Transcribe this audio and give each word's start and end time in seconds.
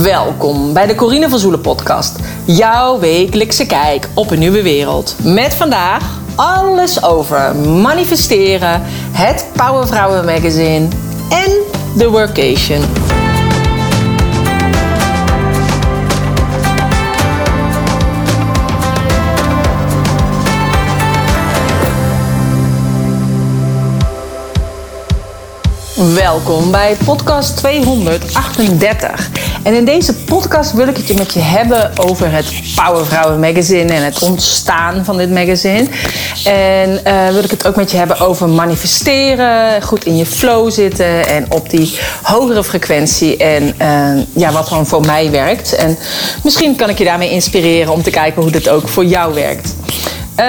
Welkom 0.00 0.72
bij 0.72 0.86
de 0.86 0.94
Corine 0.94 1.28
van 1.28 1.38
Zoelen 1.38 1.60
podcast. 1.60 2.18
Jouw 2.44 2.98
wekelijkse 2.98 3.66
kijk 3.66 4.08
op 4.14 4.30
een 4.30 4.38
nieuwe 4.38 4.62
wereld. 4.62 5.14
Met 5.22 5.54
vandaag 5.54 6.18
alles 6.34 7.02
over 7.02 7.56
manifesteren, 7.56 8.82
het 9.10 9.46
Powervrouwen 9.56 10.24
magazine 10.24 10.88
en 11.30 11.50
de 11.96 12.10
workation. 12.10 13.01
Welkom 26.10 26.70
bij 26.70 26.96
podcast 27.04 27.56
238. 27.56 29.30
En 29.62 29.74
in 29.74 29.84
deze 29.84 30.14
podcast 30.14 30.72
wil 30.72 30.88
ik 30.88 30.96
het 30.96 31.18
met 31.18 31.32
je 31.32 31.40
hebben 31.40 31.90
over 31.96 32.32
het 32.32 32.52
Powervrouwen 32.74 33.40
magazine 33.40 33.92
en 33.92 34.04
het 34.04 34.22
ontstaan 34.22 35.04
van 35.04 35.16
dit 35.16 35.30
magazine. 35.30 35.86
En 36.44 37.00
uh, 37.06 37.28
wil 37.28 37.44
ik 37.44 37.50
het 37.50 37.66
ook 37.66 37.76
met 37.76 37.90
je 37.90 37.96
hebben 37.96 38.18
over 38.18 38.48
manifesteren, 38.48 39.82
goed 39.82 40.04
in 40.04 40.16
je 40.16 40.26
flow 40.26 40.70
zitten 40.70 41.26
en 41.26 41.46
op 41.48 41.70
die 41.70 41.98
hogere 42.22 42.64
frequentie. 42.64 43.36
En 43.36 43.74
uh, 43.80 44.24
ja, 44.32 44.52
wat 44.52 44.68
dan 44.68 44.86
voor 44.86 45.06
mij 45.06 45.30
werkt. 45.30 45.74
En 45.74 45.98
misschien 46.42 46.76
kan 46.76 46.88
ik 46.88 46.98
je 46.98 47.04
daarmee 47.04 47.30
inspireren 47.30 47.92
om 47.92 48.02
te 48.02 48.10
kijken 48.10 48.42
hoe 48.42 48.50
dit 48.50 48.68
ook 48.68 48.88
voor 48.88 49.04
jou 49.04 49.34
werkt. 49.34 49.74
Uh, 50.38 50.44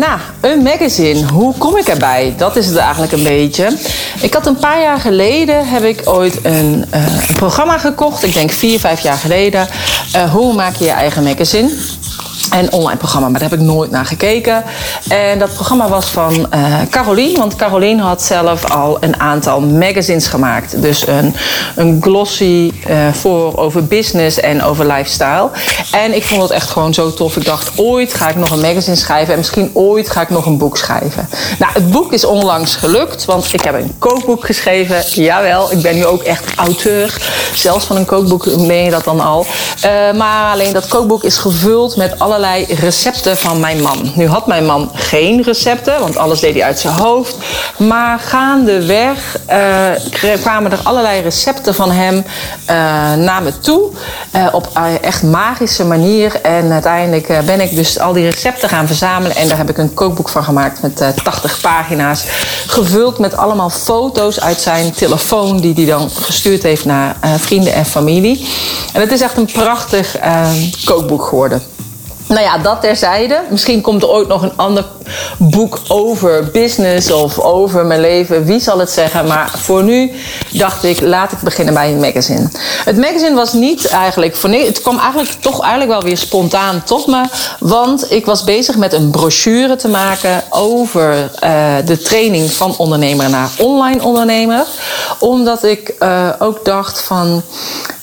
nou, 0.00 0.20
een 0.40 0.62
magazine. 0.62 1.26
Hoe 1.32 1.54
kom 1.58 1.76
ik 1.76 1.86
erbij? 1.86 2.34
Dat 2.36 2.56
is 2.56 2.66
het 2.66 2.76
eigenlijk 2.76 3.12
een 3.12 3.22
beetje. 3.22 3.76
Ik 4.20 4.34
had 4.34 4.46
een 4.46 4.56
paar 4.56 4.80
jaar 4.80 5.00
geleden 5.00 5.68
heb 5.68 5.82
ik 5.82 6.00
ooit 6.04 6.38
een, 6.42 6.84
een 6.90 7.20
programma 7.34 7.78
gekocht. 7.78 8.22
Ik 8.22 8.32
denk 8.32 8.50
vier, 8.50 8.80
vijf 8.80 9.00
jaar 9.00 9.16
geleden. 9.16 9.68
Uh, 10.16 10.32
hoe 10.32 10.54
maak 10.54 10.74
je 10.74 10.84
je 10.84 10.90
eigen 10.90 11.22
magazine? 11.22 11.70
Een 12.50 12.72
online 12.72 12.98
programma, 12.98 13.28
maar 13.28 13.40
daar 13.40 13.50
heb 13.50 13.58
ik 13.58 13.64
nooit 13.64 13.90
naar 13.90 14.06
gekeken. 14.06 14.64
En 15.08 15.38
dat 15.38 15.54
programma 15.54 15.88
was 15.88 16.06
van 16.06 16.46
uh, 16.54 16.74
Carolien, 16.90 17.38
want 17.38 17.56
Carolien 17.56 17.98
had 17.98 18.22
zelf 18.22 18.70
al 18.70 18.96
een 19.00 19.20
aantal 19.20 19.60
magazines 19.60 20.26
gemaakt. 20.26 20.82
Dus 20.82 21.06
een, 21.06 21.34
een 21.76 21.98
glossy 22.00 22.72
uh, 22.88 23.12
voor 23.12 23.56
over 23.56 23.84
business 23.84 24.40
en 24.40 24.62
over 24.62 24.86
lifestyle. 24.86 25.50
En 25.92 26.14
ik 26.14 26.24
vond 26.24 26.42
het 26.42 26.50
echt 26.50 26.70
gewoon 26.70 26.94
zo 26.94 27.14
tof. 27.14 27.36
Ik 27.36 27.44
dacht, 27.44 27.70
ooit 27.76 28.14
ga 28.14 28.28
ik 28.28 28.36
nog 28.36 28.50
een 28.50 28.60
magazine 28.60 28.96
schrijven 28.96 29.32
en 29.32 29.38
misschien 29.38 29.70
ooit 29.72 30.10
ga 30.10 30.20
ik 30.20 30.30
nog 30.30 30.46
een 30.46 30.58
boek 30.58 30.76
schrijven. 30.76 31.28
Nou, 31.58 31.72
het 31.72 31.90
boek 31.90 32.12
is 32.12 32.24
onlangs 32.24 32.74
gelukt, 32.74 33.24
want 33.24 33.52
ik 33.52 33.60
heb 33.60 33.74
een 33.74 33.94
kookboek 33.98 34.44
geschreven. 34.44 35.02
Jawel, 35.10 35.72
ik 35.72 35.82
ben 35.82 35.94
nu 35.94 36.06
ook 36.06 36.22
echt 36.22 36.54
auteur. 36.54 37.16
Zelfs 37.54 37.84
van 37.84 37.96
een 37.96 38.04
kookboek 38.04 38.56
meen 38.56 38.84
je 38.84 38.90
dat 38.90 39.04
dan 39.04 39.20
al. 39.20 39.46
Uh, 39.84 40.12
maar 40.18 40.52
alleen 40.52 40.72
dat 40.72 40.88
kookboek 40.88 41.24
is 41.24 41.38
gevuld 41.38 41.96
met 41.96 42.18
allerlei 42.18 42.38
allerlei 42.40 42.74
recepten 42.74 43.36
van 43.36 43.60
mijn 43.60 43.82
man. 43.82 44.12
Nu 44.14 44.26
had 44.26 44.46
mijn 44.46 44.66
man 44.66 44.90
geen 44.94 45.42
recepten, 45.42 46.00
want 46.00 46.16
alles 46.16 46.40
deed 46.40 46.54
hij 46.54 46.64
uit 46.64 46.78
zijn 46.78 46.94
hoofd. 46.94 47.36
Maar 47.76 48.18
gaandeweg 48.18 49.38
uh, 49.50 50.36
kwamen 50.40 50.72
er 50.72 50.80
allerlei 50.82 51.22
recepten 51.22 51.74
van 51.74 51.90
hem 51.90 52.14
uh, 52.14 52.24
naar 53.14 53.42
me 53.42 53.58
toe. 53.58 53.90
Uh, 54.36 54.46
op 54.52 54.68
echt 55.00 55.22
magische 55.22 55.84
manier. 55.84 56.40
En 56.42 56.72
uiteindelijk 56.72 57.44
ben 57.46 57.60
ik 57.60 57.74
dus 57.74 57.98
al 57.98 58.12
die 58.12 58.24
recepten 58.24 58.68
gaan 58.68 58.86
verzamelen. 58.86 59.36
En 59.36 59.48
daar 59.48 59.56
heb 59.56 59.70
ik 59.70 59.78
een 59.78 59.94
kookboek 59.94 60.28
van 60.28 60.44
gemaakt 60.44 60.82
met 60.82 61.02
80 61.24 61.60
pagina's. 61.60 62.24
Gevuld 62.66 63.18
met 63.18 63.36
allemaal 63.36 63.70
foto's 63.70 64.40
uit 64.40 64.60
zijn 64.60 64.92
telefoon, 64.92 65.60
die 65.60 65.74
hij 65.74 65.84
dan 65.84 66.10
gestuurd 66.10 66.62
heeft 66.62 66.84
naar 66.84 67.16
vrienden 67.36 67.72
en 67.72 67.86
familie. 67.86 68.48
En 68.92 69.00
het 69.00 69.12
is 69.12 69.20
echt 69.20 69.36
een 69.36 69.50
prachtig 69.52 70.16
kookboek 70.84 71.24
geworden. 71.24 71.62
Nou 72.30 72.42
ja, 72.42 72.58
dat 72.58 72.80
terzijde. 72.80 73.40
Misschien 73.48 73.80
komt 73.80 74.02
er 74.02 74.08
ooit 74.08 74.28
nog 74.28 74.42
een 74.42 74.56
ander 74.56 74.84
boek 75.38 75.78
over 75.88 76.50
business 76.52 77.10
of 77.10 77.38
over 77.38 77.86
mijn 77.86 78.00
leven. 78.00 78.44
Wie 78.44 78.60
zal 78.60 78.78
het 78.78 78.90
zeggen? 78.90 79.26
Maar 79.26 79.50
voor 79.56 79.82
nu 79.82 80.12
dacht 80.52 80.84
ik, 80.84 81.00
laat 81.00 81.32
ik 81.32 81.38
beginnen 81.38 81.74
bij 81.74 81.92
een 81.92 82.00
magazine. 82.00 82.48
Het 82.84 82.96
magazine 82.96 83.34
was 83.34 83.52
niet 83.52 83.86
eigenlijk 83.86 84.36
Het 84.42 84.80
kwam 84.82 84.98
eigenlijk 84.98 85.30
toch 85.40 85.60
eigenlijk 85.60 85.90
wel 85.90 86.02
weer 86.02 86.18
spontaan 86.18 86.82
tot 86.84 87.06
me. 87.06 87.24
Want 87.58 88.12
ik 88.12 88.26
was 88.26 88.44
bezig 88.44 88.76
met 88.76 88.92
een 88.92 89.10
brochure 89.10 89.76
te 89.76 89.88
maken 89.88 90.42
over 90.50 91.30
uh, 91.44 91.74
de 91.84 91.98
training 91.98 92.50
van 92.50 92.76
ondernemer 92.76 93.30
naar 93.30 93.50
online 93.58 94.02
ondernemer. 94.02 94.66
Omdat 95.18 95.62
ik 95.62 95.94
uh, 96.02 96.28
ook 96.38 96.64
dacht 96.64 97.02
van 97.02 97.42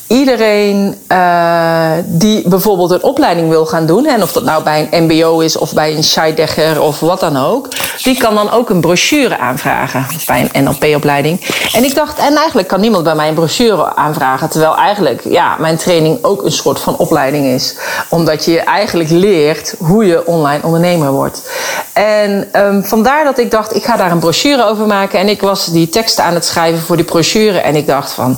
iedereen 0.08 0.96
uh, 1.12 1.92
die 2.06 2.48
bijvoorbeeld 2.48 2.92
een 2.92 3.04
opleiding 3.04 3.50
wil 3.50 3.66
gaan 3.66 3.86
doen, 3.86 4.06
en 4.06 4.24
of 4.24 4.32
dat 4.32 4.44
nou 4.44 4.64
bij 4.64 4.88
een 4.92 5.04
MBO 5.04 5.40
is 5.40 5.58
of 5.58 5.74
bij 5.74 5.96
een 5.96 6.04
Scheidegger 6.04 6.82
of 6.82 7.00
wat 7.00 7.20
dan 7.20 7.38
ook, 7.38 7.68
die 8.04 8.18
kan 8.18 8.36
dan 8.36 8.52
ook 8.52 8.70
een 8.70 8.82
brochure 8.82 9.38
aanvragen. 9.38 10.06
Bij 10.26 10.50
een 10.52 10.64
NLP-opleiding. 10.64 11.46
En 11.74 11.84
ik 11.84 11.96
dacht, 11.96 12.20
en 12.20 12.36
eigenlijk 12.36 12.68
kan 12.68 12.80
niemand 12.80 13.04
bij 13.04 13.16
mij 13.16 13.28
een 13.28 13.34
brochure 13.34 13.96
aanvragen, 13.96 14.50
terwijl 14.50 14.76
eigenlijk 14.76 15.22
ja, 15.24 15.56
mijn 15.60 15.78
training 15.78 16.24
ook 16.24 16.44
een 16.44 16.52
soort 16.52 16.80
van 16.80 16.98
opleiding 16.98 17.46
is. 17.46 17.76
Omdat 18.10 18.46
je 18.46 18.60
eigenlijk 18.60 19.10
leert 19.10 19.76
hoe 19.80 20.06
je 20.06 20.26
online 20.28 20.64
ondernemer 20.64 21.12
wordt. 21.12 21.50
En 21.94 22.50
um, 22.54 22.84
vandaar 22.84 23.24
dat 23.24 23.38
ik 23.38 23.52
dacht, 23.52 23.76
ik 23.76 23.84
ga 23.84 23.96
daar 23.96 24.12
een 24.12 24.20
brochure 24.20 24.66
over 24.66 24.86
maken. 24.86 25.20
En 25.20 25.30
ik 25.30 25.42
was 25.42 25.66
die 25.66 25.90
teksten 25.90 26.24
aan 26.24 26.34
het 26.34 26.46
schrijven 26.46 26.82
voor 26.82 26.96
die 26.96 27.06
brochure. 27.06 27.60
En 27.60 27.76
ik 27.76 27.88
dacht 27.88 28.12
van, 28.12 28.38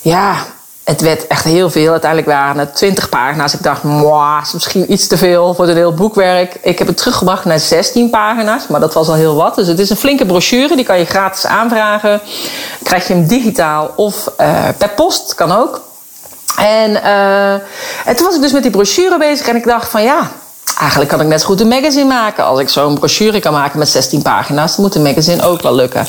ja, 0.00 0.34
het 0.84 1.00
werd 1.00 1.26
echt 1.26 1.44
heel 1.44 1.70
veel. 1.70 1.90
Uiteindelijk 1.90 2.30
waren 2.30 2.58
het 2.58 2.74
20 2.74 3.08
pagina's. 3.08 3.54
Ik 3.54 3.62
dacht, 3.62 3.82
is 4.42 4.52
misschien 4.52 4.92
iets 4.92 5.06
te 5.06 5.16
veel 5.16 5.54
voor 5.54 5.68
een 5.68 5.76
heel 5.76 5.94
boekwerk. 5.94 6.54
Ik 6.62 6.78
heb 6.78 6.88
het 6.88 6.96
teruggebracht 6.96 7.44
naar 7.44 7.58
16 7.58 8.10
pagina's, 8.10 8.66
maar 8.66 8.80
dat 8.80 8.94
was 8.94 9.08
al 9.08 9.14
heel 9.14 9.34
wat. 9.34 9.54
Dus 9.54 9.66
het 9.66 9.78
is 9.78 9.90
een 9.90 9.96
flinke 9.96 10.26
brochure, 10.26 10.76
die 10.76 10.84
kan 10.84 10.98
je 10.98 11.04
gratis 11.04 11.46
aanvragen. 11.46 12.20
Krijg 12.82 13.06
je 13.06 13.14
hem 13.14 13.26
digitaal 13.26 13.92
of 13.96 14.32
uh, 14.40 14.68
per 14.78 14.88
post, 14.88 15.34
kan 15.34 15.52
ook. 15.52 15.80
En, 16.56 16.90
uh, 16.90 17.52
en 18.04 18.16
toen 18.16 18.26
was 18.26 18.34
ik 18.34 18.40
dus 18.40 18.52
met 18.52 18.62
die 18.62 18.70
brochure 18.70 19.18
bezig 19.18 19.46
en 19.48 19.56
ik 19.56 19.64
dacht 19.64 19.90
van 19.90 20.02
ja, 20.02 20.30
Eigenlijk 20.78 21.10
kan 21.10 21.20
ik 21.20 21.26
net 21.26 21.40
zo 21.40 21.46
goed 21.46 21.60
een 21.60 21.68
magazine 21.68 22.04
maken. 22.04 22.44
Als 22.44 22.60
ik 22.60 22.68
zo'n 22.68 22.98
brochure 22.98 23.40
kan 23.40 23.52
maken 23.52 23.78
met 23.78 23.88
16 23.88 24.22
pagina's, 24.22 24.76
moet 24.76 24.94
een 24.94 25.02
magazine 25.02 25.42
ook 25.42 25.62
wel 25.62 25.74
lukken. 25.74 26.06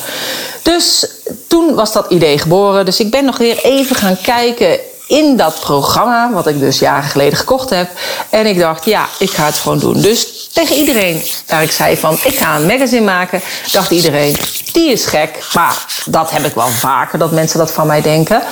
Dus 0.62 1.06
toen 1.48 1.74
was 1.74 1.92
dat 1.92 2.10
idee 2.10 2.38
geboren. 2.38 2.84
Dus 2.84 3.00
ik 3.00 3.10
ben 3.10 3.24
nog 3.24 3.38
weer 3.38 3.64
even 3.64 3.96
gaan 3.96 4.20
kijken 4.22 4.78
in 5.06 5.36
dat 5.36 5.60
programma, 5.60 6.30
wat 6.32 6.46
ik 6.46 6.58
dus 6.58 6.78
jaren 6.78 7.08
geleden 7.08 7.38
gekocht 7.38 7.70
heb. 7.70 7.88
En 8.30 8.46
ik 8.46 8.58
dacht, 8.58 8.84
ja, 8.84 9.06
ik 9.18 9.30
ga 9.30 9.44
het 9.44 9.54
gewoon 9.54 9.78
doen. 9.78 10.00
Dus 10.00 10.48
tegen 10.52 10.76
iedereen 10.76 11.22
waar 11.46 11.62
ik 11.62 11.72
zei 11.72 11.96
van, 11.96 12.12
ik 12.12 12.36
ga 12.38 12.56
een 12.56 12.66
magazine 12.66 13.04
maken, 13.04 13.40
dacht 13.72 13.90
iedereen, 13.90 14.36
die 14.72 14.90
is 14.90 15.06
gek. 15.06 15.38
Maar 15.54 15.84
dat 16.04 16.30
heb 16.30 16.44
ik 16.44 16.54
wel 16.54 16.68
vaker, 16.68 17.18
dat 17.18 17.30
mensen 17.30 17.58
dat 17.58 17.70
van 17.70 17.86
mij 17.86 18.02
denken. 18.02 18.42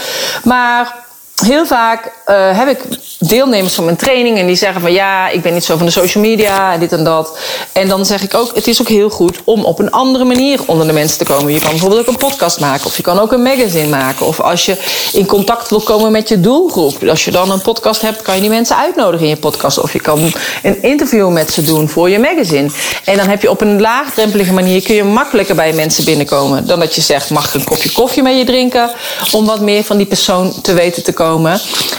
Maar 0.45 1.02
heel 1.35 1.67
vaak 1.67 2.13
uh, 2.27 2.59
heb 2.59 2.69
ik 2.69 2.79
deelnemers 3.19 3.75
van 3.75 3.85
mijn 3.85 3.97
training 3.97 4.39
en 4.39 4.47
die 4.47 4.57
zeggen 4.57 4.81
van 4.81 4.93
ja, 4.93 5.29
ik 5.29 5.43
ben 5.43 5.53
niet 5.53 5.65
zo 5.65 5.77
van 5.77 5.87
de 5.87 5.93
social 5.93 6.25
media 6.25 6.73
en 6.73 6.81
dit 6.81 6.93
en 6.93 7.05
dat. 7.05 7.39
En 7.73 7.89
dan 7.89 8.07
zeg 8.07 8.23
ik 8.23 8.35
ook, 8.35 8.55
het 8.55 8.67
is 8.67 8.81
ook 8.81 8.89
heel 8.89 9.11
goed 9.11 9.41
om 9.45 9.65
op 9.65 9.79
een 9.79 9.91
andere 9.91 10.25
manier 10.25 10.61
onder 10.67 10.87
de 10.87 10.93
mensen 10.93 11.19
te 11.19 11.25
komen. 11.25 11.53
Je 11.53 11.61
kan 11.61 11.71
bijvoorbeeld 11.71 12.01
ook 12.01 12.07
een 12.07 12.17
podcast 12.17 12.61
maken 12.61 12.87
of 12.87 12.97
je 12.97 13.03
kan 13.03 13.19
ook 13.19 13.33
een 13.33 13.43
magazine 13.43 13.89
maken. 13.89 14.27
Of 14.27 14.41
als 14.41 14.67
je 14.67 14.77
in 15.13 15.27
contact 15.27 15.71
wil 15.71 15.81
komen 15.81 16.13
met 16.13 16.29
je 16.29 16.41
doelgroep. 16.41 17.09
Als 17.09 17.25
je 17.25 17.31
dan 17.31 17.51
een 17.51 17.61
podcast 17.61 18.01
hebt, 18.01 18.23
kan 18.23 18.35
je 18.35 18.41
die 18.41 18.51
mensen 18.51 18.77
uitnodigen 18.77 19.27
in 19.27 19.33
je 19.33 19.41
podcast. 19.41 19.79
Of 19.79 19.93
je 19.93 20.01
kan 20.01 20.33
een 20.63 20.83
interview 20.83 21.31
met 21.31 21.53
ze 21.53 21.63
doen 21.63 21.89
voor 21.89 22.11
je 22.11 22.19
magazine. 22.19 22.71
En 23.05 23.17
dan 23.17 23.29
heb 23.29 23.43
je 23.43 23.51
op 23.51 23.61
een 23.61 23.81
laagdrempelige 23.81 24.53
manier 24.53 24.83
kun 24.83 24.95
je 24.95 25.05
makkelijker 25.05 25.55
bij 25.55 25.73
mensen 25.73 26.05
binnenkomen. 26.05 26.67
Dan 26.67 26.81
dat 26.81 26.95
je 26.95 27.01
zegt, 27.01 27.31
mag 27.31 27.47
ik 27.47 27.55
een 27.55 27.65
kopje 27.65 27.93
koffie 27.93 28.23
met 28.23 28.39
je 28.39 28.45
drinken? 28.45 28.91
Om 29.33 29.47
wat 29.47 29.61
meer 29.61 29.85
van 29.85 29.97
die 29.97 30.07
persoon 30.07 30.61
te 30.63 30.73
weten 30.73 31.03
te 31.03 31.13
komen. 31.13 31.22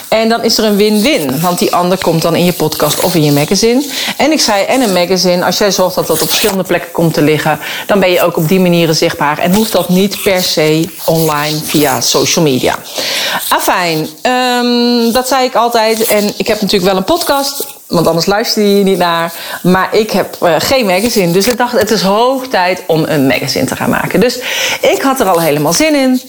En 0.07 0.29
dan 0.29 0.43
is 0.43 0.57
er 0.57 0.63
een 0.63 0.75
win-win. 0.75 1.41
Want 1.41 1.59
die 1.59 1.75
ander 1.75 1.97
komt 1.97 2.21
dan 2.21 2.35
in 2.35 2.45
je 2.45 2.53
podcast 2.53 2.99
of 2.99 3.15
in 3.15 3.23
je 3.23 3.31
magazine. 3.31 3.85
En 4.17 4.31
ik 4.31 4.41
zei, 4.41 4.65
en 4.65 4.81
een 4.81 4.93
magazine, 4.93 5.45
als 5.45 5.57
jij 5.57 5.71
zorgt 5.71 5.95
dat 5.95 6.07
dat 6.07 6.21
op 6.21 6.27
verschillende 6.27 6.63
plekken 6.63 6.91
komt 6.91 7.13
te 7.13 7.21
liggen, 7.21 7.59
dan 7.87 7.99
ben 7.99 8.11
je 8.11 8.21
ook 8.21 8.37
op 8.37 8.47
die 8.47 8.59
manieren 8.59 8.95
zichtbaar. 8.95 9.37
En 9.37 9.53
hoeft 9.53 9.71
dat 9.71 9.89
niet 9.89 10.21
per 10.21 10.43
se 10.43 10.89
online 11.05 11.57
via 11.63 12.01
social 12.01 12.45
media. 12.45 12.75
Afijn, 13.49 14.07
um, 14.23 15.11
dat 15.11 15.27
zei 15.27 15.45
ik 15.45 15.55
altijd. 15.55 16.03
En 16.03 16.33
ik 16.37 16.47
heb 16.47 16.61
natuurlijk 16.61 16.91
wel 16.91 16.97
een 16.97 17.03
podcast. 17.03 17.65
Want 17.93 18.07
anders 18.07 18.25
luister 18.25 18.63
je 18.63 18.73
hier 18.73 18.83
niet 18.83 18.97
naar. 18.97 19.33
Maar 19.63 19.95
ik 19.95 20.11
heb 20.11 20.37
uh, 20.43 20.55
geen 20.57 20.85
magazine. 20.85 21.31
Dus 21.31 21.47
ik 21.47 21.57
dacht, 21.57 21.71
het 21.71 21.91
is 21.91 22.01
hoog 22.01 22.47
tijd 22.47 22.83
om 22.87 23.03
een 23.07 23.27
magazine 23.27 23.65
te 23.65 23.75
gaan 23.75 23.89
maken. 23.89 24.19
Dus 24.19 24.39
ik 24.81 25.01
had 25.01 25.19
er 25.19 25.29
al 25.29 25.39
helemaal 25.39 25.73
zin 25.73 25.95
in. 25.95 26.21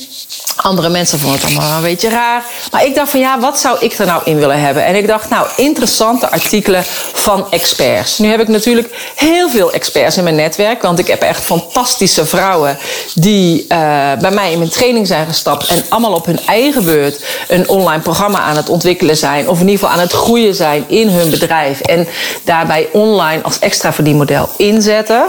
Andere 0.57 0.89
mensen 0.89 1.19
vonden 1.19 1.41
het 1.41 1.49
allemaal 1.49 1.77
een 1.77 1.83
beetje 1.83 2.09
raar. 2.09 2.45
Maar 2.71 2.85
ik 2.85 2.95
dacht 2.95 3.11
van 3.11 3.21
ja, 3.21 3.41
wat 3.41 3.59
zou 3.59 3.79
ik 3.81 3.93
er 3.93 4.07
nou 4.07 4.23
in 4.25 4.39
willen 4.39 4.61
hebben? 4.61 4.85
En 4.85 4.95
ik 4.95 5.07
dacht, 5.07 5.31
nou, 5.31 5.47
interessante 5.57 6.31
artikelen 6.31 6.83
van 7.13 7.51
experts. 7.51 8.19
Nu 8.19 8.29
heb 8.29 8.41
ik 8.41 8.49
natuurlijk 8.49 9.13
heel 9.17 9.49
veel 9.51 9.73
experts 9.73 10.17
in 10.17 10.25
mijn 10.25 10.37
netwerk. 10.37 10.83
Want 10.83 10.99
ik 10.99 11.07
heb 11.07 11.23
echt 11.23 11.45
fantastische 11.45 12.27
vrouwen 12.27 12.79
die 13.15 13.63
uh, 13.63 13.69
bij 14.21 14.31
mij 14.31 14.53
in 14.53 14.59
mijn 14.59 14.71
training 14.71 15.07
zijn 15.07 15.27
gestapt. 15.27 15.67
En 15.67 15.85
allemaal 15.89 16.13
op 16.13 16.27
hun 16.27 16.41
eigen 16.47 16.85
beurt 16.85 17.25
een 17.49 17.69
online 17.69 18.03
programma 18.03 18.39
aan 18.39 18.57
het 18.57 18.69
ontwikkelen 18.69 19.17
zijn. 19.17 19.49
Of 19.49 19.61
in 19.61 19.69
ieder 19.69 19.79
geval 19.79 19.95
aan 19.95 20.03
het 20.03 20.13
groeien 20.13 20.55
zijn 20.55 20.85
in 20.89 21.09
hun 21.09 21.31
bedrijf. 21.31 21.53
En 21.63 22.07
daarbij 22.45 22.89
online 22.93 23.43
als 23.43 23.59
extra 23.59 23.93
verdienmodel 23.93 24.49
inzetten. 24.57 25.25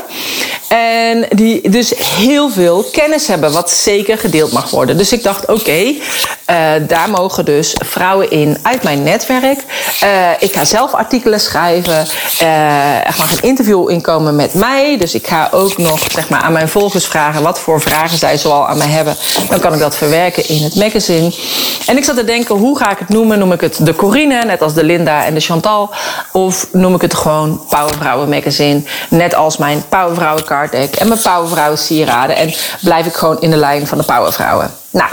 En 0.75 1.25
die 1.29 1.69
dus 1.69 1.93
heel 1.97 2.49
veel 2.49 2.85
kennis 2.91 3.27
hebben, 3.27 3.51
wat 3.51 3.71
zeker 3.71 4.17
gedeeld 4.17 4.51
mag 4.51 4.69
worden. 4.69 4.97
Dus 4.97 5.11
ik 5.11 5.23
dacht, 5.23 5.47
oké, 5.47 5.93
eh, 6.45 6.71
daar 6.87 7.09
mogen 7.09 7.45
dus 7.45 7.75
vrouwen 7.85 8.31
in 8.31 8.57
uit 8.61 8.83
mijn 8.83 9.03
netwerk. 9.03 9.63
Uh, 10.03 10.29
ik 10.39 10.53
ga 10.53 10.65
zelf 10.65 10.93
artikelen 10.93 11.39
schrijven. 11.39 12.05
Uh, 12.41 13.07
er 13.07 13.15
mag 13.17 13.31
een 13.31 13.47
interview 13.47 13.89
inkomen 13.89 14.35
met 14.35 14.53
mij. 14.53 14.97
Dus 14.97 15.13
ik 15.13 15.27
ga 15.27 15.49
ook 15.51 15.77
nog 15.77 15.99
zeg 16.11 16.29
maar, 16.29 16.41
aan 16.41 16.53
mijn 16.53 16.69
volgers 16.69 17.05
vragen 17.05 17.43
wat 17.43 17.59
voor 17.59 17.81
vragen 17.81 18.17
zij 18.17 18.37
zoal 18.37 18.67
aan 18.67 18.77
mij 18.77 18.87
hebben. 18.87 19.15
Dan 19.49 19.59
kan 19.59 19.73
ik 19.73 19.79
dat 19.79 19.95
verwerken 19.95 20.47
in 20.47 20.63
het 20.63 20.75
magazine. 20.75 21.31
En 21.85 21.97
ik 21.97 22.03
zat 22.03 22.15
te 22.15 22.23
denken, 22.23 22.55
hoe 22.55 22.77
ga 22.77 22.91
ik 22.91 22.99
het 22.99 23.09
noemen? 23.09 23.39
Noem 23.39 23.51
ik 23.51 23.61
het 23.61 23.85
de 23.85 23.95
Corine, 23.95 24.43
net 24.43 24.61
als 24.61 24.73
de 24.73 24.83
Linda 24.83 25.25
en 25.25 25.33
de 25.33 25.39
Chantal? 25.39 25.93
Of 26.31 26.67
noem 26.71 26.95
ik 26.95 27.01
het 27.01 27.13
gewoon 27.13 27.65
Powervrouwen 27.69 28.29
Magazine? 28.29 28.81
Net 29.09 29.35
als 29.35 29.57
mijn 29.57 29.83
Powervrouwen 29.89 30.43
en 30.73 31.07
mijn 31.07 31.21
Powervrouwen 31.21 31.77
sieraden. 31.77 32.35
En 32.35 32.53
blijf 32.81 33.05
ik 33.05 33.13
gewoon 33.13 33.41
in 33.41 33.51
de 33.51 33.57
lijn 33.57 33.87
van 33.87 33.97
de 33.97 34.03
Powervrouwen. 34.03 34.73
Nou, 34.89 35.09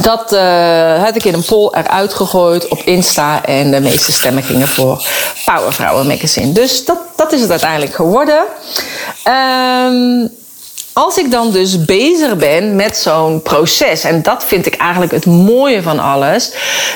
dat 0.00 0.32
uh, 0.32 1.02
had 1.04 1.16
ik 1.16 1.24
in 1.24 1.34
een 1.34 1.44
poll 1.44 1.70
eruit 1.72 2.14
gegooid 2.14 2.68
op 2.68 2.78
Insta. 2.78 3.44
En 3.44 3.70
de 3.70 3.80
meeste 3.80 4.12
stemmen 4.12 4.42
gingen 4.42 4.68
voor 4.68 5.06
Powervrouwen 5.44 6.06
Magazine. 6.06 6.52
Dus 6.52 6.84
dat, 6.84 6.98
dat 7.16 7.32
is 7.32 7.40
het 7.40 7.50
uiteindelijk 7.50 7.94
geworden. 7.94 8.44
Um, 9.26 10.30
als 10.98 11.18
ik 11.18 11.30
dan 11.30 11.50
dus 11.50 11.84
bezig 11.84 12.36
ben 12.36 12.76
met 12.76 12.96
zo'n 12.96 13.42
proces, 13.42 14.04
en 14.04 14.22
dat 14.22 14.44
vind 14.44 14.66
ik 14.66 14.74
eigenlijk 14.74 15.12
het 15.12 15.26
mooie 15.26 15.82
van 15.82 15.98
alles, 15.98 16.50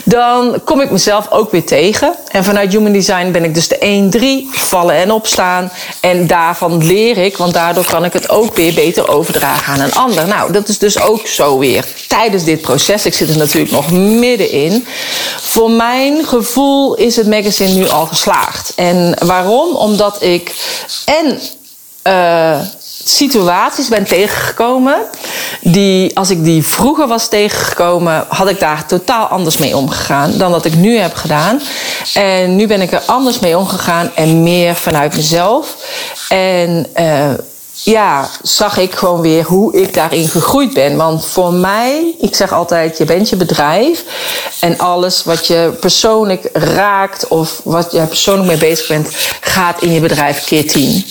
dan 0.04 0.60
kom 0.64 0.80
ik 0.80 0.90
mezelf 0.90 1.30
ook 1.30 1.50
weer 1.50 1.64
tegen. 1.64 2.14
En 2.28 2.44
vanuit 2.44 2.72
Human 2.72 2.92
Design 2.92 3.30
ben 3.30 3.44
ik 3.44 3.54
dus 3.54 3.68
de 3.68 4.48
1-3, 4.50 4.58
vallen 4.58 4.94
en 4.94 5.10
opstaan. 5.10 5.72
En 6.00 6.26
daarvan 6.26 6.86
leer 6.86 7.18
ik, 7.18 7.36
want 7.36 7.52
daardoor 7.52 7.84
kan 7.84 8.04
ik 8.04 8.12
het 8.12 8.28
ook 8.28 8.54
weer 8.56 8.74
beter 8.74 9.08
overdragen 9.08 9.72
aan 9.72 9.80
een 9.80 9.94
ander. 9.94 10.26
Nou, 10.26 10.52
dat 10.52 10.68
is 10.68 10.78
dus 10.78 11.00
ook 11.00 11.26
zo 11.26 11.58
weer 11.58 11.84
tijdens 12.08 12.44
dit 12.44 12.60
proces. 12.60 13.06
Ik 13.06 13.14
zit 13.14 13.28
er 13.28 13.36
natuurlijk 13.36 13.72
nog 13.72 13.90
middenin. 13.90 14.86
Voor 15.40 15.70
mijn 15.70 16.24
gevoel 16.24 16.94
is 16.94 17.16
het 17.16 17.26
magazine 17.26 17.74
nu 17.74 17.88
al 17.88 18.06
geslaagd. 18.06 18.72
En 18.76 19.16
waarom? 19.26 19.74
Omdat 19.74 20.22
ik 20.22 20.54
en. 21.04 21.40
Uh, 22.06 22.60
situaties 23.04 23.88
ben 23.88 24.04
tegengekomen. 24.04 24.96
Die, 25.60 26.16
als 26.16 26.30
ik 26.30 26.44
die 26.44 26.64
vroeger 26.64 27.06
was 27.06 27.28
tegengekomen, 27.28 28.24
had 28.28 28.48
ik 28.48 28.60
daar 28.60 28.86
totaal 28.86 29.26
anders 29.26 29.56
mee 29.56 29.76
omgegaan 29.76 30.38
dan 30.38 30.50
dat 30.50 30.64
ik 30.64 30.74
nu 30.74 30.98
heb 30.98 31.14
gedaan. 31.14 31.60
En 32.14 32.56
nu 32.56 32.66
ben 32.66 32.80
ik 32.80 32.92
er 32.92 33.02
anders 33.06 33.38
mee 33.38 33.58
omgegaan 33.58 34.10
en 34.14 34.42
meer 34.42 34.74
vanuit 34.74 35.16
mezelf. 35.16 35.76
En 36.28 36.86
uh, 37.00 37.30
ja, 37.82 38.28
zag 38.42 38.76
ik 38.76 38.94
gewoon 38.94 39.20
weer 39.20 39.44
hoe 39.44 39.74
ik 39.74 39.94
daarin 39.94 40.28
gegroeid 40.28 40.74
ben. 40.74 40.96
Want 40.96 41.26
voor 41.26 41.52
mij, 41.52 42.14
ik 42.20 42.34
zeg 42.36 42.52
altijd, 42.52 42.98
je 42.98 43.04
bent 43.04 43.28
je 43.28 43.36
bedrijf. 43.36 44.04
En 44.60 44.78
alles 44.78 45.24
wat 45.24 45.46
je 45.46 45.76
persoonlijk 45.80 46.48
raakt 46.52 47.28
of 47.28 47.60
wat 47.64 47.92
je 47.92 48.00
persoonlijk 48.00 48.48
mee 48.48 48.58
bezig 48.58 48.88
bent, 48.88 49.08
gaat 49.40 49.82
in 49.82 49.92
je 49.92 50.00
bedrijf 50.00 50.44
keer 50.44 50.68
tien. 50.68 51.04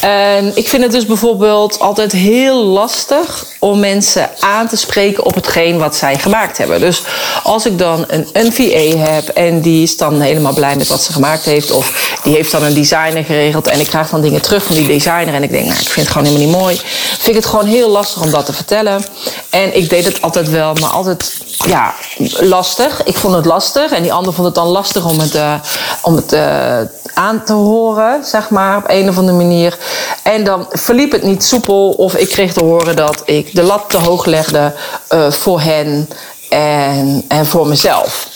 En 0.00 0.52
ik 0.54 0.68
vind 0.68 0.82
het 0.82 0.92
dus 0.92 1.06
bijvoorbeeld 1.06 1.78
altijd 1.78 2.12
heel 2.12 2.64
lastig 2.64 3.46
om 3.58 3.80
mensen 3.80 4.30
aan 4.40 4.68
te 4.68 4.76
spreken 4.76 5.24
op 5.24 5.34
hetgeen 5.34 5.78
wat 5.78 5.96
zij 5.96 6.18
gemaakt 6.18 6.58
hebben. 6.58 6.80
Dus 6.80 7.02
als 7.42 7.66
ik 7.66 7.78
dan 7.78 8.04
een, 8.06 8.28
een 8.32 8.52
VA 8.52 8.98
heb 8.98 9.28
en 9.28 9.60
die 9.60 9.82
is 9.82 9.96
dan 9.96 10.20
helemaal 10.20 10.52
blij 10.52 10.76
met 10.76 10.88
wat 10.88 11.02
ze 11.02 11.12
gemaakt 11.12 11.44
heeft, 11.44 11.70
of 11.70 12.18
die 12.22 12.34
heeft 12.34 12.50
dan 12.50 12.62
een 12.62 12.74
designer 12.74 13.24
geregeld 13.24 13.66
en 13.66 13.80
ik 13.80 13.86
krijg 13.86 14.10
dan 14.10 14.20
dingen 14.20 14.42
terug 14.42 14.64
van 14.64 14.74
die 14.74 14.86
designer 14.86 15.34
en 15.34 15.42
ik 15.42 15.50
denk, 15.50 15.66
nou, 15.66 15.80
ik 15.80 15.88
vind 15.88 16.01
het 16.02 16.12
gewoon 16.12 16.26
helemaal 16.26 16.48
niet 16.48 16.56
mooi. 16.56 16.80
Vind 17.08 17.28
ik 17.28 17.34
het 17.34 17.46
gewoon 17.46 17.66
heel 17.66 17.88
lastig 17.88 18.22
om 18.22 18.30
dat 18.30 18.46
te 18.46 18.52
vertellen. 18.52 19.04
En 19.50 19.76
ik 19.76 19.90
deed 19.90 20.04
het 20.04 20.22
altijd 20.22 20.50
wel, 20.50 20.74
maar 20.74 20.90
altijd 20.90 21.32
ja, 21.66 21.94
lastig. 22.40 23.02
Ik 23.02 23.16
vond 23.16 23.34
het 23.34 23.44
lastig 23.44 23.92
en 23.92 24.02
die 24.02 24.12
ander 24.12 24.32
vond 24.32 24.46
het 24.46 24.54
dan 24.54 24.66
lastig 24.66 25.04
om 25.04 25.18
het, 25.18 25.34
uh, 25.34 25.54
om 26.02 26.16
het 26.16 26.32
uh, 26.32 26.78
aan 27.14 27.44
te 27.44 27.52
horen, 27.52 28.24
zeg 28.24 28.50
maar, 28.50 28.76
op 28.76 28.84
een 28.86 29.08
of 29.08 29.18
andere 29.18 29.36
manier. 29.36 29.78
En 30.22 30.44
dan 30.44 30.66
verliep 30.70 31.12
het 31.12 31.22
niet 31.22 31.44
soepel 31.44 31.90
of 31.90 32.16
ik 32.16 32.28
kreeg 32.28 32.52
te 32.52 32.64
horen 32.64 32.96
dat 32.96 33.22
ik 33.24 33.54
de 33.54 33.62
lat 33.62 33.84
te 33.88 33.96
hoog 33.96 34.24
legde 34.24 34.72
uh, 35.14 35.30
voor 35.30 35.60
hen 35.60 36.08
en, 36.48 37.24
en 37.28 37.46
voor 37.46 37.66
mezelf. 37.66 38.28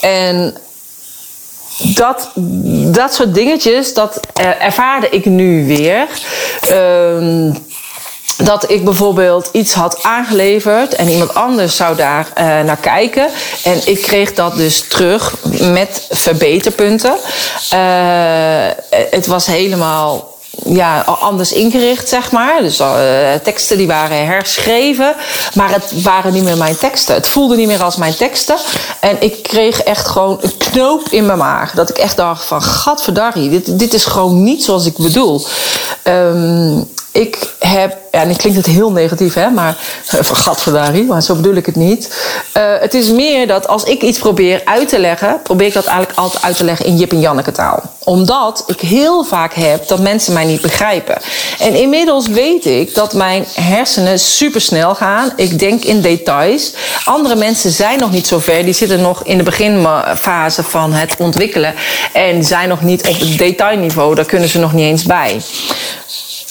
En 0.00 0.56
dat, 1.78 2.30
dat 2.92 3.14
soort 3.14 3.34
dingetjes, 3.34 3.94
dat 3.94 4.20
ervaarde 4.58 5.08
ik 5.08 5.24
nu 5.24 5.66
weer. 5.66 6.06
Uh, 6.72 7.54
dat 8.44 8.70
ik 8.70 8.84
bijvoorbeeld 8.84 9.48
iets 9.52 9.72
had 9.72 10.02
aangeleverd 10.02 10.94
en 10.94 11.08
iemand 11.08 11.34
anders 11.34 11.76
zou 11.76 11.96
daar 11.96 12.26
uh, 12.28 12.44
naar 12.44 12.76
kijken. 12.76 13.28
En 13.62 13.80
ik 13.84 14.02
kreeg 14.02 14.34
dat 14.34 14.56
dus 14.56 14.80
terug 14.88 15.36
met 15.72 16.06
verbeterpunten. 16.10 17.12
Uh, 17.74 17.78
het 19.10 19.26
was 19.26 19.46
helemaal 19.46 20.37
ja, 20.74 21.00
anders 21.00 21.52
ingericht, 21.52 22.08
zeg 22.08 22.30
maar. 22.30 22.60
Dus 22.60 22.80
uh, 22.80 22.86
teksten 23.42 23.76
die 23.76 23.86
waren 23.86 24.26
herschreven, 24.26 25.14
maar 25.54 25.70
het 25.70 26.02
waren 26.02 26.32
niet 26.32 26.44
meer 26.44 26.56
mijn 26.56 26.76
teksten. 26.76 27.14
Het 27.14 27.28
voelde 27.28 27.56
niet 27.56 27.66
meer 27.66 27.82
als 27.82 27.96
mijn 27.96 28.16
teksten. 28.16 28.56
En 29.00 29.16
ik 29.20 29.42
kreeg 29.42 29.82
echt 29.82 30.06
gewoon 30.06 30.38
een 30.40 30.56
knoop 30.58 31.08
in 31.10 31.26
mijn 31.26 31.38
maag. 31.38 31.72
Dat 31.72 31.90
ik 31.90 31.98
echt 31.98 32.16
dacht 32.16 32.44
van, 32.44 32.62
gadverdarrie, 32.62 33.50
dit, 33.50 33.78
dit 33.78 33.94
is 33.94 34.04
gewoon 34.04 34.42
niet 34.42 34.64
zoals 34.64 34.86
ik 34.86 34.96
bedoel. 34.96 35.46
Um, 36.04 36.88
ik 37.18 37.52
heb, 37.58 37.96
ja, 38.12 38.22
en 38.22 38.36
klinkt 38.36 38.66
heel 38.66 38.90
negatief, 38.90 39.34
hè, 39.34 39.50
maar 39.50 39.76
van 40.04 40.36
gadverdarie, 40.36 41.04
maar 41.04 41.22
zo 41.22 41.34
bedoel 41.34 41.54
ik 41.54 41.66
het 41.66 41.76
niet. 41.76 42.16
Uh, 42.56 42.62
het 42.80 42.94
is 42.94 43.10
meer 43.10 43.46
dat 43.46 43.68
als 43.68 43.84
ik 43.84 44.02
iets 44.02 44.18
probeer 44.18 44.62
uit 44.64 44.88
te 44.88 44.98
leggen, 44.98 45.40
probeer 45.42 45.66
ik 45.66 45.72
dat 45.72 45.84
eigenlijk 45.84 46.18
altijd 46.18 46.42
uit 46.42 46.56
te 46.56 46.64
leggen 46.64 46.86
in 46.86 46.96
Jip 46.96 47.12
en 47.12 47.20
Janneke 47.20 47.52
taal. 47.52 47.82
Omdat 48.04 48.64
ik 48.66 48.80
heel 48.80 49.24
vaak 49.24 49.54
heb 49.54 49.88
dat 49.88 49.98
mensen 49.98 50.32
mij 50.32 50.44
niet 50.44 50.60
begrijpen. 50.60 51.18
En 51.58 51.74
inmiddels 51.74 52.26
weet 52.26 52.64
ik 52.64 52.94
dat 52.94 53.12
mijn 53.12 53.44
hersenen 53.54 54.18
super 54.18 54.60
snel 54.60 54.94
gaan. 54.94 55.32
Ik 55.36 55.58
denk 55.58 55.84
in 55.84 56.00
details. 56.00 56.72
Andere 57.04 57.34
mensen 57.34 57.70
zijn 57.70 57.98
nog 57.98 58.10
niet 58.10 58.26
zo 58.26 58.38
ver. 58.38 58.64
Die 58.64 58.74
zitten 58.74 59.00
nog 59.00 59.24
in 59.24 59.38
de 59.38 59.44
beginfase 59.44 60.62
van 60.62 60.92
het 60.92 61.14
ontwikkelen. 61.18 61.74
En 62.12 62.44
zijn 62.44 62.68
nog 62.68 62.82
niet 62.82 63.08
op 63.08 63.18
het 63.18 63.38
detailniveau. 63.38 64.14
Daar 64.14 64.24
kunnen 64.24 64.48
ze 64.48 64.58
nog 64.58 64.72
niet 64.72 64.84
eens 64.84 65.04
bij 65.04 65.40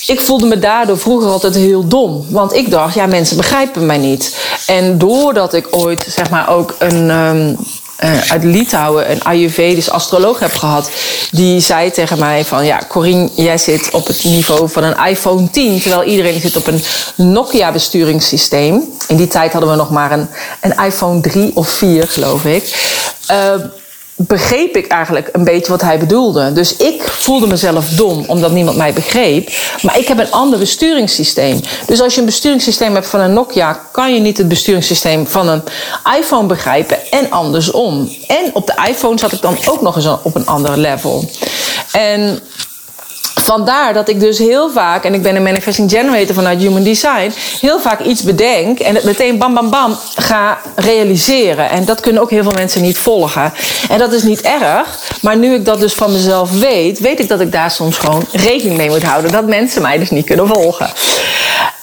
ik 0.08 0.22
voelde 0.22 0.46
me 0.46 0.60
daardoor 0.60 0.98
vroeger 0.98 1.30
altijd 1.30 1.56
heel 1.56 1.88
dom. 1.88 2.26
Want 2.30 2.54
ik 2.54 2.70
dacht, 2.70 2.94
ja, 2.94 3.06
mensen 3.06 3.38
begrijpen 3.38 3.86
mij 3.86 3.98
niet. 3.98 4.38
En 4.66 4.98
doordat 4.98 5.54
ik 5.54 5.68
ooit, 5.72 6.06
zeg 6.10 6.30
maar, 6.30 6.50
ook 6.50 6.76
een. 6.80 7.10
Um, 7.10 7.58
uh, 8.04 8.32
uit 8.32 8.44
Litouwen 8.44 9.12
een 9.12 9.24
Ayurvedisch 9.24 9.90
astroloog 9.90 10.40
heb 10.40 10.54
gehad. 10.54 10.92
Die 11.32 11.60
zei 11.60 11.92
tegen 11.92 12.20
mij 12.20 12.46
van... 12.46 12.66
Ja, 12.66 12.82
Corine, 12.88 13.30
jij 13.36 13.58
zit 13.58 13.90
op 13.92 14.08
het 14.08 14.24
niveau 14.24 14.70
van 14.70 14.84
een 14.84 15.06
iPhone 15.06 15.50
10... 15.50 15.82
terwijl 15.82 16.04
iedereen 16.04 16.42
zit 16.42 16.56
op 16.56 16.68
een 16.68 16.84
Nokia-besturingssysteem. 17.16 18.84
In 19.08 19.16
die 19.16 19.28
tijd 19.28 19.52
hadden 19.52 19.72
we 19.72 19.76
nog 19.76 19.90
maar 19.90 20.12
een, 20.12 20.28
een 20.62 20.86
iPhone 20.86 21.22
3 21.22 21.52
of 21.54 21.70
4, 21.70 22.08
geloof 22.08 22.46
ik. 22.46 22.96
Uh, 23.32 23.54
begreep 24.18 24.76
ik 24.76 24.88
eigenlijk 24.88 25.30
een 25.32 25.44
beetje 25.44 25.72
wat 25.72 25.82
hij 25.82 26.00
bedoelde. 26.00 26.54
Dus 26.54 26.76
ik 26.76 27.02
voelde 27.02 27.48
mezelf 27.48 27.90
dom 27.90 28.24
omdat 28.28 28.52
niemand 28.52 28.78
mij 28.78 28.94
begreep. 28.94 29.50
Maar 29.82 29.98
ik 29.98 30.08
heb 30.08 30.20
een 30.20 30.32
ander 30.32 30.60
besturingssysteem. 30.60 31.60
Dus 31.86 32.02
als 32.02 32.14
je 32.14 32.20
een 32.20 32.26
besturingssysteem 32.26 32.94
hebt 32.94 33.08
van 33.08 33.20
een 33.20 33.34
Nokia, 33.34 33.80
kan 33.92 34.14
je 34.14 34.20
niet 34.20 34.38
het 34.38 34.48
besturingssysteem 34.48 35.28
van 35.28 35.48
een 35.48 35.64
iPhone 36.20 36.48
begrijpen 36.48 37.12
en 37.12 37.30
andersom. 37.30 38.12
En 38.28 38.50
op 38.54 38.68
de 38.68 38.88
iPhone 38.88 39.20
zat 39.20 39.32
ik 39.32 39.42
dan 39.42 39.58
ook 39.66 39.82
nog 39.82 39.96
eens 39.96 40.08
op 40.24 40.36
een 40.36 40.46
ander 40.46 40.78
level. 40.78 41.30
En 41.92 42.40
vandaar 43.48 43.94
dat 43.94 44.10
ik 44.10 44.20
dus 44.20 44.38
heel 44.38 44.70
vaak, 44.70 45.04
en 45.04 45.14
ik 45.14 45.22
ben 45.22 45.36
een 45.36 45.44
manifesting 45.44 45.92
generator 45.92 46.36
vanuit 46.36 46.60
Human 46.60 46.84
Design, 46.84 47.32
heel 47.62 47.80
vaak 47.80 48.00
iets 48.00 48.24
bedenk 48.24 48.80
en 48.80 48.96
het 48.96 49.04
meteen 49.04 49.38
bam 49.38 49.54
bam 49.54 49.70
bam 49.70 49.98
ga 50.16 50.58
realiseren. 50.76 51.70
En 51.70 51.86
dat 51.86 52.00
kunnen 52.00 52.22
ook 52.22 52.30
heel 52.30 52.44
veel 52.44 52.52
mensen 52.56 52.82
niet 52.82 52.98
volgen. 52.98 53.54
En 53.90 53.98
dat 53.98 54.14
is 54.14 54.24
niet 54.24 54.42
erg, 54.42 55.00
maar 55.22 55.38
nu 55.38 55.54
ik 55.54 55.66
dat 55.66 55.80
dus 55.80 55.94
van 55.94 56.12
mezelf 56.12 56.52
weet, 56.52 57.00
weet 57.00 57.20
ik 57.20 57.28
dat 57.28 57.40
ik 57.40 57.52
daar 57.52 57.72
soms 57.72 57.98
gewoon 57.98 58.26
rekening 58.32 58.78
mee 58.78 58.90
moet 58.90 59.04
houden. 59.04 59.32
Dat 59.32 59.48
mensen 59.48 59.82
mij 59.82 59.98
dus 59.98 60.10
niet 60.10 60.26
kunnen 60.26 60.48
volgen. 60.48 60.90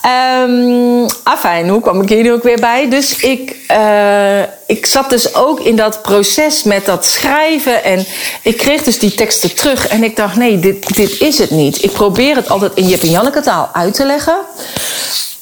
Um, 0.06 1.06
afijn, 1.22 1.68
hoe 1.68 1.80
kwam 1.80 2.02
ik 2.02 2.08
hier 2.08 2.22
nu 2.22 2.32
ook 2.32 2.42
weer 2.42 2.60
bij? 2.60 2.90
Dus 2.90 3.16
ik, 3.16 3.56
uh, 3.70 4.40
ik 4.66 4.86
zat 4.86 5.10
dus 5.10 5.34
ook 5.34 5.60
in 5.60 5.76
dat 5.76 6.02
proces 6.02 6.62
met 6.62 6.86
dat 6.86 7.04
schrijven. 7.04 7.84
En 7.84 8.06
ik 8.42 8.56
kreeg 8.56 8.82
dus 8.82 8.98
die 8.98 9.14
teksten 9.14 9.54
terug. 9.54 9.86
En 9.88 10.04
ik 10.04 10.16
dacht, 10.16 10.36
nee, 10.36 10.58
dit, 10.58 10.96
dit 10.96 11.20
is 11.20 11.38
het 11.38 11.50
niet. 11.50 11.82
Ik 11.82 11.92
probeer 11.92 12.36
het 12.36 12.48
altijd 12.48 12.72
in 12.74 12.88
Jip 12.88 13.02
en 13.02 13.10
Janneke 13.10 13.40
taal 13.40 13.68
uit 13.72 13.94
te 13.94 14.06
leggen. 14.06 14.36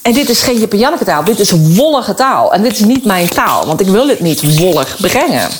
En 0.03 0.13
dit 0.13 0.29
is 0.29 0.43
geen 0.43 0.59
Jip 0.59 0.73
en 0.73 0.79
Janneke 0.79 1.05
taal. 1.05 1.25
Dit 1.25 1.39
is 1.39 1.51
wollige 1.51 2.15
taal. 2.15 2.53
En 2.53 2.63
dit 2.63 2.73
is 2.73 2.81
niet 2.81 3.05
mijn 3.05 3.29
taal. 3.29 3.67
Want 3.67 3.81
ik 3.81 3.87
wil 3.87 4.09
het 4.09 4.21
niet 4.21 4.59
wollig 4.59 4.97
brengen. 5.01 5.51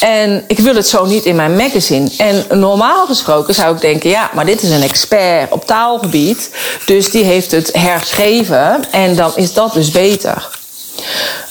En 0.00 0.44
ik 0.46 0.58
wil 0.58 0.74
het 0.74 0.88
zo 0.88 1.04
niet 1.04 1.24
in 1.24 1.36
mijn 1.36 1.56
magazine. 1.56 2.10
En 2.16 2.58
normaal 2.58 3.06
gesproken 3.06 3.54
zou 3.54 3.74
ik 3.74 3.80
denken, 3.80 4.10
ja, 4.10 4.30
maar 4.34 4.46
dit 4.46 4.62
is 4.62 4.70
een 4.70 4.82
expert 4.82 5.52
op 5.52 5.66
taalgebied. 5.66 6.50
Dus 6.86 7.10
die 7.10 7.24
heeft 7.24 7.50
het 7.50 7.70
herschreven 7.72 8.84
en 8.90 9.16
dan 9.16 9.32
is 9.36 9.52
dat 9.52 9.72
dus 9.72 9.90
beter. 9.90 10.60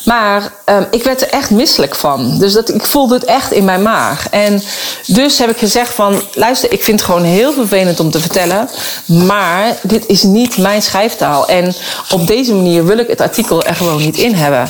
Maar 0.06 0.54
um, 0.66 0.88
ik 0.92 1.04
werd 1.04 1.22
er 1.22 1.30
echt 1.30 1.50
misselijk 1.50 1.96
van. 1.96 2.38
Dus 2.40 2.54
dat, 2.54 2.74
ik 2.74 2.86
voelde 2.86 3.14
het 3.14 3.26
echt 3.26 3.52
in 3.52 3.66
mijn 3.66 3.82
maag. 3.82 4.30
En 4.30 4.64
dus 5.06 5.38
heb 5.38 5.50
ik 5.50 5.58
gezegd 5.58 5.94
van... 5.94 6.22
luister, 6.34 6.72
ik 6.72 6.84
vind 6.84 7.00
het 7.00 7.10
gewoon 7.10 7.24
heel 7.24 7.54
vervelend 7.54 8.00
om 8.00 8.12
te 8.12 8.20
vertellen... 8.20 8.70
maar 9.06 9.78
dit 9.82 10.06
is 10.08 10.24
niet 10.24 10.58
mijn 10.58 10.82
schrijftaal. 10.82 11.48
En 11.48 11.74
op 12.12 12.28
deze 12.28 12.54
manier 12.54 12.86
wil 12.86 12.98
ik 12.98 13.08
het 13.08 13.22
artikel 13.22 13.64
er 13.64 13.76
gewoon 13.76 14.02
niet 14.02 14.18
in 14.18 14.34
hebben. 14.34 14.70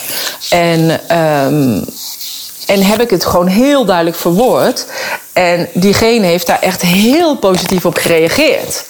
En... 0.49 0.99
Um, 1.17 1.85
en 2.65 2.83
heb 2.83 3.01
ik 3.01 3.09
het 3.09 3.25
gewoon 3.25 3.47
heel 3.47 3.85
duidelijk 3.85 4.17
verwoord. 4.17 4.85
En 5.33 5.69
diegene 5.73 6.25
heeft 6.25 6.47
daar 6.47 6.61
echt 6.61 6.81
heel 6.81 7.35
positief 7.35 7.85
op 7.85 7.97
gereageerd. 7.97 8.85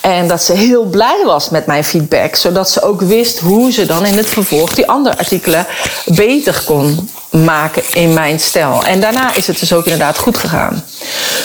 En 0.00 0.28
dat 0.28 0.42
ze 0.42 0.52
heel 0.52 0.84
blij 0.84 1.22
was 1.24 1.48
met 1.48 1.66
mijn 1.66 1.84
feedback, 1.84 2.34
zodat 2.34 2.70
ze 2.70 2.82
ook 2.82 3.00
wist 3.00 3.38
hoe 3.38 3.72
ze 3.72 3.86
dan 3.86 4.06
in 4.06 4.16
het 4.16 4.28
vervolg 4.28 4.74
die 4.74 4.88
andere 4.88 5.18
artikelen 5.18 5.66
beter 6.04 6.62
kon 6.64 7.10
maken 7.30 7.82
in 7.92 8.14
mijn 8.14 8.40
stijl. 8.40 8.84
En 8.84 9.00
daarna 9.00 9.34
is 9.34 9.46
het 9.46 9.60
dus 9.60 9.72
ook 9.72 9.84
inderdaad 9.84 10.18
goed 10.18 10.36
gegaan. 10.36 10.84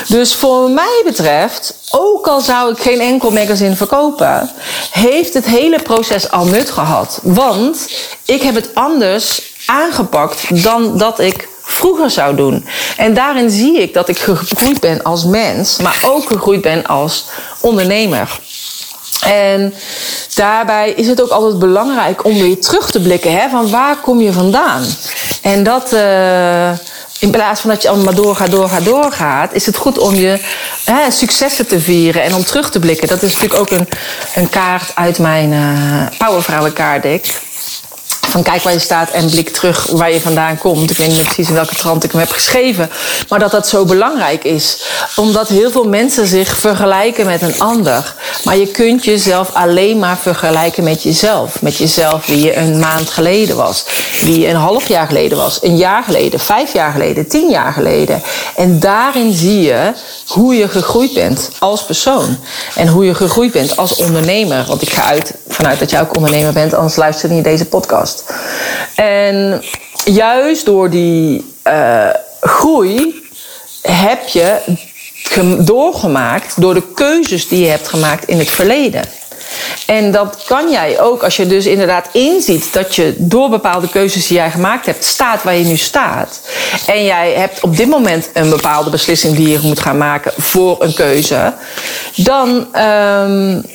Dus 0.08 0.36
voor 0.36 0.70
mij 0.70 1.02
betreft, 1.06 1.78
ook 1.92 2.28
al 2.28 2.42
zou 2.42 2.72
ik 2.72 2.80
geen 2.80 3.00
enkel 3.00 3.32
magazine 3.32 3.76
verkopen, 3.76 4.52
heeft 4.92 5.34
het 5.34 5.46
hele 5.46 5.82
proces 5.82 6.32
al 6.32 6.46
nut 6.46 6.70
gehad. 6.70 7.20
Want 7.24 7.88
ik 8.26 8.42
heb 8.42 8.56
het 8.56 8.70
anders 8.74 9.42
aangepakt 9.66 10.64
dan 10.64 10.98
dat 10.98 11.20
ik 11.20 11.48
vroeger 11.64 12.10
zou 12.10 12.36
doen. 12.36 12.66
En 12.98 13.14
daarin 13.14 13.50
zie 13.50 13.82
ik 13.82 13.94
dat 13.94 14.10
ik 14.10 14.18
gegroeid 14.18 14.80
ben 14.80 15.04
als 15.04 15.26
mens, 15.26 15.78
maar 15.78 16.00
ook 16.06 16.28
gegroeid 16.28 16.62
ben 16.62 16.86
als 16.86 17.26
ondernemer. 17.60 18.40
En 19.26 19.74
daarbij 20.36 20.92
is 20.92 21.08
het 21.08 21.22
ook 21.22 21.30
altijd 21.30 21.60
belangrijk 21.60 22.26
om 22.26 22.34
weer 22.34 22.60
terug 22.60 22.92
te 22.92 23.02
blikken. 23.02 23.32
Hè, 23.32 23.50
van 23.50 23.70
waar 23.70 23.96
kom 23.96 24.22
je 24.22 24.34
vandaan? 24.34 24.86
En 25.42 25.64
dat... 25.64 25.94
Uh, 25.94 26.72
in 27.20 27.32
plaats 27.32 27.62
van 27.62 27.70
dat 27.70 27.82
je 27.82 27.90
allemaal 27.90 28.14
doorgaat, 28.14 28.52
doorgaat, 28.52 28.86
doorgaat, 28.86 29.54
is 29.54 29.66
het 29.66 29.78
goed 29.78 29.98
om 29.98 30.16
je 30.16 30.40
hè, 30.86 31.12
successen 31.12 31.68
te 31.68 31.80
vieren 31.80 32.24
en 32.24 32.36
om 32.36 32.44
terug 32.44 32.72
te 32.72 32.80
blikken. 32.80 33.08
Dat 33.08 33.22
is 33.22 33.34
natuurlijk 33.34 33.60
ook 33.60 33.70
een, 33.70 33.88
een 34.36 34.50
kaart 34.50 34.92
uit 34.96 35.20
mijn 35.20 35.52
uh, 35.52 36.18
Powervrouwenkaartdek 36.18 37.42
van 38.30 38.44
kijk 38.44 38.64
waar 38.64 38.74
je 38.74 38.80
staat 38.80 39.10
en 39.10 39.30
blik 39.30 39.50
terug 39.50 39.88
waar 39.92 40.12
je 40.12 40.22
vandaan 40.22 40.58
komt. 40.58 40.90
Ik 40.90 40.98
weet 40.98 41.08
niet 41.08 41.24
precies 41.24 41.48
in 41.48 41.54
welke 41.54 41.76
trant 41.76 42.04
ik 42.04 42.12
hem 42.12 42.20
heb 42.20 42.32
geschreven. 42.32 42.90
Maar 43.30 43.40
dat 43.40 43.52
dat 43.52 43.68
zo 43.68 43.86
belangrijk 43.86 44.44
is. 44.44 44.84
Omdat 45.16 45.48
heel 45.48 45.72
veel 45.72 45.84
mensen 45.84 46.28
zich 46.28 46.58
vergelijken 46.58 47.26
met 47.26 47.42
een 47.42 47.60
ander. 47.60 48.16
Maar 48.44 48.58
je 48.58 48.68
kunt 48.68 49.04
jezelf 49.04 49.54
alleen 49.54 50.00
maar 50.00 50.18
vergelijken 50.18 50.84
met 50.84 51.04
jezelf. 51.04 51.62
Met 51.62 51.78
jezelf 51.78 52.26
wie 52.26 52.42
je 52.42 52.56
een 52.58 52.80
maand 52.80 53.10
geleden 53.10 53.56
was. 53.56 53.86
Wie 54.22 54.40
je 54.40 54.48
een 54.48 54.56
half 54.56 54.88
jaar 54.88 55.08
geleden 55.08 55.38
was. 55.38 55.64
Een 55.64 55.78
jaar 55.78 56.04
geleden, 56.04 56.40
vijf 56.40 56.74
jaar 56.74 56.92
geleden, 56.92 57.28
tien 57.28 57.50
jaar 57.50 57.74
geleden. 57.74 58.22
En 58.56 58.80
daarin 58.80 59.34
zie 59.34 59.62
je 59.62 59.94
hoe 60.28 60.56
je 60.56 60.68
gegroeid 60.68 61.14
bent 61.14 61.50
als 61.60 61.86
persoon. 61.86 62.38
En 62.76 62.88
hoe 62.88 63.06
je 63.06 63.16
gegroeid 63.16 63.52
bent 63.52 63.78
als 63.78 63.96
ondernemer. 63.96 64.66
Want 64.68 64.82
ik 64.82 64.90
ga 64.90 65.04
uit 65.04 65.34
vanuit 65.48 65.80
dat 65.80 65.90
jij 65.90 66.02
ook 66.02 66.16
ondernemer 66.16 66.54
bent, 66.54 66.74
anders 66.74 66.96
luister 66.96 67.30
je 67.30 67.36
niet 67.36 67.44
deze 67.44 67.66
podcast. 67.66 68.13
En 68.96 69.64
juist 70.06 70.66
door 70.66 70.90
die 70.90 71.54
uh, 71.68 72.10
groei 72.42 73.22
heb 73.82 74.28
je 74.28 74.60
doorgemaakt 75.58 76.62
door 76.62 76.74
de 76.74 76.94
keuzes 76.94 77.48
die 77.48 77.64
je 77.64 77.70
hebt 77.70 77.88
gemaakt 77.88 78.28
in 78.28 78.38
het 78.40 78.50
verleden. 78.50 79.02
En 79.86 80.12
dat 80.12 80.44
kan 80.46 80.72
jij 80.72 81.02
ook 81.02 81.24
als 81.24 81.36
je 81.36 81.48
dus 81.48 81.66
inderdaad 81.66 82.08
inziet 82.12 82.74
dat 82.74 82.96
je 82.96 83.16
door 83.18 83.50
bepaalde 83.50 83.90
keuzes 83.90 84.28
die 84.28 84.38
jij 84.38 84.52
gemaakt 84.52 84.86
hebt, 84.86 85.04
staat 85.04 85.44
waar 85.44 85.56
je 85.56 85.66
nu 85.66 85.78
staat. 85.78 86.42
En 86.86 87.06
jij 87.06 87.32
hebt 87.32 87.64
op 87.64 87.78
dit 87.78 87.88
moment 87.88 88.30
een 88.34 88.50
bepaalde 88.50 88.90
beslissing 88.90 89.36
die 89.36 89.50
je 89.50 89.60
moet 89.62 89.80
gaan 89.80 89.98
maken 89.98 90.32
voor 90.38 90.84
een 90.84 90.94
keuze. 90.94 91.54
Dan. 92.16 92.68
Um, 92.76 93.66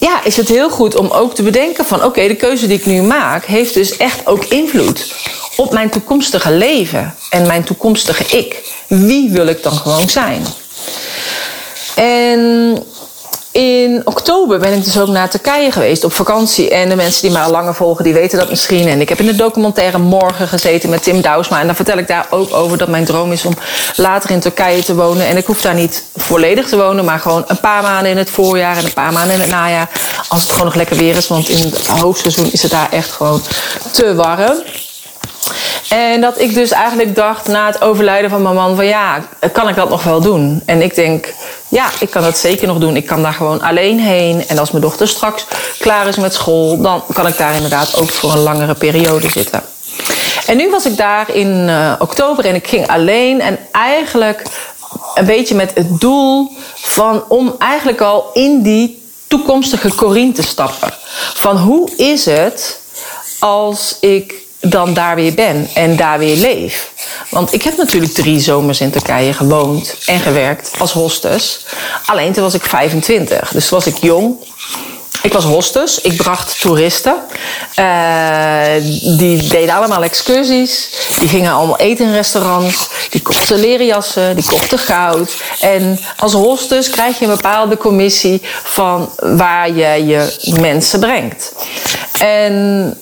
ja, 0.00 0.24
is 0.24 0.36
het 0.36 0.48
heel 0.48 0.70
goed 0.70 0.96
om 0.96 1.10
ook 1.10 1.34
te 1.34 1.42
bedenken 1.42 1.84
van 1.84 2.04
oké, 2.04 2.28
de 2.28 2.34
keuze 2.34 2.66
die 2.66 2.78
ik 2.78 2.86
nu 2.86 3.02
maak 3.02 3.44
heeft 3.44 3.74
dus 3.74 3.96
echt 3.96 4.26
ook 4.26 4.44
invloed 4.44 5.14
op 5.56 5.72
mijn 5.72 5.90
toekomstige 5.90 6.52
leven 6.52 7.14
en 7.30 7.46
mijn 7.46 7.64
toekomstige 7.64 8.36
ik. 8.36 8.62
Wie 8.86 9.30
wil 9.30 9.46
ik 9.46 9.62
dan 9.62 9.72
gewoon 9.72 10.08
zijn? 10.08 10.46
En 11.94 12.82
in 13.52 14.02
oktober 14.04 14.58
ben 14.58 14.72
ik 14.72 14.84
dus 14.84 14.98
ook 14.98 15.08
naar 15.08 15.30
Turkije 15.30 15.72
geweest 15.72 16.04
op 16.04 16.12
vakantie. 16.12 16.70
En 16.70 16.88
de 16.88 16.96
mensen 16.96 17.22
die 17.22 17.30
mij 17.30 17.42
al 17.42 17.50
langer 17.50 17.74
volgen, 17.74 18.04
die 18.04 18.12
weten 18.12 18.38
dat 18.38 18.50
misschien. 18.50 18.88
En 18.88 19.00
ik 19.00 19.08
heb 19.08 19.18
in 19.18 19.26
de 19.26 19.34
documentaire 19.34 19.98
Morgen 19.98 20.48
gezeten 20.48 20.90
met 20.90 21.02
Tim 21.02 21.20
Douwsma. 21.20 21.60
En 21.60 21.66
dan 21.66 21.74
vertel 21.74 21.98
ik 21.98 22.08
daar 22.08 22.26
ook 22.30 22.52
over 22.52 22.78
dat 22.78 22.88
mijn 22.88 23.04
droom 23.04 23.32
is 23.32 23.44
om 23.44 23.54
later 23.96 24.30
in 24.30 24.40
Turkije 24.40 24.82
te 24.82 24.94
wonen. 24.94 25.26
En 25.26 25.36
ik 25.36 25.46
hoef 25.46 25.60
daar 25.60 25.74
niet 25.74 26.04
volledig 26.16 26.68
te 26.68 26.76
wonen, 26.76 27.04
maar 27.04 27.18
gewoon 27.18 27.44
een 27.46 27.60
paar 27.60 27.82
maanden 27.82 28.10
in 28.10 28.18
het 28.18 28.30
voorjaar 28.30 28.76
en 28.76 28.84
een 28.84 28.92
paar 28.92 29.12
maanden 29.12 29.34
in 29.34 29.40
het 29.40 29.50
najaar. 29.50 29.90
Als 30.28 30.42
het 30.42 30.50
gewoon 30.50 30.66
nog 30.66 30.74
lekker 30.74 30.96
weer 30.96 31.16
is, 31.16 31.28
want 31.28 31.48
in 31.48 31.62
het 31.62 31.86
hoogseizoen 31.86 32.52
is 32.52 32.62
het 32.62 32.70
daar 32.70 32.90
echt 32.90 33.10
gewoon 33.10 33.42
te 33.92 34.14
warm. 34.14 34.62
En 35.90 36.20
dat 36.20 36.40
ik 36.40 36.54
dus 36.54 36.70
eigenlijk 36.70 37.14
dacht 37.14 37.48
na 37.48 37.66
het 37.66 37.82
overlijden 37.82 38.30
van 38.30 38.42
mijn 38.42 38.54
man: 38.54 38.76
van 38.76 38.86
ja, 38.86 39.22
kan 39.52 39.68
ik 39.68 39.74
dat 39.74 39.88
nog 39.88 40.02
wel 40.02 40.20
doen? 40.20 40.62
En 40.66 40.82
ik 40.82 40.94
denk, 40.94 41.34
ja, 41.68 41.88
ik 42.00 42.10
kan 42.10 42.22
dat 42.22 42.38
zeker 42.38 42.66
nog 42.66 42.78
doen. 42.78 42.96
Ik 42.96 43.06
kan 43.06 43.22
daar 43.22 43.32
gewoon 43.32 43.60
alleen 43.60 43.98
heen. 43.98 44.48
En 44.48 44.58
als 44.58 44.70
mijn 44.70 44.82
dochter 44.82 45.08
straks 45.08 45.46
klaar 45.78 46.06
is 46.06 46.16
met 46.16 46.34
school, 46.34 46.80
dan 46.80 47.02
kan 47.12 47.26
ik 47.26 47.36
daar 47.36 47.54
inderdaad 47.54 47.96
ook 48.00 48.08
voor 48.10 48.32
een 48.32 48.42
langere 48.42 48.74
periode 48.74 49.30
zitten. 49.30 49.62
En 50.46 50.56
nu 50.56 50.70
was 50.70 50.86
ik 50.86 50.96
daar 50.96 51.34
in 51.34 51.68
uh, 51.68 51.92
oktober 51.98 52.44
en 52.44 52.54
ik 52.54 52.66
ging 52.66 52.88
alleen. 52.88 53.40
En 53.40 53.58
eigenlijk 53.72 54.42
een 55.14 55.26
beetje 55.26 55.54
met 55.54 55.74
het 55.74 56.00
doel 56.00 56.52
van 56.74 57.24
om 57.28 57.54
eigenlijk 57.58 58.00
al 58.00 58.30
in 58.32 58.62
die 58.62 59.02
toekomstige 59.26 59.94
Corine 59.94 60.32
te 60.32 60.42
stappen. 60.42 60.92
Van 61.34 61.56
hoe 61.56 61.90
is 61.96 62.24
het 62.24 62.80
als 63.38 63.96
ik 64.00 64.48
dan 64.60 64.94
daar 64.94 65.14
weer 65.14 65.34
ben 65.34 65.68
en 65.74 65.96
daar 65.96 66.18
weer 66.18 66.36
leef. 66.36 66.92
Want 67.28 67.52
ik 67.52 67.62
heb 67.62 67.76
natuurlijk 67.76 68.12
drie 68.12 68.40
zomers 68.40 68.80
in 68.80 68.90
Turkije 68.90 69.32
gewoond 69.32 69.96
en 70.06 70.20
gewerkt 70.20 70.70
als 70.78 70.92
hostess. 70.92 71.66
Alleen 72.06 72.32
toen 72.32 72.42
was 72.42 72.54
ik 72.54 72.64
25, 72.64 73.50
dus 73.52 73.68
toen 73.68 73.78
was 73.78 73.86
ik 73.86 73.96
jong. 73.96 74.36
Ik 75.22 75.32
was 75.32 75.44
hostess, 75.44 76.00
ik 76.00 76.16
bracht 76.16 76.60
toeristen. 76.60 77.14
Uh, 77.78 78.64
die 79.18 79.48
deden 79.48 79.74
allemaal 79.74 80.02
excursies. 80.02 80.90
Die 81.18 81.28
gingen 81.28 81.52
allemaal 81.52 81.78
eten 81.78 82.06
in 82.06 82.12
restaurants. 82.12 82.88
Die 83.10 83.22
kochten 83.22 83.58
leren 83.58 83.86
jassen, 83.86 84.36
die 84.36 84.44
kochten 84.44 84.78
goud. 84.78 85.32
En 85.60 86.00
als 86.16 86.32
hostess 86.32 86.90
krijg 86.90 87.18
je 87.18 87.24
een 87.24 87.34
bepaalde 87.34 87.76
commissie 87.76 88.42
van 88.62 89.12
waar 89.16 89.70
je 89.70 90.06
je 90.06 90.38
mensen 90.60 91.00
brengt. 91.00 91.52
En 92.18 92.96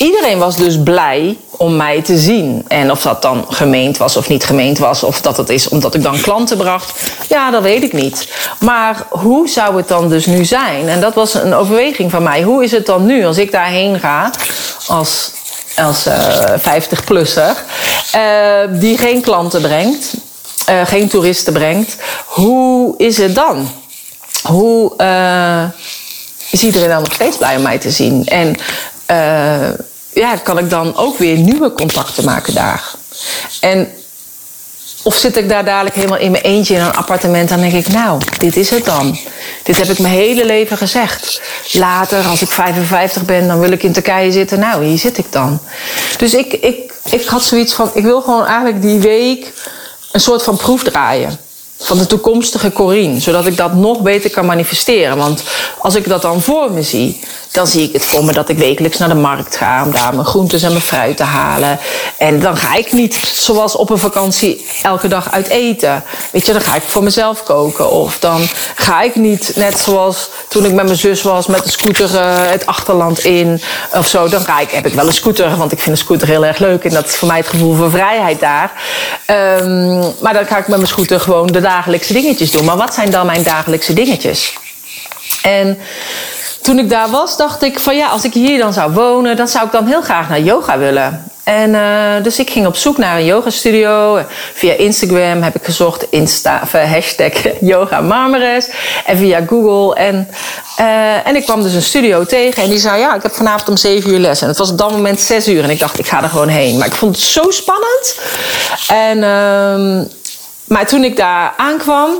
iedereen 0.00 0.38
was 0.38 0.56
dus 0.56 0.82
blij 0.82 1.38
om 1.50 1.76
mij 1.76 2.02
te 2.02 2.18
zien. 2.18 2.64
En 2.68 2.90
of 2.90 3.02
dat 3.02 3.22
dan 3.22 3.46
gemeend 3.48 3.96
was 3.96 4.16
of 4.16 4.28
niet 4.28 4.44
gemeend 4.44 4.78
was, 4.78 5.02
of 5.02 5.20
dat 5.20 5.36
het 5.36 5.48
is 5.48 5.68
omdat 5.68 5.94
ik 5.94 6.02
dan 6.02 6.20
klanten 6.20 6.56
bracht, 6.56 7.10
ja, 7.28 7.50
dat 7.50 7.62
weet 7.62 7.82
ik 7.82 7.92
niet. 7.92 8.28
Maar 8.60 9.06
hoe 9.08 9.48
zou 9.48 9.76
het 9.76 9.88
dan 9.88 10.08
dus 10.08 10.26
nu 10.26 10.44
zijn? 10.44 10.88
En 10.88 11.00
dat 11.00 11.14
was 11.14 11.34
een 11.34 11.54
overweging 11.54 12.10
van 12.10 12.22
mij. 12.22 12.42
Hoe 12.42 12.64
is 12.64 12.70
het 12.70 12.86
dan 12.86 13.06
nu 13.06 13.24
als 13.24 13.38
ik 13.38 13.52
daarheen 13.52 14.00
ga 14.00 14.30
als, 14.86 15.30
als 15.76 16.06
uh, 16.06 16.54
eh, 16.54 16.82
50-plusser, 16.82 17.56
uh, 18.14 18.62
eh, 18.62 18.70
die 18.72 18.98
geen 18.98 19.20
klanten 19.20 19.60
brengt, 19.60 20.14
uh, 20.70 20.86
geen 20.86 21.08
toeristen 21.08 21.52
brengt? 21.52 21.96
Hoe 22.26 22.94
is 22.96 23.16
het 23.16 23.34
dan? 23.34 23.70
hoe 24.42 24.92
is 26.50 26.62
iedereen 26.62 26.88
dan 26.88 27.02
nog 27.02 27.14
steeds 27.14 27.36
blij 27.36 27.56
om 27.56 27.62
mij 27.62 27.78
te 27.78 27.90
zien? 27.90 28.26
En 28.26 28.56
ja, 30.20 30.36
kan 30.36 30.58
ik 30.58 30.70
dan 30.70 30.96
ook 30.96 31.18
weer 31.18 31.38
nieuwe 31.38 31.72
contacten 31.72 32.24
maken 32.24 32.54
daar? 32.54 32.94
En 33.60 33.92
of 35.02 35.16
zit 35.16 35.36
ik 35.36 35.48
daar 35.48 35.64
dadelijk 35.64 35.94
helemaal 35.94 36.18
in 36.18 36.30
mijn 36.30 36.42
eentje 36.42 36.74
in 36.74 36.80
een 36.80 36.96
appartement 36.96 37.50
en 37.50 37.60
denk 37.60 37.72
ik, 37.72 37.88
nou, 37.88 38.22
dit 38.38 38.56
is 38.56 38.70
het 38.70 38.84
dan. 38.84 39.18
Dit 39.62 39.78
heb 39.78 39.88
ik 39.88 39.98
mijn 39.98 40.14
hele 40.14 40.44
leven 40.44 40.76
gezegd. 40.76 41.40
Later, 41.72 42.26
als 42.26 42.42
ik 42.42 42.50
55 42.50 43.24
ben, 43.24 43.48
dan 43.48 43.60
wil 43.60 43.70
ik 43.70 43.82
in 43.82 43.92
Turkije 43.92 44.32
zitten. 44.32 44.58
Nou, 44.58 44.84
hier 44.84 44.98
zit 44.98 45.18
ik 45.18 45.32
dan. 45.32 45.60
Dus 46.18 46.34
ik, 46.34 46.52
ik, 46.52 46.92
ik 47.10 47.26
had 47.26 47.42
zoiets 47.42 47.74
van, 47.74 47.90
ik 47.94 48.02
wil 48.02 48.20
gewoon 48.20 48.46
eigenlijk 48.46 48.82
die 48.82 48.98
week 48.98 49.52
een 50.12 50.20
soort 50.20 50.42
van 50.42 50.56
proef 50.56 50.82
draaien 50.82 51.38
van 51.80 51.98
de 51.98 52.06
toekomstige 52.06 52.72
Corine. 52.72 53.20
Zodat 53.20 53.46
ik 53.46 53.56
dat 53.56 53.74
nog 53.74 54.00
beter 54.00 54.30
kan 54.30 54.46
manifesteren. 54.46 55.16
Want 55.16 55.42
als 55.78 55.94
ik 55.94 56.08
dat 56.08 56.22
dan 56.22 56.40
voor 56.40 56.72
me 56.72 56.82
zie, 56.82 57.20
dan 57.52 57.66
zie 57.66 57.82
ik 57.82 57.92
het 57.92 58.04
voor 58.04 58.24
me 58.24 58.32
dat 58.32 58.48
ik 58.48 58.58
wekelijks 58.58 58.98
naar 58.98 59.08
de 59.08 59.14
markt 59.14 59.56
ga 59.56 59.84
om 59.84 59.90
daar 59.90 60.14
mijn 60.14 60.26
groentes 60.26 60.62
en 60.62 60.70
mijn 60.70 60.82
fruit 60.82 61.16
te 61.16 61.22
halen. 61.22 61.78
En 62.16 62.40
dan 62.40 62.56
ga 62.56 62.74
ik 62.74 62.92
niet 62.92 63.14
zoals 63.34 63.76
op 63.76 63.90
een 63.90 63.98
vakantie 63.98 64.66
elke 64.82 65.08
dag 65.08 65.30
uit 65.32 65.48
eten. 65.48 66.02
Weet 66.32 66.46
je, 66.46 66.52
dan 66.52 66.60
ga 66.60 66.74
ik 66.74 66.82
voor 66.82 67.02
mezelf 67.02 67.42
koken. 67.42 67.90
Of 67.90 68.18
dan 68.18 68.46
ga 68.74 69.02
ik 69.02 69.14
niet 69.14 69.52
net 69.56 69.78
zoals 69.78 70.30
toen 70.48 70.64
ik 70.64 70.72
met 70.72 70.84
mijn 70.84 70.96
zus 70.96 71.22
was 71.22 71.46
met 71.46 71.64
de 71.64 71.70
scooter 71.70 72.14
uh, 72.14 72.50
het 72.50 72.66
achterland 72.66 73.18
in 73.18 73.60
of 73.94 74.06
zo. 74.06 74.28
Dan 74.28 74.40
ga 74.40 74.60
ik, 74.60 74.70
heb 74.70 74.86
ik 74.86 74.94
wel 74.94 75.06
een 75.06 75.12
scooter, 75.12 75.56
want 75.56 75.72
ik 75.72 75.78
vind 75.78 75.96
een 75.96 76.04
scooter 76.04 76.28
heel 76.28 76.44
erg 76.44 76.58
leuk. 76.58 76.84
En 76.84 76.90
dat 76.90 77.06
is 77.06 77.16
voor 77.16 77.28
mij 77.28 77.36
het 77.36 77.48
gevoel 77.48 77.74
van 77.74 77.90
vrijheid 77.90 78.40
daar. 78.40 78.72
Um, 79.26 80.14
maar 80.20 80.32
dan 80.32 80.46
ga 80.46 80.58
ik 80.58 80.68
met 80.68 80.76
mijn 80.76 80.88
scooter 80.88 81.20
gewoon 81.20 81.46
de 81.46 81.60
dagelijkse 81.70 82.12
dingetjes 82.12 82.50
doen. 82.50 82.64
Maar 82.64 82.76
wat 82.76 82.94
zijn 82.94 83.10
dan 83.10 83.26
mijn 83.26 83.42
dagelijkse 83.42 83.92
dingetjes? 83.92 84.52
En 85.42 85.78
toen 86.62 86.78
ik 86.78 86.88
daar 86.88 87.10
was, 87.10 87.36
dacht 87.36 87.62
ik 87.62 87.78
van 87.78 87.96
ja, 87.96 88.08
als 88.08 88.24
ik 88.24 88.32
hier 88.32 88.58
dan 88.58 88.72
zou 88.72 88.92
wonen, 88.92 89.36
dan 89.36 89.48
zou 89.48 89.66
ik 89.66 89.72
dan 89.72 89.86
heel 89.86 90.02
graag 90.02 90.28
naar 90.28 90.40
yoga 90.40 90.78
willen. 90.78 91.24
En 91.44 91.70
uh, 91.70 92.22
dus 92.22 92.38
ik 92.38 92.50
ging 92.50 92.66
op 92.66 92.76
zoek 92.76 92.98
naar 92.98 93.16
een 93.18 93.24
yogastudio. 93.24 94.24
Via 94.54 94.72
Instagram 94.72 95.42
heb 95.42 95.54
ik 95.54 95.64
gezocht 95.64 96.06
Insta, 96.10 96.62
hashtag 96.72 97.32
yoga. 97.72 98.28
En 99.06 99.16
via 99.16 99.40
Google. 99.46 99.94
En, 99.94 100.28
uh, 100.80 101.26
en 101.26 101.36
ik 101.36 101.44
kwam 101.44 101.62
dus 101.62 101.74
een 101.74 101.82
studio 101.82 102.24
tegen. 102.24 102.62
En 102.62 102.68
die 102.68 102.78
zei, 102.78 103.00
ja, 103.00 103.14
ik 103.14 103.22
heb 103.22 103.32
vanavond 103.32 103.68
om 103.68 103.76
7 103.76 104.10
uur 104.10 104.18
les. 104.18 104.42
En 104.42 104.48
het 104.48 104.58
was 104.58 104.70
op 104.70 104.78
dat 104.78 104.90
moment 104.90 105.20
6 105.20 105.48
uur. 105.48 105.62
En 105.62 105.70
ik 105.70 105.78
dacht, 105.78 105.98
ik 105.98 106.06
ga 106.06 106.22
er 106.22 106.28
gewoon 106.28 106.48
heen. 106.48 106.78
Maar 106.78 106.86
ik 106.86 106.94
vond 106.94 107.16
het 107.16 107.24
zo 107.24 107.50
spannend. 107.50 108.18
En... 108.88 110.18
Maar 110.70 110.86
toen 110.86 111.04
ik 111.04 111.16
daar 111.16 111.54
aankwam, 111.56 112.10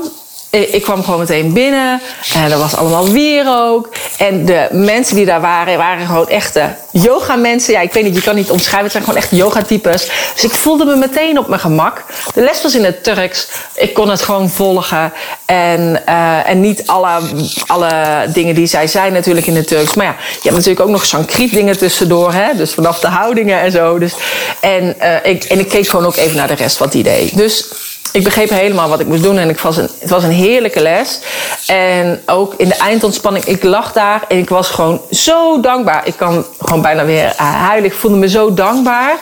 ik 0.49 0.81
kwam 0.81 1.03
gewoon 1.03 1.19
meteen 1.19 1.53
binnen. 1.53 2.01
En 2.33 2.51
er 2.51 2.57
was 2.57 2.75
allemaal 2.75 3.09
wierook. 3.09 3.89
En 4.17 4.45
de 4.45 4.67
mensen 4.71 5.15
die 5.15 5.25
daar 5.25 5.41
waren, 5.41 5.77
waren 5.77 6.05
gewoon 6.05 6.29
echte 6.29 6.75
yoga 6.91 7.35
mensen. 7.35 7.73
Ja, 7.73 7.81
ik 7.81 7.93
weet 7.93 8.03
niet, 8.03 8.15
je 8.15 8.21
kan 8.21 8.35
niet 8.35 8.49
omschrijven. 8.49 8.83
Het 8.83 8.91
zijn 8.91 9.03
gewoon 9.03 9.19
echt 9.19 9.31
yogatypes. 9.31 10.09
Dus 10.33 10.43
ik 10.43 10.51
voelde 10.51 10.85
me 10.85 10.95
meteen 10.95 11.37
op 11.37 11.47
mijn 11.47 11.61
gemak. 11.61 12.03
De 12.33 12.41
les 12.41 12.61
was 12.61 12.75
in 12.75 12.83
het 12.83 13.03
Turks. 13.03 13.47
Ik 13.75 13.93
kon 13.93 14.09
het 14.09 14.21
gewoon 14.21 14.49
volgen. 14.49 15.13
En, 15.45 16.01
uh, 16.09 16.49
en 16.49 16.59
niet 16.59 16.87
alle, 16.87 17.19
alle 17.67 18.25
dingen 18.33 18.55
die 18.55 18.67
zij 18.67 18.87
zei 18.87 19.11
natuurlijk 19.11 19.47
in 19.47 19.55
het 19.55 19.67
Turks. 19.67 19.93
Maar 19.93 20.05
ja, 20.05 20.15
je 20.19 20.41
hebt 20.41 20.55
natuurlijk 20.55 20.85
ook 20.85 20.89
nog 20.89 21.05
Sanskriet 21.05 21.53
dingen 21.53 21.77
tussendoor. 21.77 22.33
Hè? 22.33 22.55
Dus 22.55 22.73
vanaf 22.73 22.99
de 22.99 23.07
houdingen 23.07 23.59
en 23.59 23.71
zo. 23.71 23.99
Dus, 23.99 24.13
en, 24.59 24.95
uh, 25.01 25.15
ik, 25.23 25.43
en 25.43 25.59
ik 25.59 25.69
keek 25.69 25.87
gewoon 25.87 26.05
ook 26.05 26.15
even 26.15 26.37
naar 26.37 26.47
de 26.47 26.53
rest 26.53 26.77
wat 26.77 26.91
die 26.91 27.03
deed. 27.03 27.37
Dus 27.37 27.67
ik 28.11 28.23
begreep 28.23 28.49
helemaal 28.49 28.89
wat 28.89 28.99
ik 28.99 29.07
moest 29.07 29.23
doen 29.23 29.37
en 29.37 29.49
ik 29.49 29.59
was 29.59 29.77
een, 29.77 29.89
het 29.99 30.09
was 30.09 30.23
een 30.23 30.31
heerlijke 30.31 30.81
les. 30.81 31.19
En 31.67 32.21
ook 32.25 32.53
in 32.57 32.67
de 32.67 32.75
eindontspanning, 32.75 33.45
ik 33.45 33.63
lag 33.63 33.93
daar 33.93 34.23
en 34.27 34.37
ik 34.37 34.49
was 34.49 34.69
gewoon 34.69 35.01
zo 35.11 35.59
dankbaar. 35.59 36.07
Ik 36.07 36.17
kan 36.17 36.45
gewoon 36.61 36.81
bijna 36.81 37.05
weer 37.05 37.33
huilen. 37.37 37.89
Ik 37.89 37.97
voelde 37.97 38.17
me 38.17 38.29
zo 38.29 38.53
dankbaar 38.53 39.17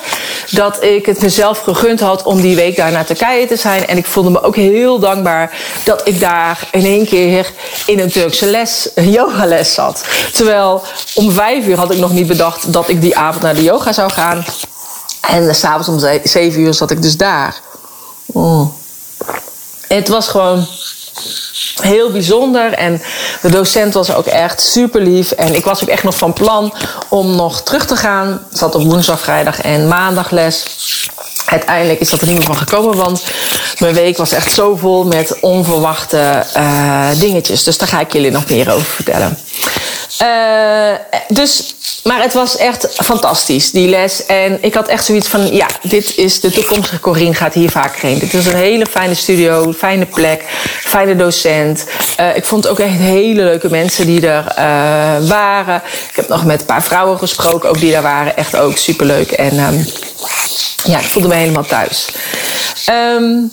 dat 0.50 0.84
ik 0.84 1.06
het 1.06 1.22
mezelf 1.22 1.60
gegund 1.60 2.00
had 2.00 2.24
om 2.24 2.42
die 2.42 2.56
week 2.56 2.76
daar 2.76 2.92
naar 2.92 3.06
Turkije 3.06 3.48
te 3.48 3.56
zijn. 3.56 3.88
En 3.88 3.98
ik 3.98 4.06
voelde 4.06 4.30
me 4.30 4.42
ook 4.44 4.56
heel 4.56 5.00
dankbaar 5.00 5.58
dat 5.84 6.02
ik 6.08 6.20
daar 6.20 6.68
in 6.72 6.86
één 6.86 7.06
keer 7.06 7.52
in 7.86 8.00
een 8.00 8.12
Turkse 8.12 8.46
les, 8.46 8.90
een 8.96 9.12
yogales 9.12 9.74
zat. 9.74 10.06
Terwijl 10.34 10.84
om 11.14 11.32
vijf 11.32 11.68
uur 11.68 11.78
had 11.78 11.92
ik 11.92 12.00
nog 12.00 12.12
niet 12.12 12.28
bedacht 12.28 12.74
dat 12.74 12.90
ik 12.90 13.02
die 13.02 13.18
avond 13.18 13.44
naar 13.44 13.56
de 13.56 13.64
yoga 13.64 13.94
zou 13.94 14.12
gaan. 14.12 14.46
En 15.30 15.56
s'avonds 15.56 16.06
om 16.06 16.20
zeven 16.24 16.62
uur 16.62 16.74
zat 16.74 16.92
ik 16.92 17.02
dus 17.02 17.18
daar. 17.18 17.56
Oh. 18.34 18.70
Het 19.88 20.08
was 20.08 20.28
gewoon 20.28 20.68
heel 21.82 22.12
bijzonder. 22.12 22.74
En 22.74 23.02
de 23.42 23.50
docent 23.50 23.94
was 23.94 24.14
ook 24.14 24.26
echt 24.26 24.62
super 24.62 25.02
lief. 25.02 25.32
En 25.32 25.56
ik 25.56 25.66
was 25.66 25.82
ook 25.82 25.90
echt 25.90 26.04
nog 26.04 26.18
van 26.18 26.34
plan 26.34 26.74
om 27.10 27.36
nog 27.36 27.62
terug 27.62 27.86
te 27.86 27.96
gaan. 27.96 28.34
Ik 28.52 28.58
zat 28.58 28.76
op 28.76 28.84
woensdag, 28.84 29.20
vrijdag 29.20 29.62
en 29.62 29.88
maandag 29.88 30.32
les. 30.32 30.66
Uiteindelijk 31.46 32.00
is 32.00 32.10
dat 32.10 32.22
er 32.22 32.28
niet 32.28 32.36
meer 32.36 32.46
van 32.46 32.58
gekomen, 32.58 32.98
want 32.98 33.24
mijn 33.80 33.94
week 33.94 34.18
was 34.18 34.32
echt 34.32 34.54
zo 34.54 34.76
vol 34.76 35.04
met 35.04 35.40
onverwachte 35.40 36.46
uh, 36.58 37.10
dingetjes. 37.20 37.64
Dus 37.64 37.78
daar 37.78 37.88
ga 37.88 38.00
ik 38.00 38.14
jullie 38.14 38.32
nog 38.32 38.50
meer 38.50 38.72
over 38.72 38.86
vertellen. 38.86 39.38
Uh, 40.24 40.96
dus 41.28 41.76
maar 42.04 42.22
het 42.22 42.34
was 42.34 42.58
echt 42.58 42.88
fantastisch, 42.94 43.72
die 43.72 43.90
les. 43.90 44.26
En 44.26 44.58
ik 44.62 44.74
had 44.74 44.88
echt 44.88 45.06
zoiets 45.06 45.28
van, 45.28 45.54
ja, 45.56 45.68
dit 45.82 46.18
is 46.18 46.40
de 46.40 46.52
toekomstige 46.52 47.00
Corine 47.00 47.34
gaat 47.34 47.54
hier 47.54 47.70
vaker 47.70 48.02
heen. 48.02 48.20
Dit 48.20 48.34
is 48.34 48.46
een 48.46 48.56
hele 48.56 48.86
fijne 48.86 49.14
studio, 49.14 49.74
fijne 49.74 50.06
plek, 50.06 50.44
fijne 50.80 51.16
docent. 51.16 51.86
Uh, 52.20 52.36
ik 52.36 52.46
vond 52.46 52.68
ook 52.68 52.80
echt 52.80 52.98
hele 52.98 53.44
leuke 53.44 53.70
mensen 53.70 54.06
die 54.06 54.28
er 54.28 54.46
uh, 54.58 55.30
waren. 55.30 55.82
Ik 56.10 56.16
heb 56.16 56.28
nog 56.28 56.46
met 56.46 56.60
een 56.60 56.66
paar 56.66 56.84
vrouwen 56.84 57.18
gesproken, 57.18 57.70
ook 57.70 57.80
die 57.80 57.92
daar 57.92 58.02
waren. 58.02 58.38
Echt 58.38 58.56
ook 58.56 58.78
superleuk. 58.78 59.32
En 59.32 59.60
um, 59.60 59.86
ja, 60.84 61.00
ik 61.00 61.06
voelde 61.06 61.28
me 61.28 61.36
helemaal 61.36 61.66
thuis. 61.66 62.08
Um, 62.90 63.52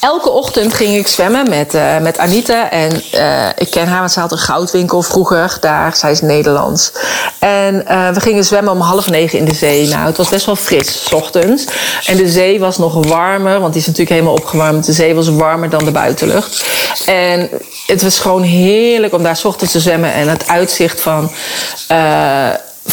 Elke 0.00 0.30
ochtend 0.30 0.74
ging 0.74 0.96
ik 0.96 1.08
zwemmen 1.08 1.48
met, 1.48 1.74
uh, 1.74 1.98
met 1.98 2.18
Anita. 2.18 2.70
En 2.70 3.02
uh, 3.14 3.48
ik 3.56 3.70
ken 3.70 3.88
haar, 3.88 3.98
want 3.98 4.12
ze 4.12 4.20
had 4.20 4.32
een 4.32 4.38
goudwinkel 4.38 5.02
vroeger 5.02 5.56
daar. 5.60 5.96
Zij 5.96 6.10
is 6.10 6.20
Nederlands. 6.20 6.92
En 7.38 7.84
uh, 7.88 8.08
we 8.08 8.20
gingen 8.20 8.44
zwemmen 8.44 8.72
om 8.72 8.80
half 8.80 9.10
negen 9.10 9.38
in 9.38 9.44
de 9.44 9.54
zee. 9.54 9.88
Nou, 9.88 10.06
het 10.06 10.16
was 10.16 10.28
best 10.28 10.46
wel 10.46 10.56
fris, 10.56 11.04
s 11.04 11.12
ochtends. 11.12 11.64
En 12.06 12.16
de 12.16 12.28
zee 12.28 12.60
was 12.60 12.78
nog 12.78 13.06
warmer, 13.06 13.60
want 13.60 13.72
die 13.72 13.80
is 13.80 13.86
natuurlijk 13.86 14.14
helemaal 14.16 14.36
opgewarmd. 14.38 14.86
De 14.86 14.92
zee 14.92 15.14
was 15.14 15.28
warmer 15.28 15.70
dan 15.70 15.84
de 15.84 15.90
buitenlucht. 15.90 16.64
En 17.06 17.50
het 17.86 18.02
was 18.02 18.18
gewoon 18.18 18.42
heerlijk 18.42 19.14
om 19.14 19.22
daar 19.22 19.36
s 19.36 19.44
ochtends 19.44 19.72
te 19.72 19.80
zwemmen. 19.80 20.12
En 20.12 20.28
het 20.28 20.48
uitzicht 20.48 21.00
van 21.00 21.30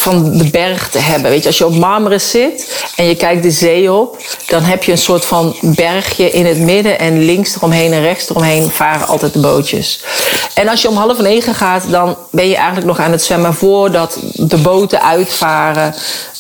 van 0.05 0.37
de 0.37 0.49
berg 0.49 0.89
te 0.89 0.99
hebben. 0.99 1.31
Weet 1.31 1.41
je, 1.41 1.47
als 1.47 1.57
je 1.57 1.65
op 1.65 1.75
Marmaris 1.75 2.29
zit 2.29 2.85
en 2.95 3.05
je 3.05 3.15
kijkt 3.15 3.43
de 3.43 3.51
zee 3.51 3.91
op, 3.91 4.17
dan 4.47 4.63
heb 4.63 4.83
je 4.83 4.91
een 4.91 4.97
soort 4.97 5.25
van 5.25 5.55
bergje 5.61 6.31
in 6.31 6.45
het 6.45 6.59
midden 6.59 6.99
en 6.99 7.25
links 7.25 7.55
eromheen 7.55 7.93
en 7.93 8.01
rechts 8.01 8.29
eromheen 8.29 8.69
varen 8.69 9.07
altijd 9.07 9.33
de 9.33 9.39
bootjes. 9.39 9.99
En 10.53 10.67
als 10.67 10.81
je 10.81 10.89
om 10.89 10.97
half 10.97 11.19
negen 11.19 11.55
gaat, 11.55 11.89
dan 11.89 12.17
ben 12.31 12.47
je 12.47 12.55
eigenlijk 12.55 12.85
nog 12.85 12.99
aan 12.99 13.11
het 13.11 13.23
zwemmen 13.23 13.53
voordat 13.53 14.17
de 14.33 14.57
boten 14.57 15.01
uitvaren. 15.01 15.95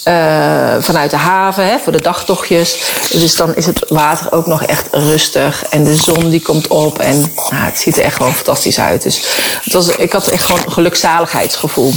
Uh, 0.07 0.75
vanuit 0.79 1.09
de 1.09 1.17
haven 1.17 1.65
hè, 1.65 1.77
voor 1.79 1.91
de 1.91 2.01
dagtochtjes. 2.01 2.77
Dus 3.11 3.35
dan 3.35 3.55
is 3.55 3.65
het 3.65 3.85
water 3.87 4.31
ook 4.31 4.45
nog 4.45 4.63
echt 4.63 4.87
rustig. 4.91 5.65
En 5.69 5.83
de 5.83 5.95
zon 5.95 6.29
die 6.29 6.41
komt 6.41 6.67
op. 6.67 6.99
En 6.99 7.19
nou, 7.49 7.63
het 7.63 7.79
ziet 7.79 7.97
er 7.97 8.03
echt 8.03 8.15
gewoon 8.15 8.33
fantastisch 8.33 8.79
uit. 8.79 9.03
Dus 9.03 9.21
het 9.63 9.73
was, 9.73 9.87
ik 9.87 10.11
had 10.11 10.27
echt 10.27 10.43
gewoon 10.43 10.61
een 10.65 10.71
gelukzaligheidsgevoel. 10.71 11.93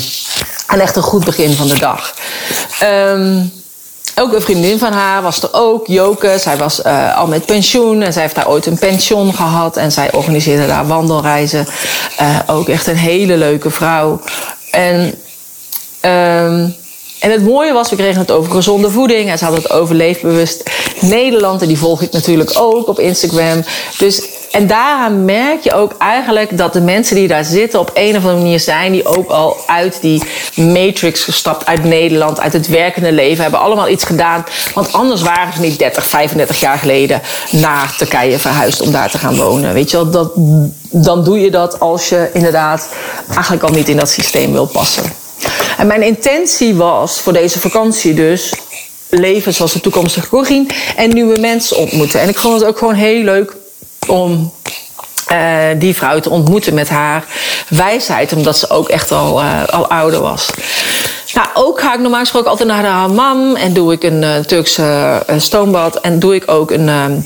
En 0.68 0.80
echt 0.80 0.96
een 0.96 1.02
goed 1.02 1.24
begin 1.24 1.52
van 1.52 1.68
de 1.68 1.78
dag. 1.78 2.14
Um, 2.82 3.52
ook 4.16 4.32
een 4.32 4.42
vriendin 4.42 4.78
van 4.78 4.92
haar 4.92 5.22
was 5.22 5.42
er 5.42 5.48
ook, 5.52 5.86
Joke. 5.86 6.36
Zij 6.38 6.56
was 6.56 6.80
uh, 6.84 7.16
al 7.16 7.26
met 7.26 7.46
pensioen 7.46 8.02
en 8.02 8.12
zij 8.12 8.22
heeft 8.22 8.34
daar 8.34 8.48
ooit 8.48 8.66
een 8.66 8.78
pension 8.78 9.34
gehad. 9.34 9.76
En 9.76 9.92
zij 9.92 10.12
organiseerde 10.12 10.66
daar 10.66 10.86
wandelreizen. 10.86 11.66
Uh, 12.20 12.38
ook 12.46 12.68
echt 12.68 12.86
een 12.86 12.96
hele 12.96 13.36
leuke 13.36 13.70
vrouw. 13.70 14.20
En, 14.70 15.00
um, 16.00 16.74
en 17.20 17.30
het 17.30 17.42
mooie 17.42 17.72
was, 17.72 17.90
we 17.90 17.96
kregen 17.96 18.20
het 18.20 18.30
over 18.30 18.52
gezonde 18.52 18.90
voeding. 18.90 19.30
En 19.30 19.38
ze 19.38 19.44
hadden 19.44 19.62
het 19.62 19.72
over 19.72 19.94
leefbewust 19.94 20.70
Nederland. 21.00 21.62
En 21.62 21.68
die 21.68 21.78
volg 21.78 22.02
ik 22.02 22.12
natuurlijk 22.12 22.50
ook 22.54 22.88
op 22.88 22.98
Instagram. 22.98 23.64
Dus 23.98 24.22
en 24.50 24.66
daaraan 24.66 25.24
merk 25.24 25.60
je 25.62 25.72
ook 25.72 25.94
eigenlijk 25.98 26.56
dat 26.58 26.72
de 26.72 26.80
mensen 26.80 27.16
die 27.16 27.28
daar 27.28 27.44
zitten 27.44 27.80
op 27.80 27.90
een 27.94 28.16
of 28.16 28.22
andere 28.22 28.36
manier 28.36 28.60
zijn 28.60 28.92
die 28.92 29.06
ook 29.06 29.30
al 29.30 29.56
uit 29.66 29.98
die 30.00 30.22
matrix 30.54 31.24
gestapt 31.24 31.66
uit 31.66 31.84
Nederland, 31.84 32.40
uit 32.40 32.52
het 32.52 32.68
werkende 32.68 33.12
leven, 33.12 33.42
hebben 33.42 33.60
allemaal 33.60 33.88
iets 33.88 34.04
gedaan. 34.04 34.44
Want 34.74 34.92
anders 34.92 35.22
waren 35.22 35.52
ze 35.52 35.60
niet 35.60 35.78
30, 35.78 36.06
35 36.06 36.60
jaar 36.60 36.78
geleden 36.78 37.22
naar 37.50 37.94
Turkije 37.96 38.38
verhuisd 38.38 38.80
om 38.80 38.92
daar 38.92 39.10
te 39.10 39.18
gaan 39.18 39.36
wonen. 39.36 39.72
Weet 39.72 39.90
je 39.90 39.96
wel, 39.96 40.10
dat, 40.10 40.32
dan 40.90 41.24
doe 41.24 41.40
je 41.40 41.50
dat 41.50 41.80
als 41.80 42.08
je 42.08 42.30
inderdaad 42.32 42.88
eigenlijk 43.30 43.62
al 43.62 43.72
niet 43.72 43.88
in 43.88 43.96
dat 43.96 44.10
systeem 44.10 44.52
wil 44.52 44.66
passen. 44.66 45.02
En 45.76 45.86
mijn 45.86 46.02
intentie 46.02 46.74
was 46.74 47.20
voor 47.20 47.32
deze 47.32 47.58
vakantie 47.60 48.14
dus 48.14 48.52
leven 49.08 49.54
zoals 49.54 49.72
de 49.72 49.80
toekomstige 49.80 50.28
Corine 50.28 50.66
en 50.96 51.10
nieuwe 51.10 51.38
mensen 51.38 51.76
ontmoeten. 51.76 52.20
En 52.20 52.28
ik 52.28 52.38
vond 52.38 52.54
het 52.54 52.64
ook 52.64 52.78
gewoon 52.78 52.94
heel 52.94 53.22
leuk 53.22 53.56
om 54.08 54.52
die 55.78 55.96
vrouw 55.96 56.20
te 56.20 56.30
ontmoeten 56.30 56.74
met 56.74 56.88
haar 56.88 57.24
wijsheid, 57.68 58.32
omdat 58.32 58.56
ze 58.56 58.70
ook 58.70 58.88
echt 58.88 59.10
al, 59.10 59.42
al 59.70 59.88
ouder 59.88 60.20
was. 60.20 60.50
Nou, 61.34 61.48
ook 61.54 61.80
ga 61.80 61.94
ik 61.94 62.00
normaal 62.00 62.20
gesproken 62.20 62.50
altijd 62.50 62.68
naar 62.68 62.82
de 62.82 62.88
hammam 62.88 63.56
en 63.56 63.72
doe 63.72 63.92
ik 63.92 64.02
een 64.02 64.44
Turkse 64.46 65.22
stoombad 65.36 66.00
en 66.00 66.18
doe 66.18 66.34
ik 66.34 66.50
ook 66.50 66.70
een 66.70 67.24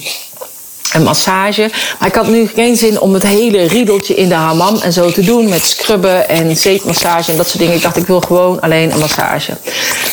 een 0.94 1.02
massage. 1.02 1.70
Maar 1.98 2.08
ik 2.08 2.14
had 2.14 2.28
nu 2.28 2.50
geen 2.54 2.76
zin 2.76 3.00
om 3.00 3.14
het 3.14 3.22
hele 3.22 3.66
riedeltje 3.66 4.14
in 4.14 4.28
de 4.28 4.34
hammam 4.34 4.76
en 4.76 4.92
zo 4.92 5.10
te 5.10 5.24
doen. 5.24 5.48
Met 5.48 5.64
scrubben 5.64 6.28
en 6.28 6.56
zeepmassage 6.56 7.30
en 7.30 7.36
dat 7.36 7.48
soort 7.48 7.58
dingen. 7.58 7.74
Ik 7.74 7.82
dacht, 7.82 7.96
ik 7.96 8.06
wil 8.06 8.20
gewoon 8.20 8.60
alleen 8.60 8.92
een 8.92 8.98
massage. 8.98 9.52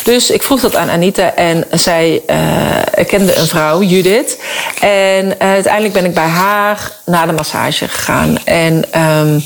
Dus 0.04 0.30
ik 0.30 0.42
vroeg 0.42 0.60
dat 0.60 0.76
aan 0.76 0.90
Anita 0.90 1.34
en 1.34 1.64
zij 1.70 2.22
uh, 2.30 3.04
kende 3.06 3.36
een 3.36 3.46
vrouw, 3.46 3.82
Judith. 3.82 4.38
En 4.80 5.26
uh, 5.26 5.32
uiteindelijk 5.38 5.94
ben 5.94 6.04
ik 6.04 6.14
bij 6.14 6.28
haar 6.28 6.92
naar 7.04 7.26
de 7.26 7.32
massage 7.32 7.88
gegaan. 7.88 8.38
En... 8.44 8.84
Um, 9.00 9.42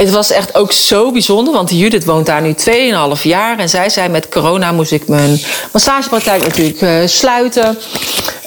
het 0.00 0.10
was 0.10 0.30
echt 0.30 0.54
ook 0.54 0.72
zo 0.72 1.12
bijzonder, 1.12 1.54
want 1.54 1.70
Judith 1.70 2.04
woont 2.04 2.26
daar 2.26 2.42
nu 2.42 2.54
2,5 3.16 3.22
jaar. 3.22 3.58
En 3.58 3.68
zij 3.68 3.88
zei: 3.88 4.08
Met 4.08 4.28
corona 4.28 4.72
moest 4.72 4.92
ik 4.92 5.08
mijn 5.08 5.40
massagepraktijk 5.72 6.42
natuurlijk 6.42 6.80
uh, 6.80 6.90
sluiten. 7.04 7.78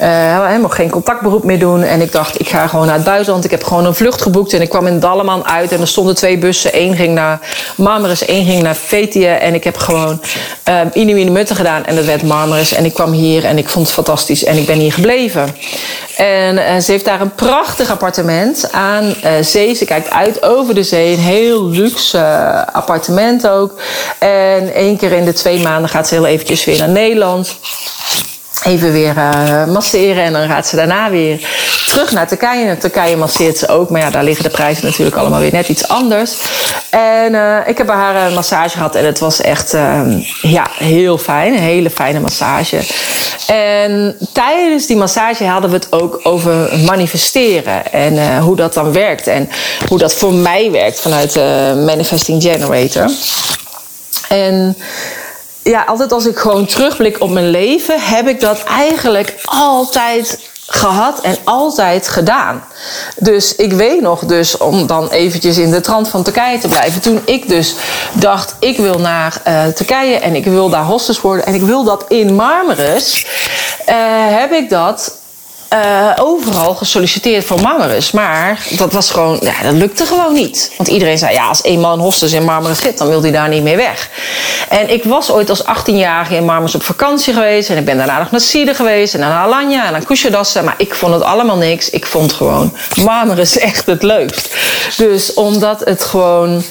Uh, 0.02 0.46
helemaal 0.48 0.70
geen 0.70 0.90
contactberoep 0.90 1.44
meer 1.44 1.60
doen. 1.60 1.84
En 1.84 2.02
ik 2.02 2.12
dacht: 2.12 2.40
Ik 2.40 2.50
ga 2.50 2.68
gewoon 2.68 2.86
naar 2.86 2.96
het 2.96 3.04
buitenland. 3.04 3.46
Ik 3.46 3.52
heb 3.52 3.64
gewoon 3.64 3.86
een 3.86 3.96
vlucht 3.96 4.22
geboekt. 4.22 4.54
En 4.54 4.62
ik 4.62 4.70
kwam 4.70 4.88
in 4.88 5.00
Dalleman 5.00 5.46
uit. 5.46 5.72
En 5.72 5.82
er 5.82 5.88
stonden 5.88 6.16
twee 6.16 6.38
bussen. 6.38 6.82
Eén 6.82 6.96
ging 6.96 7.14
naar 7.14 7.40
Marmaris, 7.76 8.26
één 8.26 8.46
ging 8.46 8.62
naar 8.62 8.76
Fetië. 8.76 9.28
En 9.28 9.54
ik 9.54 9.64
heb 9.64 9.78
gewoon 9.78 10.22
uh, 10.70 10.80
Inuine 10.94 11.32
Mutten 11.32 11.56
gedaan. 11.56 11.86
En 11.86 11.96
dat 11.96 12.06
werd 12.06 12.24
Marmaris. 12.24 12.74
En 12.74 12.86
ik 12.86 12.94
kwam 12.94 13.12
hier 13.12 13.46
en 13.46 13.58
ik 13.58 13.70
vond 13.70 13.86
het 13.86 13.96
fantastisch. 13.96 14.44
En 14.44 14.58
ik 14.58 14.66
ben 14.66 14.80
hier 14.80 14.94
gebleven. 14.94 15.56
En 16.18 16.84
ze 16.84 16.92
heeft 16.92 17.06
daar 17.06 17.22
een 17.22 17.36
prachtig 17.36 17.90
appartement 17.90 18.72
aan 18.72 19.16
zee. 19.42 19.74
Ze 19.74 19.86
kijkt 19.86 20.10
uit 20.10 20.44
over 20.44 20.76
de 20.76 20.84
zee. 20.84 21.14
Een 21.14 21.20
heel 21.44 21.70
luxe 21.70 22.20
appartement 22.72 23.48
ook. 23.48 23.74
En 24.20 24.74
één 24.74 24.98
keer 24.98 25.12
in 25.12 25.26
de 25.26 25.34
twee 25.34 25.60
maanden 25.60 25.90
gaat 25.90 26.08
ze 26.08 26.14
heel 26.14 26.26
eventjes 26.26 26.66
weer 26.66 26.78
naar 26.78 26.90
Nederland. 26.90 27.56
Even 28.64 28.92
weer 28.92 29.16
uh, 29.18 29.66
masseren 29.66 30.24
en 30.24 30.34
dan 30.34 30.48
gaat 30.48 30.68
ze 30.68 30.76
daarna 30.76 31.10
weer 31.10 31.48
terug 31.94 32.12
naar 32.12 32.28
Turkije. 32.28 32.66
En 32.66 32.80
Turkije 32.80 33.16
masseert 33.16 33.58
ze 33.58 33.68
ook, 33.68 33.90
maar 33.90 34.02
ja, 34.02 34.10
daar 34.10 34.24
liggen 34.24 34.44
de 34.44 34.50
prijzen 34.50 34.86
natuurlijk 34.86 35.18
allemaal 35.18 35.40
weer 35.40 35.52
net 35.52 35.68
iets 35.68 35.88
anders. 35.88 36.34
En 36.90 37.34
uh, 37.34 37.58
ik 37.66 37.78
heb 37.78 37.88
haar 37.88 38.28
een 38.28 38.34
massage 38.34 38.70
gehad 38.70 38.96
en 38.96 39.06
het 39.06 39.20
was 39.20 39.42
echt 39.42 39.72
ja, 40.42 40.68
heel 40.78 41.18
fijn. 41.18 41.54
Een 41.54 41.60
hele 41.60 41.90
fijne 41.90 42.20
massage. 42.20 42.82
En 43.48 44.18
tijdens 44.32 44.86
die 44.86 44.96
massage 44.96 45.46
hadden 45.46 45.70
we 45.70 45.76
het 45.76 45.92
ook 45.92 46.20
over 46.24 46.80
manifesteren 46.86 47.92
en 47.92 48.14
uh, 48.14 48.44
hoe 48.44 48.56
dat 48.56 48.74
dan 48.74 48.92
werkt 48.92 49.28
en 49.28 49.50
hoe 49.88 49.98
dat 49.98 50.14
voor 50.14 50.34
mij 50.34 50.72
werkt 50.72 51.00
vanuit 51.00 51.34
de 51.34 51.82
Manifesting 51.86 52.42
Generator. 52.42 53.12
En 54.30 54.78
ja, 55.64 55.84
altijd 55.84 56.12
als 56.12 56.26
ik 56.26 56.38
gewoon 56.38 56.66
terugblik 56.66 57.22
op 57.22 57.30
mijn 57.30 57.50
leven, 57.50 58.00
heb 58.00 58.28
ik 58.28 58.40
dat 58.40 58.64
eigenlijk 58.64 59.36
altijd 59.44 60.40
gehad 60.68 61.22
en 61.22 61.38
altijd 61.44 62.08
gedaan. 62.08 62.64
Dus 63.18 63.56
ik 63.56 63.74
weet 63.74 64.02
nog, 64.02 64.26
dus 64.26 64.58
om 64.58 64.88
dan 64.88 65.10
eventjes 65.10 65.58
in 65.58 65.72
de 65.72 65.82
trant 65.82 66.10
van 66.10 66.24
Turkije 66.24 66.60
te 66.60 66.68
blijven. 66.68 67.02
Toen 67.02 67.22
ik 67.26 67.50
dus 67.50 67.76
dacht, 68.14 68.56
ik 68.60 68.78
wil 68.78 69.00
naar 69.00 69.42
uh, 69.48 69.66
Turkije 69.66 70.16
en 70.20 70.36
ik 70.36 70.46
wil 70.46 70.70
daar 70.70 70.84
hostess 70.84 71.22
worden 71.22 71.46
en 71.46 71.54
ik 71.54 71.62
wil 71.62 71.84
dat 71.84 72.06
in 72.08 72.36
Marmaris, 72.36 73.26
uh, 73.90 73.96
heb 74.40 74.52
ik 74.52 74.70
dat 74.70 75.22
uh, 75.74 76.12
overal 76.20 76.76
gesolliciteerd 76.76 77.46
voor 77.46 77.62
Marmaris. 77.62 78.12
Maar 78.12 78.68
dat 78.70 78.94
was 78.94 79.12
gewoon, 79.12 79.40
ja, 79.42 79.64
dat 79.64 79.74
lukte 79.74 80.06
gewoon 80.06 80.34
niet. 80.34 80.72
Want 80.78 80.90
iedereen 80.90 81.18
zei, 81.18 81.34
ja, 81.34 81.48
als 81.48 81.62
één 81.62 81.80
man 81.80 82.00
hostess 82.00 82.34
in 82.34 82.44
Marmaris 82.44 82.80
zit, 82.80 82.98
dan 82.98 83.08
wil 83.08 83.22
hij 83.22 83.32
daar 83.32 83.50
niet 83.50 83.64
meer 83.64 83.78
weg. 83.78 84.10
En 84.70 84.90
ik 84.90 85.04
was 85.04 85.32
ooit 85.32 85.50
als 85.50 85.64
18-jarige 85.64 86.36
in 86.36 86.46
Marmaris 86.46 86.76
op 86.76 86.84
vakantie 86.84 87.34
geweest. 87.34 87.70
En 87.70 87.78
ik 87.78 87.86
ben 87.86 87.98
daarna 87.98 88.20
nog 88.20 88.32
naar 88.32 88.40
Siede 88.40 88.74
geweest. 88.74 89.14
En 89.14 89.20
naar 89.20 89.44
Alanya 89.44 89.86
en 89.86 89.92
naar 89.92 90.06
Kushadassen. 90.06 90.64
Maar 90.64 90.76
ik 90.78 90.96
vond 90.96 91.14
het 91.14 91.24
allemaal 91.24 91.58
niks. 91.58 91.90
Ik 91.90 92.06
vond 92.06 92.34
gewoon 92.34 92.74
Marmaris 93.04 93.58
echt 93.70 93.86
het 93.86 94.04
leukst. 94.04 94.56
Dus 94.98 95.34
omdat 95.34 95.80
het 95.80 96.04
gewoon 96.04 96.64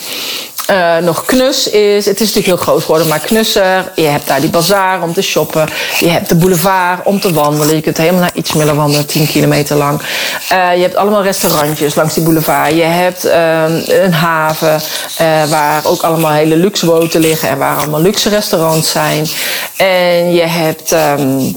uh, 0.70 0.96
nog 0.96 1.24
knus 1.24 1.70
is. 1.70 2.06
Het 2.06 2.20
is 2.20 2.26
natuurlijk 2.34 2.46
heel 2.46 2.56
groot 2.56 2.80
geworden, 2.80 3.08
maar 3.08 3.18
knusser. 3.18 3.92
Je 3.94 4.06
hebt 4.06 4.26
daar 4.26 4.40
die 4.40 4.50
bazaar 4.50 5.02
om 5.02 5.12
te 5.12 5.22
shoppen. 5.22 5.68
Je 5.98 6.08
hebt 6.08 6.28
de 6.28 6.34
boulevard 6.34 7.06
om 7.06 7.20
te 7.20 7.32
wandelen. 7.32 7.74
Je 7.74 7.80
kunt 7.80 7.96
helemaal 7.96 8.20
naar 8.20 8.34
iets 8.34 8.52
meer 8.52 8.74
wandelen, 8.74 9.06
10 9.06 9.26
kilometer 9.26 9.76
lang. 9.76 10.00
Uh, 10.52 10.74
je 10.74 10.82
hebt 10.82 10.96
allemaal 10.96 11.22
restaurantjes 11.22 11.94
langs 11.94 12.14
die 12.14 12.22
boulevard. 12.22 12.74
Je 12.74 12.82
hebt 12.82 13.26
uh, 13.26 13.64
een 14.02 14.12
haven 14.12 14.80
uh, 15.20 15.44
waar 15.44 15.86
ook 15.86 16.02
allemaal 16.02 16.32
hele 16.32 16.56
luxe 16.56 16.86
boten 16.86 17.20
liggen 17.20 17.48
en 17.48 17.58
waar 17.58 17.76
allemaal 17.76 18.00
luxe 18.00 18.28
restaurants 18.28 18.90
zijn. 18.90 19.26
En 19.76 20.32
je 20.32 20.46
hebt 20.46 20.92
um, 20.92 21.56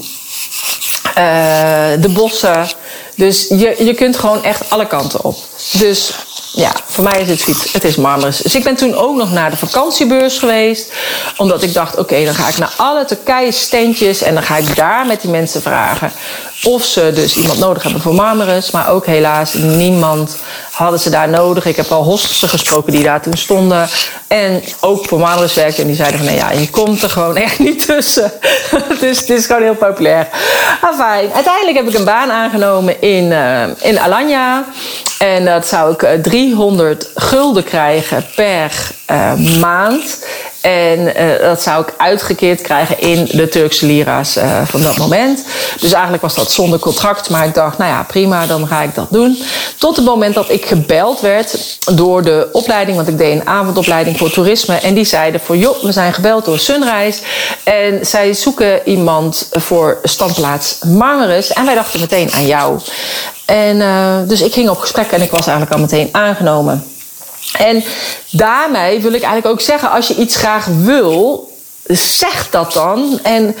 de 2.00 2.08
bossen. 2.08 2.68
Dus 3.14 3.48
je, 3.48 3.74
je 3.78 3.94
kunt 3.94 4.16
gewoon 4.16 4.44
echt 4.44 4.70
alle 4.70 4.86
kanten 4.86 5.24
op. 5.24 5.36
Dus 5.72 6.12
ja, 6.56 6.72
voor 6.86 7.04
mij 7.04 7.20
is 7.20 7.28
het 7.28 7.42
fiets. 7.42 7.72
Het 7.72 7.84
is 7.84 7.96
Marmaris. 7.96 8.36
Dus 8.36 8.54
ik 8.54 8.64
ben 8.64 8.76
toen 8.76 8.94
ook 8.94 9.16
nog 9.16 9.32
naar 9.32 9.50
de 9.50 9.56
vakantiebeurs 9.56 10.38
geweest. 10.38 10.92
Omdat 11.36 11.62
ik 11.62 11.74
dacht, 11.74 11.98
oké, 11.98 12.24
dan 12.24 12.34
ga 12.34 12.48
ik 12.48 12.56
naar 12.56 12.72
alle 12.76 13.04
Turkije 13.04 13.52
standjes. 13.52 14.22
En 14.22 14.34
dan 14.34 14.42
ga 14.42 14.56
ik 14.56 14.76
daar 14.76 15.06
met 15.06 15.20
die 15.20 15.30
mensen 15.30 15.62
vragen 15.62 16.12
of 16.64 16.84
ze 16.84 17.10
dus 17.14 17.36
iemand 17.36 17.58
nodig 17.58 17.82
hebben 17.82 18.00
voor 18.00 18.14
Marmaris. 18.14 18.70
Maar 18.70 18.90
ook 18.90 19.06
helaas 19.06 19.54
niemand 19.54 20.36
hadden 20.70 21.00
ze 21.00 21.10
daar 21.10 21.28
nodig. 21.28 21.66
Ik 21.66 21.76
heb 21.76 21.90
al 21.90 22.02
hostessen 22.02 22.48
gesproken 22.48 22.92
die 22.92 23.02
daar 23.02 23.22
toen 23.22 23.36
stonden. 23.36 23.88
En 24.26 24.62
ook 24.80 25.06
voor 25.06 25.18
Marmaris 25.18 25.54
werkten. 25.54 25.82
En 25.82 25.86
die 25.86 25.96
zeiden 25.96 26.18
van, 26.18 26.28
nee 26.28 26.36
ja, 26.36 26.50
je 26.50 26.70
komt 26.70 27.02
er 27.02 27.10
gewoon 27.10 27.36
echt 27.36 27.58
niet 27.58 27.86
tussen. 27.86 28.32
dus 29.00 29.18
het 29.18 29.30
is 29.30 29.46
gewoon 29.46 29.62
heel 29.62 29.74
populair. 29.74 30.28
fijn. 30.96 31.32
Uiteindelijk 31.32 31.76
heb 31.76 31.88
ik 31.88 31.94
een 31.94 32.04
baan 32.04 32.30
aangenomen 32.30 33.00
in, 33.00 33.24
uh, 33.24 33.62
in 33.80 33.98
Alanya. 33.98 34.64
En 35.18 35.44
dat 35.44 35.66
zou 35.66 35.92
ik 35.92 36.22
300 36.22 37.12
eh, 37.12 37.22
gulden 37.24 37.64
krijgen 37.64 38.26
per 38.34 38.72
uh, 39.10 39.32
maand. 39.60 40.18
En 40.66 40.98
uh, 41.00 41.40
dat 41.40 41.62
zou 41.62 41.82
ik 41.82 41.94
uitgekeerd 41.96 42.60
krijgen 42.60 43.00
in 43.00 43.24
de 43.30 43.48
Turkse 43.48 43.86
lira's 43.86 44.36
uh, 44.36 44.62
van 44.64 44.82
dat 44.82 44.96
moment. 44.96 45.44
Dus 45.80 45.92
eigenlijk 45.92 46.22
was 46.22 46.34
dat 46.34 46.52
zonder 46.52 46.78
contract. 46.78 47.30
Maar 47.30 47.46
ik 47.46 47.54
dacht, 47.54 47.78
nou 47.78 47.90
ja, 47.90 48.02
prima, 48.02 48.46
dan 48.46 48.66
ga 48.66 48.82
ik 48.82 48.94
dat 48.94 49.06
doen. 49.10 49.42
Tot 49.78 49.96
het 49.96 50.04
moment 50.04 50.34
dat 50.34 50.50
ik 50.50 50.66
gebeld 50.66 51.20
werd 51.20 51.78
door 51.94 52.22
de 52.22 52.48
opleiding. 52.52 52.96
Want 52.96 53.08
ik 53.08 53.18
deed 53.18 53.32
een 53.32 53.46
avondopleiding 53.46 54.18
voor 54.18 54.30
toerisme. 54.30 54.74
En 54.74 54.94
die 54.94 55.04
zeiden 55.04 55.40
voor, 55.40 55.56
joh, 55.56 55.82
we 55.82 55.92
zijn 55.92 56.12
gebeld 56.12 56.44
door 56.44 56.58
Sunrise. 56.58 57.20
En 57.64 58.06
zij 58.06 58.34
zoeken 58.34 58.88
iemand 58.88 59.48
voor 59.50 59.98
standplaats 60.02 60.78
Marmaris. 60.86 61.52
En 61.52 61.64
wij 61.64 61.74
dachten 61.74 62.00
meteen 62.00 62.32
aan 62.32 62.46
jou. 62.46 62.80
En 63.44 63.76
uh, 63.76 64.16
dus 64.26 64.40
ik 64.42 64.52
ging 64.52 64.68
op 64.68 64.78
gesprek 64.78 65.10
en 65.10 65.22
ik 65.22 65.30
was 65.30 65.46
eigenlijk 65.46 65.76
al 65.76 65.80
meteen 65.80 66.08
aangenomen. 66.12 66.95
En 67.52 67.84
daarmee 68.30 69.00
wil 69.00 69.12
ik 69.12 69.22
eigenlijk 69.22 69.46
ook 69.46 69.60
zeggen, 69.60 69.90
als 69.90 70.08
je 70.08 70.14
iets 70.14 70.36
graag 70.36 70.66
wil, 70.66 71.50
zeg 71.88 72.50
dat 72.50 72.72
dan 72.72 73.18
en 73.22 73.56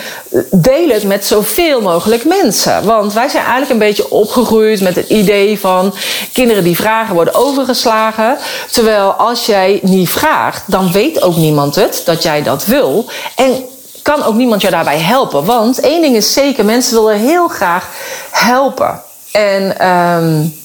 deel 0.50 0.88
het 0.88 1.04
met 1.04 1.26
zoveel 1.26 1.80
mogelijk 1.80 2.24
mensen. 2.24 2.84
Want 2.84 3.12
wij 3.12 3.28
zijn 3.28 3.42
eigenlijk 3.42 3.72
een 3.72 3.86
beetje 3.86 4.10
opgegroeid 4.10 4.80
met 4.80 4.96
het 4.96 5.08
idee 5.08 5.58
van 5.58 5.94
kinderen 6.32 6.64
die 6.64 6.76
vragen 6.76 7.14
worden 7.14 7.34
overgeslagen. 7.34 8.38
Terwijl 8.70 9.12
als 9.12 9.46
jij 9.46 9.80
niet 9.82 10.10
vraagt, 10.10 10.62
dan 10.66 10.92
weet 10.92 11.22
ook 11.22 11.36
niemand 11.36 11.74
het 11.74 12.02
dat 12.04 12.22
jij 12.22 12.42
dat 12.42 12.64
wil. 12.64 13.06
En 13.34 13.64
kan 14.02 14.24
ook 14.24 14.34
niemand 14.34 14.60
jou 14.60 14.72
daarbij 14.72 14.98
helpen. 14.98 15.44
Want 15.44 15.80
één 15.80 16.02
ding 16.02 16.16
is 16.16 16.32
zeker, 16.32 16.64
mensen 16.64 16.94
willen 16.94 17.18
heel 17.18 17.48
graag 17.48 17.88
helpen. 18.30 19.02
En 19.32 19.88
um, 19.88 20.58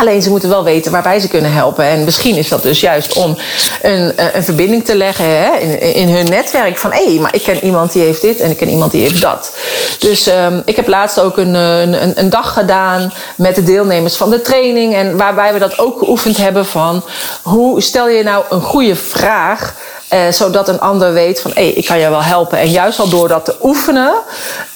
Alleen 0.00 0.22
ze 0.22 0.30
moeten 0.30 0.48
wel 0.48 0.64
weten 0.64 0.92
waarbij 0.92 1.20
ze 1.20 1.28
kunnen 1.28 1.52
helpen. 1.52 1.84
En 1.84 2.04
misschien 2.04 2.36
is 2.36 2.48
dat 2.48 2.62
dus 2.62 2.80
juist 2.80 3.12
om 3.12 3.36
een, 3.82 4.16
eh, 4.16 4.34
een 4.34 4.44
verbinding 4.44 4.84
te 4.84 4.96
leggen 4.96 5.24
hè, 5.24 5.56
in, 5.58 5.94
in 5.94 6.08
hun 6.08 6.28
netwerk. 6.28 6.78
Van 6.78 6.92
hé, 6.92 7.18
maar 7.20 7.34
ik 7.34 7.42
ken 7.42 7.64
iemand 7.64 7.92
die 7.92 8.02
heeft 8.02 8.20
dit 8.20 8.40
en 8.40 8.50
ik 8.50 8.56
ken 8.56 8.68
iemand 8.68 8.92
die 8.92 9.02
heeft 9.02 9.20
dat. 9.20 9.56
Dus 9.98 10.26
um, 10.26 10.62
ik 10.64 10.76
heb 10.76 10.88
laatst 10.88 11.20
ook 11.20 11.36
een, 11.36 11.54
een, 11.54 12.18
een 12.18 12.30
dag 12.30 12.52
gedaan 12.52 13.12
met 13.36 13.54
de 13.54 13.62
deelnemers 13.62 14.16
van 14.16 14.30
de 14.30 14.40
training. 14.40 14.94
En 14.94 15.16
waarbij 15.16 15.52
we 15.52 15.58
dat 15.58 15.78
ook 15.78 15.98
geoefend 15.98 16.36
hebben 16.36 16.66
van 16.66 17.04
hoe 17.42 17.82
stel 17.82 18.08
je 18.08 18.22
nou 18.22 18.44
een 18.50 18.62
goede 18.62 18.96
vraag 18.96 19.74
uh, 20.12 20.20
zodat 20.30 20.68
een 20.68 20.80
ander 20.80 21.12
weet 21.12 21.40
van, 21.40 21.50
hé, 21.54 21.62
hey, 21.62 21.72
ik 21.72 21.86
kan 21.86 21.98
je 21.98 22.10
wel 22.10 22.22
helpen. 22.22 22.58
En 22.58 22.70
juist 22.70 22.98
al 22.98 23.08
door 23.08 23.28
dat 23.28 23.44
te 23.44 23.56
oefenen, 23.62 24.12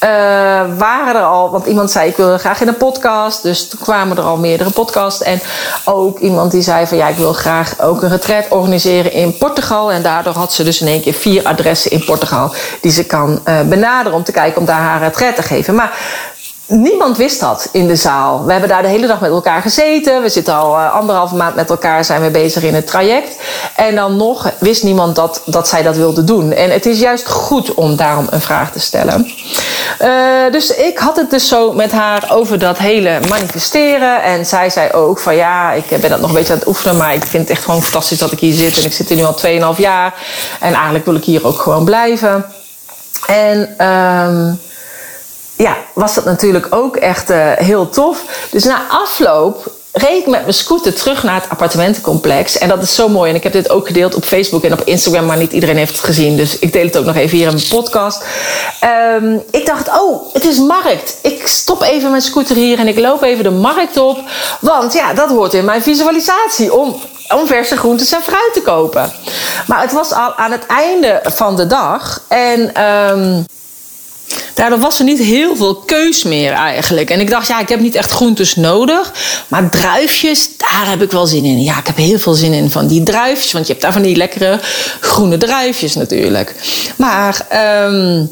uh, 0.04 0.08
waren 0.78 1.14
er 1.14 1.22
al... 1.22 1.50
Want 1.50 1.66
iemand 1.66 1.90
zei, 1.90 2.08
ik 2.08 2.16
wil 2.16 2.38
graag 2.38 2.60
in 2.60 2.68
een 2.68 2.76
podcast. 2.76 3.42
Dus 3.42 3.68
toen 3.68 3.80
kwamen 3.80 4.16
er 4.16 4.22
al 4.22 4.36
meerdere 4.36 4.70
podcasts. 4.70 5.22
En 5.22 5.40
ook 5.84 6.18
iemand 6.18 6.50
die 6.50 6.62
zei 6.62 6.86
van, 6.86 6.96
ja, 6.96 7.08
ik 7.08 7.16
wil 7.16 7.32
graag 7.32 7.80
ook 7.80 8.02
een 8.02 8.08
retreat 8.08 8.48
organiseren 8.48 9.12
in 9.12 9.38
Portugal. 9.38 9.92
En 9.92 10.02
daardoor 10.02 10.34
had 10.34 10.52
ze 10.52 10.64
dus 10.64 10.80
in 10.80 10.86
één 10.86 11.02
keer 11.02 11.14
vier 11.14 11.44
adressen 11.44 11.90
in 11.90 12.04
Portugal... 12.04 12.54
die 12.80 12.92
ze 12.92 13.04
kan 13.04 13.40
uh, 13.48 13.60
benaderen 13.60 14.18
om 14.18 14.24
te 14.24 14.32
kijken 14.32 14.60
om 14.60 14.66
daar 14.66 14.80
haar 14.80 15.02
retreat 15.02 15.36
te 15.36 15.42
geven. 15.42 15.74
Maar 15.74 15.98
Niemand 16.66 17.16
wist 17.16 17.40
dat 17.40 17.68
in 17.72 17.86
de 17.86 17.96
zaal. 17.96 18.44
We 18.44 18.52
hebben 18.52 18.68
daar 18.68 18.82
de 18.82 18.88
hele 18.88 19.06
dag 19.06 19.20
met 19.20 19.30
elkaar 19.30 19.62
gezeten. 19.62 20.22
We 20.22 20.28
zitten 20.28 20.54
al 20.54 20.74
uh, 20.74 20.94
anderhalve 20.94 21.34
maand 21.34 21.54
met 21.54 21.70
elkaar, 21.70 22.04
zijn 22.04 22.22
we 22.22 22.30
bezig 22.30 22.62
in 22.62 22.74
het 22.74 22.86
traject. 22.86 23.36
En 23.76 23.94
dan 23.94 24.16
nog 24.16 24.52
wist 24.58 24.82
niemand 24.82 25.16
dat, 25.16 25.42
dat 25.46 25.68
zij 25.68 25.82
dat 25.82 25.96
wilde 25.96 26.24
doen. 26.24 26.52
En 26.52 26.70
het 26.70 26.86
is 26.86 27.00
juist 27.00 27.28
goed 27.28 27.74
om 27.74 27.96
daarom 27.96 28.26
een 28.30 28.40
vraag 28.40 28.72
te 28.72 28.80
stellen. 28.80 29.32
Uh, 30.00 30.50
dus 30.50 30.74
ik 30.74 30.98
had 30.98 31.16
het 31.16 31.30
dus 31.30 31.48
zo 31.48 31.72
met 31.72 31.92
haar 31.92 32.28
over 32.32 32.58
dat 32.58 32.78
hele 32.78 33.20
manifesteren. 33.28 34.22
En 34.22 34.46
zij 34.46 34.70
zei 34.70 34.92
ook 34.92 35.18
van 35.18 35.36
ja, 35.36 35.72
ik 35.72 36.00
ben 36.00 36.10
dat 36.10 36.20
nog 36.20 36.28
een 36.28 36.36
beetje 36.36 36.52
aan 36.52 36.58
het 36.58 36.68
oefenen. 36.68 36.96
Maar 36.96 37.14
ik 37.14 37.24
vind 37.24 37.42
het 37.42 37.56
echt 37.56 37.64
gewoon 37.64 37.82
fantastisch 37.82 38.18
dat 38.18 38.32
ik 38.32 38.40
hier 38.40 38.54
zit. 38.54 38.78
En 38.78 38.84
ik 38.84 38.92
zit 38.92 39.08
hier 39.08 39.16
nu 39.16 39.24
al 39.24 39.74
2,5 39.74 39.80
jaar. 39.80 40.14
En 40.60 40.72
eigenlijk 40.72 41.04
wil 41.04 41.14
ik 41.14 41.24
hier 41.24 41.46
ook 41.46 41.58
gewoon 41.58 41.84
blijven. 41.84 42.44
En... 43.26 43.74
Uh, 43.80 44.63
ja, 45.56 45.76
was 45.92 46.14
dat 46.14 46.24
natuurlijk 46.24 46.66
ook 46.70 46.96
echt 46.96 47.30
uh, 47.30 47.52
heel 47.52 47.88
tof. 47.88 48.22
Dus 48.50 48.64
na 48.64 48.82
afloop 48.88 49.72
reed 49.92 50.20
ik 50.20 50.26
met 50.26 50.40
mijn 50.40 50.54
scooter 50.54 50.94
terug 50.94 51.22
naar 51.22 51.34
het 51.34 51.50
appartementencomplex. 51.50 52.58
En 52.58 52.68
dat 52.68 52.82
is 52.82 52.94
zo 52.94 53.08
mooi. 53.08 53.30
En 53.30 53.36
ik 53.36 53.42
heb 53.42 53.52
dit 53.52 53.70
ook 53.70 53.86
gedeeld 53.86 54.14
op 54.14 54.24
Facebook 54.24 54.64
en 54.64 54.72
op 54.72 54.80
Instagram, 54.84 55.26
maar 55.26 55.36
niet 55.36 55.52
iedereen 55.52 55.76
heeft 55.76 55.92
het 55.92 56.04
gezien. 56.04 56.36
Dus 56.36 56.58
ik 56.58 56.72
deel 56.72 56.84
het 56.84 56.96
ook 56.96 57.04
nog 57.04 57.16
even 57.16 57.36
hier 57.36 57.46
in 57.46 57.54
mijn 57.54 57.68
podcast. 57.68 58.24
Um, 59.20 59.42
ik 59.50 59.66
dacht, 59.66 59.88
oh, 59.88 60.34
het 60.34 60.44
is 60.44 60.58
markt. 60.58 61.18
Ik 61.22 61.46
stop 61.46 61.82
even 61.82 62.10
mijn 62.10 62.22
scooter 62.22 62.56
hier 62.56 62.78
en 62.78 62.88
ik 62.88 62.98
loop 62.98 63.22
even 63.22 63.44
de 63.44 63.50
markt 63.50 63.96
op. 63.96 64.18
Want 64.60 64.92
ja, 64.92 65.12
dat 65.12 65.28
hoort 65.28 65.54
in 65.54 65.64
mijn 65.64 65.82
visualisatie 65.82 66.74
om 66.74 67.00
om 67.28 67.46
verse 67.46 67.76
groentes 67.76 68.12
en 68.12 68.22
fruit 68.22 68.52
te 68.52 68.62
kopen. 68.62 69.12
Maar 69.66 69.80
het 69.80 69.92
was 69.92 70.12
al 70.12 70.34
aan 70.34 70.52
het 70.52 70.66
einde 70.66 71.20
van 71.24 71.56
de 71.56 71.66
dag. 71.66 72.22
En 72.28 72.84
um, 72.84 73.46
Daardoor 74.54 74.78
was 74.78 74.98
er 74.98 75.04
niet 75.04 75.18
heel 75.18 75.56
veel 75.56 75.74
keus 75.74 76.22
meer 76.22 76.52
eigenlijk. 76.52 77.10
En 77.10 77.20
ik 77.20 77.30
dacht, 77.30 77.48
ja, 77.48 77.60
ik 77.60 77.68
heb 77.68 77.80
niet 77.80 77.94
echt 77.94 78.10
groentes 78.10 78.56
nodig. 78.56 79.12
Maar 79.48 79.70
druifjes, 79.70 80.48
daar 80.56 80.88
heb 80.88 81.02
ik 81.02 81.10
wel 81.10 81.26
zin 81.26 81.44
in. 81.44 81.62
Ja, 81.62 81.78
ik 81.78 81.86
heb 81.86 81.96
heel 81.96 82.18
veel 82.18 82.34
zin 82.34 82.52
in 82.52 82.70
van 82.70 82.86
die 82.86 83.02
druifjes. 83.02 83.52
Want 83.52 83.66
je 83.66 83.72
hebt 83.72 83.84
daar 83.84 83.92
van 83.92 84.02
die 84.02 84.16
lekkere 84.16 84.60
groene 85.00 85.36
druifjes 85.36 85.94
natuurlijk. 85.94 86.54
Maar... 86.96 87.46
Um, 87.86 88.30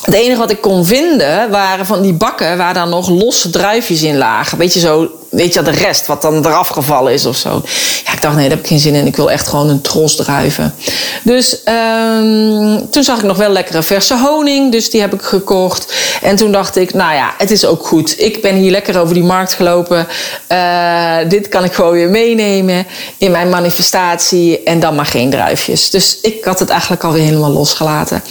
het 0.00 0.14
enige 0.14 0.38
wat 0.38 0.50
ik 0.50 0.60
kon 0.60 0.84
vinden 0.86 1.50
waren 1.50 1.86
van 1.86 2.02
die 2.02 2.12
bakken 2.12 2.56
waar 2.56 2.74
dan 2.74 2.88
nog 2.88 3.08
losse 3.08 3.50
druifjes 3.50 4.02
in 4.02 4.16
lagen. 4.16 4.58
Weet 4.58 4.74
je 4.74 4.80
zo, 4.80 5.10
weet 5.30 5.54
je, 5.54 5.62
de 5.62 5.70
rest 5.70 6.06
wat 6.06 6.22
dan 6.22 6.46
eraf 6.46 6.68
gevallen 6.68 7.12
is 7.12 7.26
of 7.26 7.36
zo. 7.36 7.62
Ja, 8.04 8.12
ik 8.12 8.22
dacht, 8.22 8.34
nee, 8.34 8.48
daar 8.48 8.56
heb 8.56 8.64
ik 8.64 8.66
geen 8.66 8.78
zin 8.78 8.94
in. 8.94 9.06
Ik 9.06 9.16
wil 9.16 9.30
echt 9.30 9.48
gewoon 9.48 9.68
een 9.68 9.80
tros 9.80 10.16
druiven. 10.16 10.74
Dus 11.22 11.58
um, 11.64 12.90
toen 12.90 13.02
zag 13.02 13.16
ik 13.16 13.22
nog 13.22 13.36
wel 13.36 13.48
lekkere 13.48 13.82
verse 13.82 14.18
honing. 14.18 14.72
Dus 14.72 14.90
die 14.90 15.00
heb 15.00 15.14
ik 15.14 15.22
gekocht. 15.22 15.94
En 16.22 16.36
toen 16.36 16.52
dacht 16.52 16.76
ik, 16.76 16.94
nou 16.94 17.14
ja, 17.14 17.34
het 17.38 17.50
is 17.50 17.64
ook 17.64 17.86
goed. 17.86 18.20
Ik 18.20 18.42
ben 18.42 18.54
hier 18.54 18.70
lekker 18.70 19.00
over 19.00 19.14
die 19.14 19.22
markt 19.22 19.52
gelopen. 19.52 20.06
Uh, 20.48 21.16
dit 21.28 21.48
kan 21.48 21.64
ik 21.64 21.72
gewoon 21.72 21.92
weer 21.92 22.10
meenemen 22.10 22.86
in 23.18 23.30
mijn 23.30 23.48
manifestatie. 23.48 24.62
En 24.62 24.80
dan 24.80 24.94
maar 24.94 25.06
geen 25.06 25.30
druifjes. 25.30 25.90
Dus 25.90 26.18
ik 26.22 26.44
had 26.44 26.58
het 26.58 26.68
eigenlijk 26.68 27.04
alweer 27.04 27.22
helemaal 27.22 27.52
losgelaten. 27.52 28.22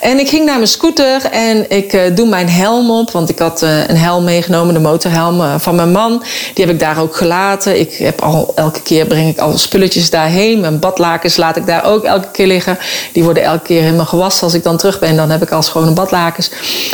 En 0.00 0.18
ik 0.18 0.28
ging 0.28 0.44
naar 0.44 0.56
mijn 0.56 0.68
scooter 0.68 1.24
en 1.24 1.70
ik 1.70 1.92
uh, 1.92 2.02
doe 2.14 2.28
mijn 2.28 2.48
helm 2.48 2.90
op. 2.90 3.10
Want 3.10 3.28
ik 3.28 3.38
had 3.38 3.62
uh, 3.62 3.88
een 3.88 3.96
helm 3.96 4.24
meegenomen, 4.24 4.74
de 4.74 4.80
motorhelm 4.80 5.60
van 5.60 5.74
mijn 5.74 5.92
man. 5.92 6.22
Die 6.54 6.64
heb 6.64 6.74
ik 6.74 6.80
daar 6.80 7.00
ook 7.00 7.16
gelaten. 7.16 7.80
Ik 7.80 7.94
heb 7.94 8.22
al 8.22 8.52
elke 8.54 8.82
keer 8.82 9.06
breng 9.06 9.28
ik 9.28 9.38
al 9.38 9.58
spulletjes 9.58 10.10
daarheen. 10.10 10.60
Mijn 10.60 10.78
badlakens 10.78 11.36
laat 11.36 11.56
ik 11.56 11.66
daar 11.66 11.84
ook 11.84 12.04
elke 12.04 12.30
keer 12.32 12.46
liggen. 12.46 12.78
Die 13.12 13.24
worden 13.24 13.42
elke 13.42 13.64
keer 13.64 13.82
helemaal 13.82 14.06
gewassen. 14.06 14.44
Als 14.44 14.54
ik 14.54 14.62
dan 14.62 14.76
terug 14.76 14.98
ben, 14.98 15.16
dan 15.16 15.30
heb 15.30 15.42
ik 15.42 15.50
al 15.50 15.62
schone 15.62 15.90
badlakens. 15.90 16.50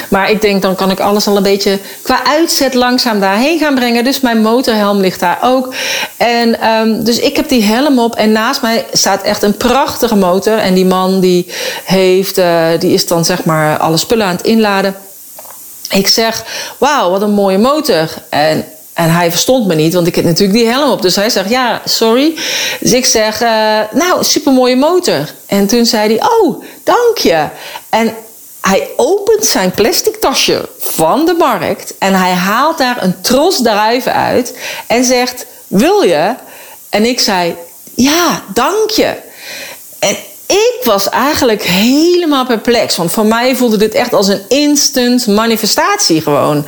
Maar 0.08 0.30
ik 0.30 0.40
denk, 0.40 0.62
dan 0.62 0.74
kan 0.74 0.90
ik 0.90 1.00
alles 1.00 1.26
al 1.26 1.36
een 1.36 1.42
beetje 1.42 1.78
qua 2.02 2.24
uitzet 2.24 2.74
langzaam 2.74 3.20
daarheen 3.20 3.58
gaan 3.58 3.74
brengen. 3.74 4.04
Dus 4.04 4.20
mijn 4.20 4.42
motorhelm 4.42 5.00
ligt 5.00 5.20
daar 5.20 5.38
ook. 5.42 5.74
En 6.16 6.70
um, 6.70 7.04
dus 7.04 7.18
ik 7.18 7.36
heb 7.36 7.48
die 7.48 7.62
helm 7.62 7.98
op. 7.98 8.14
En 8.14 8.32
naast 8.32 8.62
mij 8.62 8.86
staat 8.92 9.22
echt 9.22 9.42
een 9.42 9.56
prachtige 9.56 10.16
motor. 10.16 10.58
En 10.58 10.74
die 10.74 10.86
man 10.86 11.20
die 11.20 11.46
heeft, 11.84 12.38
uh, 12.38 12.66
die 12.78 12.92
is 12.92 13.06
dan 13.06 13.24
zeg 13.24 13.44
maar 13.44 13.78
alle 13.78 13.96
spullen 13.96 14.26
aan 14.26 14.36
het 14.36 14.46
inladen. 14.46 14.94
Ik 15.90 16.08
zeg, 16.08 16.44
wauw, 16.78 17.10
wat 17.10 17.22
een 17.22 17.30
mooie 17.30 17.58
motor. 17.58 18.08
En 18.28 18.64
en 18.96 19.10
hij 19.10 19.30
verstond 19.30 19.66
me 19.66 19.74
niet, 19.74 19.94
want 19.94 20.06
ik 20.06 20.14
heb 20.14 20.24
natuurlijk 20.24 20.58
die 20.58 20.68
helm 20.68 20.90
op. 20.90 21.02
Dus 21.02 21.16
hij 21.16 21.30
zegt, 21.30 21.50
ja, 21.50 21.82
sorry. 21.84 22.34
Dus 22.80 22.92
ik 22.92 23.06
zeg, 23.06 23.42
uh, 23.42 23.80
nou, 23.92 24.24
supermooie 24.24 24.76
motor. 24.76 25.30
En 25.46 25.66
toen 25.66 25.86
zei 25.86 26.16
hij, 26.16 26.28
oh, 26.28 26.64
dank 26.82 27.18
je. 27.18 27.46
En 27.88 28.14
hij 28.60 28.88
opent 28.96 29.44
zijn 29.46 29.70
plastic 29.70 30.16
tasje 30.16 30.68
van 30.78 31.24
de 31.24 31.34
markt... 31.38 31.94
en 31.98 32.14
hij 32.14 32.32
haalt 32.32 32.78
daar 32.78 33.02
een 33.02 33.20
tros 33.20 33.62
druiven 33.62 34.12
uit 34.12 34.58
en 34.86 35.04
zegt, 35.04 35.46
wil 35.66 36.02
je? 36.02 36.34
En 36.90 37.04
ik 37.04 37.20
zei, 37.20 37.56
ja, 37.94 38.42
dank 38.54 38.90
je. 38.90 39.14
En 39.98 40.16
ik 40.46 40.80
was 40.84 41.08
eigenlijk 41.08 41.62
helemaal 41.62 42.46
perplex. 42.46 42.96
Want 42.96 43.12
voor 43.12 43.26
mij 43.26 43.56
voelde 43.56 43.76
dit 43.76 43.94
echt 43.94 44.12
als 44.12 44.28
een 44.28 44.42
instant 44.48 45.26
manifestatie 45.26 46.20
gewoon. 46.20 46.66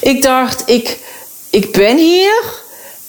Ik 0.00 0.22
dacht, 0.22 0.62
ik 0.66 1.02
ik 1.54 1.72
ben 1.72 1.96
hier. 1.96 2.42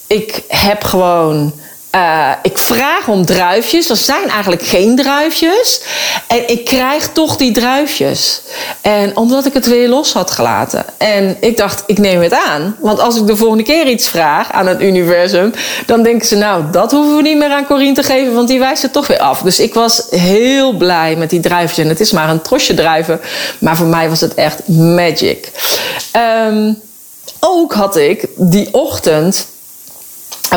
Ik 0.07 0.43
heb 0.47 0.83
gewoon. 0.83 1.53
Uh, 1.95 2.31
ik 2.41 2.57
vraag 2.57 3.07
om 3.07 3.25
druifjes. 3.25 3.89
Er 3.89 3.95
zijn 3.95 4.29
eigenlijk 4.29 4.61
geen 4.61 4.95
druifjes. 4.95 5.81
En 6.27 6.49
ik 6.49 6.65
krijg 6.65 7.09
toch 7.11 7.35
die 7.35 7.51
druifjes. 7.51 8.41
En 8.81 9.17
omdat 9.17 9.45
ik 9.45 9.53
het 9.53 9.65
weer 9.65 9.89
los 9.89 10.13
had 10.13 10.31
gelaten. 10.31 10.85
En 10.97 11.37
ik 11.39 11.57
dacht, 11.57 11.83
ik 11.85 11.97
neem 11.97 12.21
het 12.21 12.33
aan. 12.33 12.75
Want 12.79 12.99
als 12.99 13.17
ik 13.17 13.27
de 13.27 13.35
volgende 13.35 13.63
keer 13.63 13.87
iets 13.87 14.07
vraag 14.07 14.51
aan 14.51 14.67
het 14.67 14.81
universum. 14.81 15.53
dan 15.85 16.03
denken 16.03 16.27
ze, 16.27 16.35
nou, 16.35 16.63
dat 16.71 16.91
hoeven 16.91 17.15
we 17.15 17.21
niet 17.21 17.37
meer 17.37 17.51
aan 17.51 17.65
Corine 17.65 17.93
te 17.93 18.03
geven. 18.03 18.33
Want 18.33 18.47
die 18.47 18.59
wijst 18.59 18.81
het 18.81 18.93
toch 18.93 19.07
weer 19.07 19.19
af. 19.19 19.41
Dus 19.41 19.59
ik 19.59 19.73
was 19.73 20.05
heel 20.09 20.73
blij 20.73 21.15
met 21.15 21.29
die 21.29 21.39
druifjes. 21.39 21.83
En 21.83 21.89
het 21.89 21.99
is 21.99 22.11
maar 22.11 22.29
een 22.29 22.41
trosje 22.41 22.73
druiven. 22.73 23.21
Maar 23.59 23.75
voor 23.75 23.87
mij 23.87 24.09
was 24.09 24.21
het 24.21 24.33
echt 24.33 24.67
magic. 24.67 25.51
Um, 26.47 26.83
ook 27.45 27.73
had 27.73 27.95
ik 27.95 28.27
die 28.35 28.67
ochtend 28.71 29.47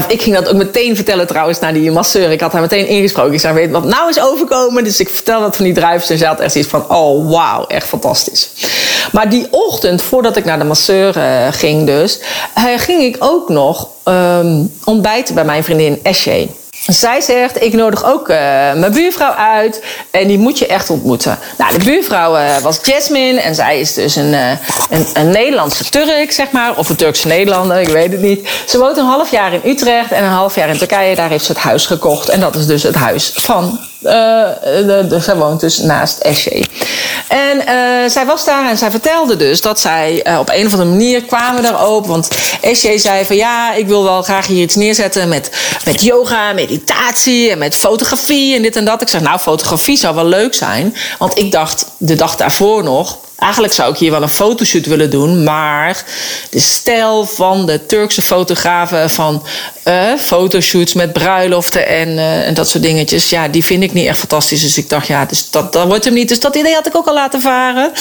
ik 0.08 0.22
ging 0.22 0.36
dat 0.36 0.48
ook 0.48 0.56
meteen 0.56 0.96
vertellen 0.96 1.26
trouwens 1.26 1.58
naar 1.58 1.72
die 1.72 1.90
masseur. 1.90 2.30
Ik 2.30 2.40
had 2.40 2.52
haar 2.52 2.60
meteen 2.60 2.86
ingesproken. 2.86 3.32
Ik 3.32 3.40
zei, 3.40 3.54
weet 3.54 3.70
wat 3.70 3.84
nou 3.84 4.08
is 4.08 4.20
overkomen? 4.20 4.84
Dus 4.84 5.00
ik 5.00 5.08
vertel 5.08 5.40
dat 5.40 5.56
van 5.56 5.64
die 5.64 5.74
druivens. 5.74 6.10
En 6.10 6.18
ze 6.18 6.26
had 6.26 6.40
echt 6.40 6.54
iets 6.54 6.68
van, 6.68 6.90
oh 6.90 7.30
wauw, 7.30 7.66
echt 7.66 7.86
fantastisch. 7.86 8.50
Maar 9.12 9.30
die 9.30 9.46
ochtend, 9.50 10.02
voordat 10.02 10.36
ik 10.36 10.44
naar 10.44 10.58
de 10.58 10.64
masseur 10.64 11.16
uh, 11.16 11.46
ging 11.50 11.86
dus... 11.86 12.20
Uh, 12.58 12.64
ging 12.76 13.02
ik 13.02 13.16
ook 13.18 13.48
nog 13.48 13.88
um, 14.04 14.72
ontbijten 14.84 15.34
bij 15.34 15.44
mijn 15.44 15.64
vriendin 15.64 16.00
Eshe. 16.02 16.48
Zij 16.88 17.20
zegt, 17.20 17.62
ik 17.62 17.72
nodig 17.72 18.04
ook 18.04 18.28
uh, 18.28 18.36
mijn 18.74 18.92
buurvrouw 18.92 19.32
uit 19.32 19.82
en 20.10 20.28
die 20.28 20.38
moet 20.38 20.58
je 20.58 20.66
echt 20.66 20.90
ontmoeten. 20.90 21.38
Nou, 21.58 21.78
de 21.78 21.84
buurvrouw 21.84 22.36
uh, 22.36 22.58
was 22.58 22.78
Jasmine 22.82 23.40
en 23.40 23.54
zij 23.54 23.80
is 23.80 23.94
dus 23.94 24.16
een, 24.16 24.32
uh, 24.32 24.50
een, 24.90 25.06
een, 25.14 25.30
Nederlandse 25.30 25.84
Turk, 25.84 26.32
zeg 26.32 26.50
maar. 26.50 26.76
Of 26.76 26.88
een 26.88 26.96
Turkse 26.96 27.26
Nederlander, 27.26 27.80
ik 27.80 27.88
weet 27.88 28.12
het 28.12 28.20
niet. 28.20 28.48
Ze 28.66 28.78
woont 28.78 28.96
een 28.96 29.04
half 29.04 29.30
jaar 29.30 29.52
in 29.52 29.60
Utrecht 29.64 30.12
en 30.12 30.24
een 30.24 30.30
half 30.30 30.54
jaar 30.54 30.68
in 30.68 30.78
Turkije. 30.78 31.14
Daar 31.14 31.28
heeft 31.28 31.44
ze 31.44 31.52
het 31.52 31.60
huis 31.60 31.86
gekocht 31.86 32.28
en 32.28 32.40
dat 32.40 32.54
is 32.54 32.66
dus 32.66 32.82
het 32.82 32.94
huis 32.94 33.32
van... 33.34 33.78
de, 33.98 35.06
de, 35.08 35.20
zij 35.20 35.36
woont 35.36 35.60
dus 35.60 35.78
naast 35.78 36.18
Eshe. 36.18 36.66
En 37.28 37.62
zij 38.10 38.26
was 38.26 38.44
daar 38.44 38.68
en 38.68 38.78
zij 38.78 38.90
vertelde 38.90 39.36
dus 39.36 39.60
dat 39.60 39.80
zij 39.80 40.38
op 40.38 40.48
een 40.48 40.66
of 40.66 40.72
andere 40.72 40.90
manier 40.90 41.22
kwamen 41.22 41.62
daarop. 41.62 42.06
Want 42.06 42.28
Eshe 42.60 42.98
zei 42.98 43.24
van 43.24 43.36
ja, 43.36 43.74
ik 43.74 43.86
wil 43.86 44.04
wel 44.04 44.22
graag 44.22 44.46
hier 44.46 44.62
iets 44.62 44.74
neerzetten 44.74 45.28
met, 45.28 45.50
met 45.84 46.02
yoga, 46.02 46.52
meditatie 46.52 47.50
en 47.50 47.58
met 47.58 47.74
fotografie 47.74 48.56
en 48.56 48.62
dit 48.62 48.76
en 48.76 48.84
dat. 48.84 49.02
Ik 49.02 49.08
zeg, 49.08 49.20
nou, 49.20 49.38
fotografie 49.38 49.96
zou 49.96 50.14
wel 50.14 50.26
leuk 50.26 50.54
zijn. 50.54 50.96
Want 51.18 51.38
ik 51.38 51.52
dacht 51.52 51.86
de 51.98 52.14
dag 52.14 52.36
daarvoor 52.36 52.82
nog, 52.82 53.18
Eigenlijk 53.38 53.72
zou 53.72 53.92
ik 53.92 53.98
hier 53.98 54.10
wel 54.10 54.22
een 54.22 54.28
fotoshoot 54.28 54.86
willen 54.86 55.10
doen, 55.10 55.44
maar 55.44 56.04
de 56.50 56.60
stijl 56.60 57.26
van 57.26 57.66
de 57.66 57.86
Turkse 57.86 58.22
fotografen 58.22 59.10
van 59.10 59.44
uh, 59.84 60.14
fotoshoots 60.18 60.92
met 60.92 61.12
bruiloften 61.12 61.86
en, 61.86 62.08
uh, 62.08 62.46
en 62.46 62.54
dat 62.54 62.68
soort 62.68 62.82
dingetjes, 62.82 63.30
ja, 63.30 63.48
die 63.48 63.64
vind 63.64 63.82
ik 63.82 63.92
niet 63.92 64.06
echt 64.06 64.18
fantastisch. 64.18 64.62
Dus 64.62 64.78
ik 64.78 64.88
dacht, 64.88 65.06
ja, 65.06 65.24
dus 65.24 65.50
dat, 65.50 65.72
dat 65.72 65.86
wordt 65.86 66.04
hem 66.04 66.14
niet. 66.14 66.28
Dus 66.28 66.40
dat 66.40 66.56
idee 66.56 66.74
had 66.74 66.86
ik 66.86 66.96
ook 66.96 67.06
al 67.06 67.14
laten 67.14 67.40
varen. 67.40 67.92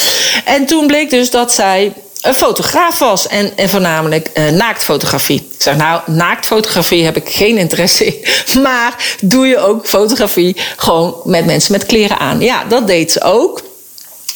En 0.45 0.65
toen 0.65 0.87
bleek 0.87 1.09
dus 1.09 1.29
dat 1.29 1.51
zij 1.51 1.93
een 2.21 2.33
fotograaf 2.33 2.99
was. 2.99 3.27
En, 3.27 3.51
en 3.57 3.69
voornamelijk 3.69 4.29
uh, 4.33 4.49
naaktfotografie. 4.49 5.49
Ik 5.53 5.61
zeg 5.61 5.75
nou, 5.75 6.01
naaktfotografie 6.05 7.03
heb 7.05 7.15
ik 7.15 7.29
geen 7.29 7.57
interesse 7.57 8.05
in. 8.05 8.15
Maar 8.63 9.15
doe 9.21 9.47
je 9.47 9.57
ook 9.57 9.87
fotografie 9.87 10.55
gewoon 10.77 11.15
met 11.23 11.45
mensen 11.45 11.71
met 11.71 11.85
kleren 11.85 12.19
aan? 12.19 12.39
Ja, 12.39 12.63
dat 12.63 12.87
deed 12.87 13.11
ze 13.11 13.21
ook. 13.21 13.65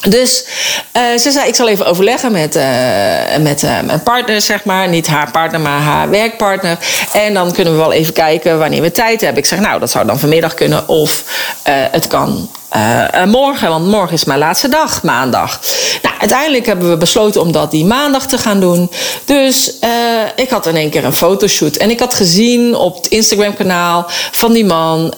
Dus 0.10 0.46
uh, 0.98 1.18
ze 1.18 1.32
zei, 1.32 1.48
ik 1.48 1.56
zal 1.56 1.68
even 1.68 1.86
overleggen 1.86 2.32
met, 2.32 2.56
uh, 2.56 2.64
met 3.40 3.64
uh, 3.64 3.80
mijn 3.82 4.04
partner, 4.04 4.42
zeg 4.42 4.64
maar. 4.64 4.88
Niet 4.88 5.08
haar 5.08 5.32
partner, 5.32 5.60
maar 5.60 5.80
haar 5.80 6.10
werkpartner. 6.10 6.78
En 7.14 7.34
dan 7.34 7.52
kunnen 7.52 7.74
we 7.74 7.80
wel 7.80 7.94
even 7.94 8.14
kijken 8.14 8.60
wanneer 8.60 8.82
we 8.82 8.92
tijd 8.92 9.22
hebben. 9.22 9.44
Ik 9.44 9.50
zeg, 9.50 9.60
nou, 9.60 9.80
dat 9.80 9.92
zou 9.92 10.06
dan 10.06 10.20
vanmiddag 10.20 10.54
kunnen. 10.54 10.88
Of 10.88 11.24
het 11.92 12.08
kan 12.08 12.50
morgen, 13.26 13.70
want 13.70 13.88
morgen 13.88 14.14
is 14.14 14.24
mijn 14.24 14.40
laatste 14.40 14.68
dag, 14.68 15.04
maandag. 15.04 15.60
Nou, 16.02 16.16
uiteindelijk 16.20 16.66
hebben 16.66 16.90
we 16.90 16.98
besloten 16.98 17.42
om 17.42 17.52
dat 17.52 17.72
die 17.72 17.86
maandag 17.86 18.28
te 18.28 18.38
gaan 18.38 18.60
doen. 18.60 18.92
Dus 19.26 19.74
ik 20.36 20.50
had 20.50 20.66
in 20.66 20.76
één 20.76 20.90
keer 20.90 21.06
een 21.06 21.14
fotoshoot. 21.14 21.76
En 21.76 21.90
ik 21.90 22.00
had 22.00 22.14
gezien 22.14 22.76
op 22.76 22.96
het 22.96 23.08
Instagram-kanaal 23.08 24.06
van 24.32 24.54
die 24.54 24.66
man 24.66 25.14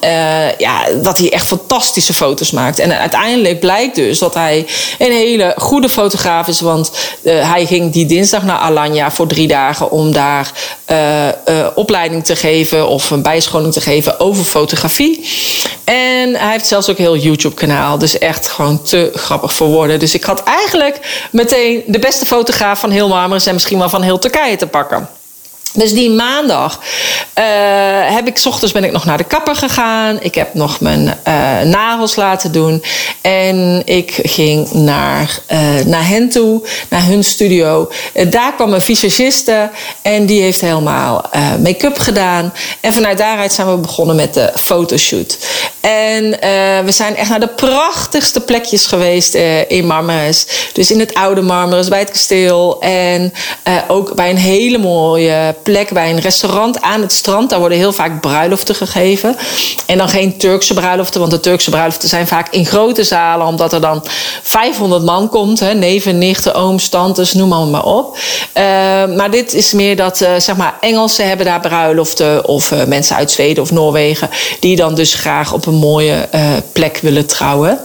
ja, 0.58 0.82
dat 1.02 1.18
hij 1.18 1.32
echt 1.32 1.48
fantastische 1.48 2.14
foto's 2.14 2.52
maakt. 2.52 2.80
En 2.80 3.00
uiteindelijk 3.00 3.60
blijkt 3.60 3.96
dus 3.96 4.20
dat 4.20 4.34
hij 4.34 4.66
een 5.00 5.12
hele 5.12 5.54
goede 5.58 5.90
fotograaf 5.90 6.48
is. 6.48 6.62
Want 6.62 6.92
hij 7.24 7.66
ging 7.66 7.92
die 7.92 8.06
dinsdag 8.06 8.44
naar 8.44 8.58
Alanya 8.58 9.12
voor 9.12 9.28
drie 9.28 9.48
dagen 9.48 9.92
om 9.92 10.12
daar 10.12 10.52
opleiding 11.76 12.26
te 12.26 12.36
geven 12.36 12.88
of 12.88 13.12
een 13.12 13.22
bijscholing 13.22 13.74
te 13.74 13.82
geven 13.82 14.20
over 14.20 14.44
fotografie. 14.44 15.26
En 15.84 16.36
hij 16.36 16.52
heeft 16.52 16.68
zelfs 16.68 16.90
ook 16.90 16.98
heel 16.98 17.14
YouTube-kanaal. 17.44 17.98
Dus 17.98 18.18
echt 18.18 18.48
gewoon 18.48 18.82
te 18.82 19.12
grappig 19.16 19.54
voor 19.54 19.68
woorden. 19.68 20.00
Dus 20.00 20.14
ik 20.14 20.24
had 20.24 20.44
eigenlijk 20.44 21.28
meteen 21.32 21.84
de 21.88 22.00
beste 22.00 22.26
fotograaf 22.26 22.80
van 22.80 22.90
heel 22.90 23.08
Marmaris 23.08 23.46
en 23.46 23.54
misschien 23.54 23.80
wel 23.80 23.90
van 23.90 24.02
heel 24.02 24.20
Turkije 24.20 24.56
te 24.56 24.68
pakken. 24.68 25.10
Dus 25.74 25.94
die 25.94 26.10
maandag 26.10 26.80
uh, 27.40 27.44
heb 28.16 28.28
ik, 28.28 28.38
s 28.38 28.46
ochtends 28.46 28.74
ben 28.74 28.84
ik 28.84 28.92
nog 28.92 29.06
naar 29.06 29.18
de 29.18 29.24
kapper 29.24 29.56
gegaan. 29.56 30.18
Ik 30.22 30.36
heb 30.36 30.54
nog 30.54 30.80
mijn 30.80 31.06
uh, 31.28 31.62
nagels 31.62 32.16
laten 32.16 32.52
doen. 32.52 32.84
En 33.22 33.82
ik 33.86 34.20
ging 34.24 34.72
naar, 34.72 35.40
uh, 35.52 35.86
naar 35.86 36.08
hen 36.08 36.30
toe, 36.30 36.62
naar 36.90 37.04
hun 37.04 37.24
studio. 37.24 37.92
daar 38.30 38.54
kwam 38.56 38.74
een 38.74 38.82
visagiste 38.82 39.70
en 40.02 40.26
die 40.26 40.42
heeft 40.42 40.62
helemaal 40.62 41.30
make-up 41.64 41.98
gedaan. 41.98 42.54
En 42.80 42.94
vanuit 42.94 43.18
daaruit 43.18 43.54
zijn 43.54 43.72
we 43.72 43.78
begonnen 43.78 44.16
met 44.16 44.34
de 44.34 44.52
fotoshoot. 44.56 45.38
En 45.82 46.30
we 46.86 46.92
zijn 46.92 47.16
echt 47.16 47.30
naar 47.30 47.40
de 47.40 47.48
prachtigste 47.48 48.40
plekjes 48.42 48.86
geweest 48.86 49.34
in 49.68 49.86
Marmaris. 49.86 50.46
Dus 50.74 50.92
in 50.92 51.00
het 51.00 51.14
oude 51.14 51.42
Marmaris, 51.42 51.88
bij 51.88 52.00
het 52.00 52.12
kasteel. 52.12 52.82
En 52.82 53.34
ook 53.88 54.16
bij 54.16 54.30
een 54.30 54.38
hele 54.38 54.78
mooie 54.78 55.56
plek 55.64 55.92
bij 55.94 56.10
een 56.10 56.20
restaurant 56.20 56.82
aan 56.82 57.02
het 57.02 57.12
strand. 57.12 57.50
Daar 57.50 57.60
worden 57.60 57.78
heel 57.78 57.94
vaak 57.94 58.22
bruiloften 58.22 58.76
gegeven. 58.76 59.36
En 59.86 59.98
dan 59.98 60.10
geen 60.10 60.38
Turkse 60.38 60.74
bruiloften, 60.74 61.20
want 61.20 61.32
de 61.32 61.40
Turkse 61.40 61.70
bruiloften 61.70 62.10
zijn 62.10 62.28
vaak 62.28 62.48
in 62.54 62.66
grote 62.66 63.04
zalen, 63.04 63.48
omdat 63.48 63.74
er 63.74 63.82
dan 63.82 64.06
500 64.42 65.04
man 65.04 65.30
komt. 65.30 65.60
Hè, 65.60 65.74
neven, 65.74 66.18
nichten, 66.18 66.56
ooms, 66.56 66.90
tantes, 66.90 67.34
noem 67.34 67.50
maar, 67.50 67.66
maar 67.68 67.86
op. 67.86 68.18
Uh, 68.18 68.64
maar 69.16 69.32
dit 69.32 69.54
is 69.54 69.74
meer 69.74 69.96
dat, 69.96 70.22
uh, 70.22 70.30
zeg 70.38 70.56
maar, 70.56 70.78
Engelsen 70.82 71.28
hebben 71.28 71.46
daar 71.46 71.60
bruiloften. 71.60 72.48
Of 72.48 72.72
uh, 72.72 72.84
mensen 72.84 73.16
uit 73.16 73.32
Zweden 73.32 73.64
of 73.64 73.72
Noorwegen. 73.72 74.30
Die 74.60 74.76
dan 74.76 74.96
dus 74.96 75.14
graag 75.14 75.54
op 75.54 75.66
een 75.66 75.74
mooie 75.74 76.30
plek 76.72 76.98
willen 77.02 77.26
trouwen. 77.26 77.80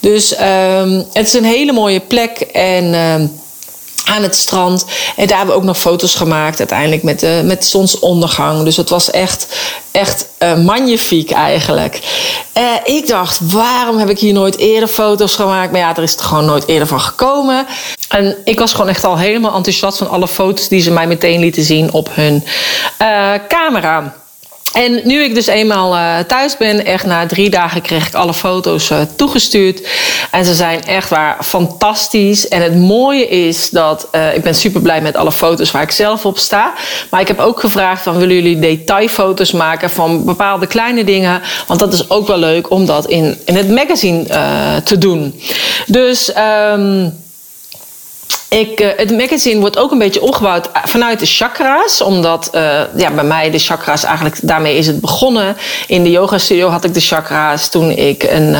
Dus 0.00 0.34
ehm, 0.34 1.02
het 1.12 1.26
is 1.26 1.32
een 1.32 1.44
hele 1.44 1.72
mooie 1.72 2.00
plek. 2.00 2.40
En 2.52 2.94
ehm, 2.94 3.26
aan 4.04 4.22
het 4.22 4.36
strand. 4.36 4.84
En 5.16 5.26
daar 5.26 5.36
hebben 5.36 5.54
we 5.54 5.60
ook 5.60 5.66
nog 5.66 5.78
foto's 5.78 6.14
gemaakt 6.14 6.58
uiteindelijk 6.58 7.02
met, 7.02 7.20
de, 7.20 7.42
met 7.44 7.66
zonsondergang. 7.66 8.62
Dus 8.64 8.76
het 8.76 8.88
was 8.88 9.10
echt, 9.10 9.46
echt 9.90 10.26
uh, 10.38 10.56
magnifiek 10.56 11.30
eigenlijk. 11.30 12.00
Uh, 12.58 12.94
ik 12.96 13.06
dacht, 13.06 13.38
waarom 13.52 13.98
heb 13.98 14.10
ik 14.10 14.18
hier 14.18 14.32
nooit 14.32 14.58
eerder 14.58 14.88
foto's 14.88 15.34
gemaakt? 15.34 15.70
Maar 15.70 15.80
ja, 15.80 15.96
er 15.96 16.02
is 16.02 16.16
er 16.16 16.24
gewoon 16.24 16.44
nooit 16.44 16.68
eerder 16.68 16.88
van 16.88 17.00
gekomen. 17.00 17.66
En 18.08 18.36
ik 18.44 18.58
was 18.58 18.72
gewoon 18.72 18.88
echt 18.88 19.04
al 19.04 19.18
helemaal 19.18 19.54
enthousiast 19.54 19.98
van 19.98 20.10
alle 20.10 20.28
foto's 20.28 20.68
die 20.68 20.80
ze 20.80 20.90
mij 20.90 21.06
meteen 21.06 21.40
lieten 21.40 21.64
zien 21.64 21.92
op 21.92 22.08
hun 22.12 22.44
camera. 23.48 24.14
En 24.74 25.00
nu 25.04 25.22
ik 25.22 25.34
dus 25.34 25.46
eenmaal 25.46 25.94
uh, 25.94 26.18
thuis 26.18 26.56
ben, 26.56 26.84
echt 26.84 27.06
na 27.06 27.26
drie 27.26 27.50
dagen 27.50 27.82
kreeg 27.82 28.06
ik 28.06 28.14
alle 28.14 28.34
foto's 28.34 28.90
uh, 28.90 29.00
toegestuurd. 29.16 29.88
En 30.30 30.44
ze 30.44 30.54
zijn 30.54 30.84
echt 30.84 31.10
waar 31.10 31.36
fantastisch. 31.40 32.48
En 32.48 32.62
het 32.62 32.76
mooie 32.76 33.28
is 33.28 33.70
dat 33.70 34.08
uh, 34.12 34.34
ik 34.34 34.42
ben 34.42 34.54
super 34.54 34.80
blij 34.80 35.00
met 35.00 35.16
alle 35.16 35.32
foto's 35.32 35.70
waar 35.70 35.82
ik 35.82 35.90
zelf 35.90 36.26
op 36.26 36.38
sta. 36.38 36.72
Maar 37.10 37.20
ik 37.20 37.28
heb 37.28 37.38
ook 37.38 37.60
gevraagd 37.60 38.02
van 38.02 38.16
willen 38.16 38.34
jullie 38.34 38.58
detailfoto's 38.58 39.52
maken 39.52 39.90
van 39.90 40.24
bepaalde 40.24 40.66
kleine 40.66 41.04
dingen. 41.04 41.42
Want 41.66 41.80
dat 41.80 41.92
is 41.92 42.10
ook 42.10 42.26
wel 42.26 42.38
leuk 42.38 42.70
om 42.70 42.86
dat 42.86 43.06
in, 43.06 43.38
in 43.44 43.56
het 43.56 43.70
magazine 43.70 44.24
te 44.84 44.98
doen. 44.98 45.40
Dus... 45.86 46.32
Um, 46.72 47.22
ik, 48.58 48.80
uh, 48.80 48.88
het 48.96 49.10
magazine 49.10 49.60
wordt 49.60 49.78
ook 49.78 49.90
een 49.90 49.98
beetje 49.98 50.22
opgebouwd 50.22 50.68
vanuit 50.84 51.20
de 51.20 51.26
chakra's. 51.26 52.00
Omdat 52.00 52.50
uh, 52.54 52.80
ja, 52.96 53.10
bij 53.10 53.24
mij 53.24 53.50
de 53.50 53.58
chakra's 53.58 54.04
eigenlijk, 54.04 54.38
daarmee 54.42 54.76
is 54.76 54.86
het 54.86 55.00
begonnen. 55.00 55.56
In 55.86 56.02
de 56.02 56.10
yoga 56.10 56.38
studio 56.38 56.68
had 56.68 56.84
ik 56.84 56.94
de 56.94 57.00
chakra's 57.00 57.68
toen 57.68 57.90
ik 57.90 58.22
een, 58.22 58.50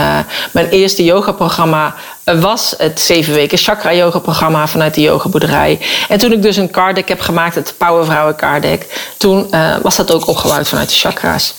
mijn 0.51 0.69
eerste 0.71 1.05
yogaprogramma 1.05 1.95
was. 2.25 2.75
Het 2.79 3.01
zeven 3.01 3.35
weken 3.35 3.59
chakra 3.59 3.95
yoga 3.95 4.19
programma 4.19 4.67
vanuit 4.67 4.95
de 4.95 5.01
yogaboerderij. 5.01 5.81
En 6.09 6.19
toen 6.19 6.33
ik 6.33 6.43
dus 6.43 6.57
een 6.57 6.71
card 6.71 7.09
heb 7.09 7.21
gemaakt, 7.21 7.55
het 7.55 7.75
Powervrouwen 7.79 8.37
card 8.37 8.63
deck. 8.63 9.11
Toen 9.17 9.51
was 9.83 9.97
dat 9.97 10.13
ook 10.13 10.27
opgebouwd 10.27 10.69
vanuit 10.69 10.89
de 10.89 10.95
chakra's. 10.95 11.55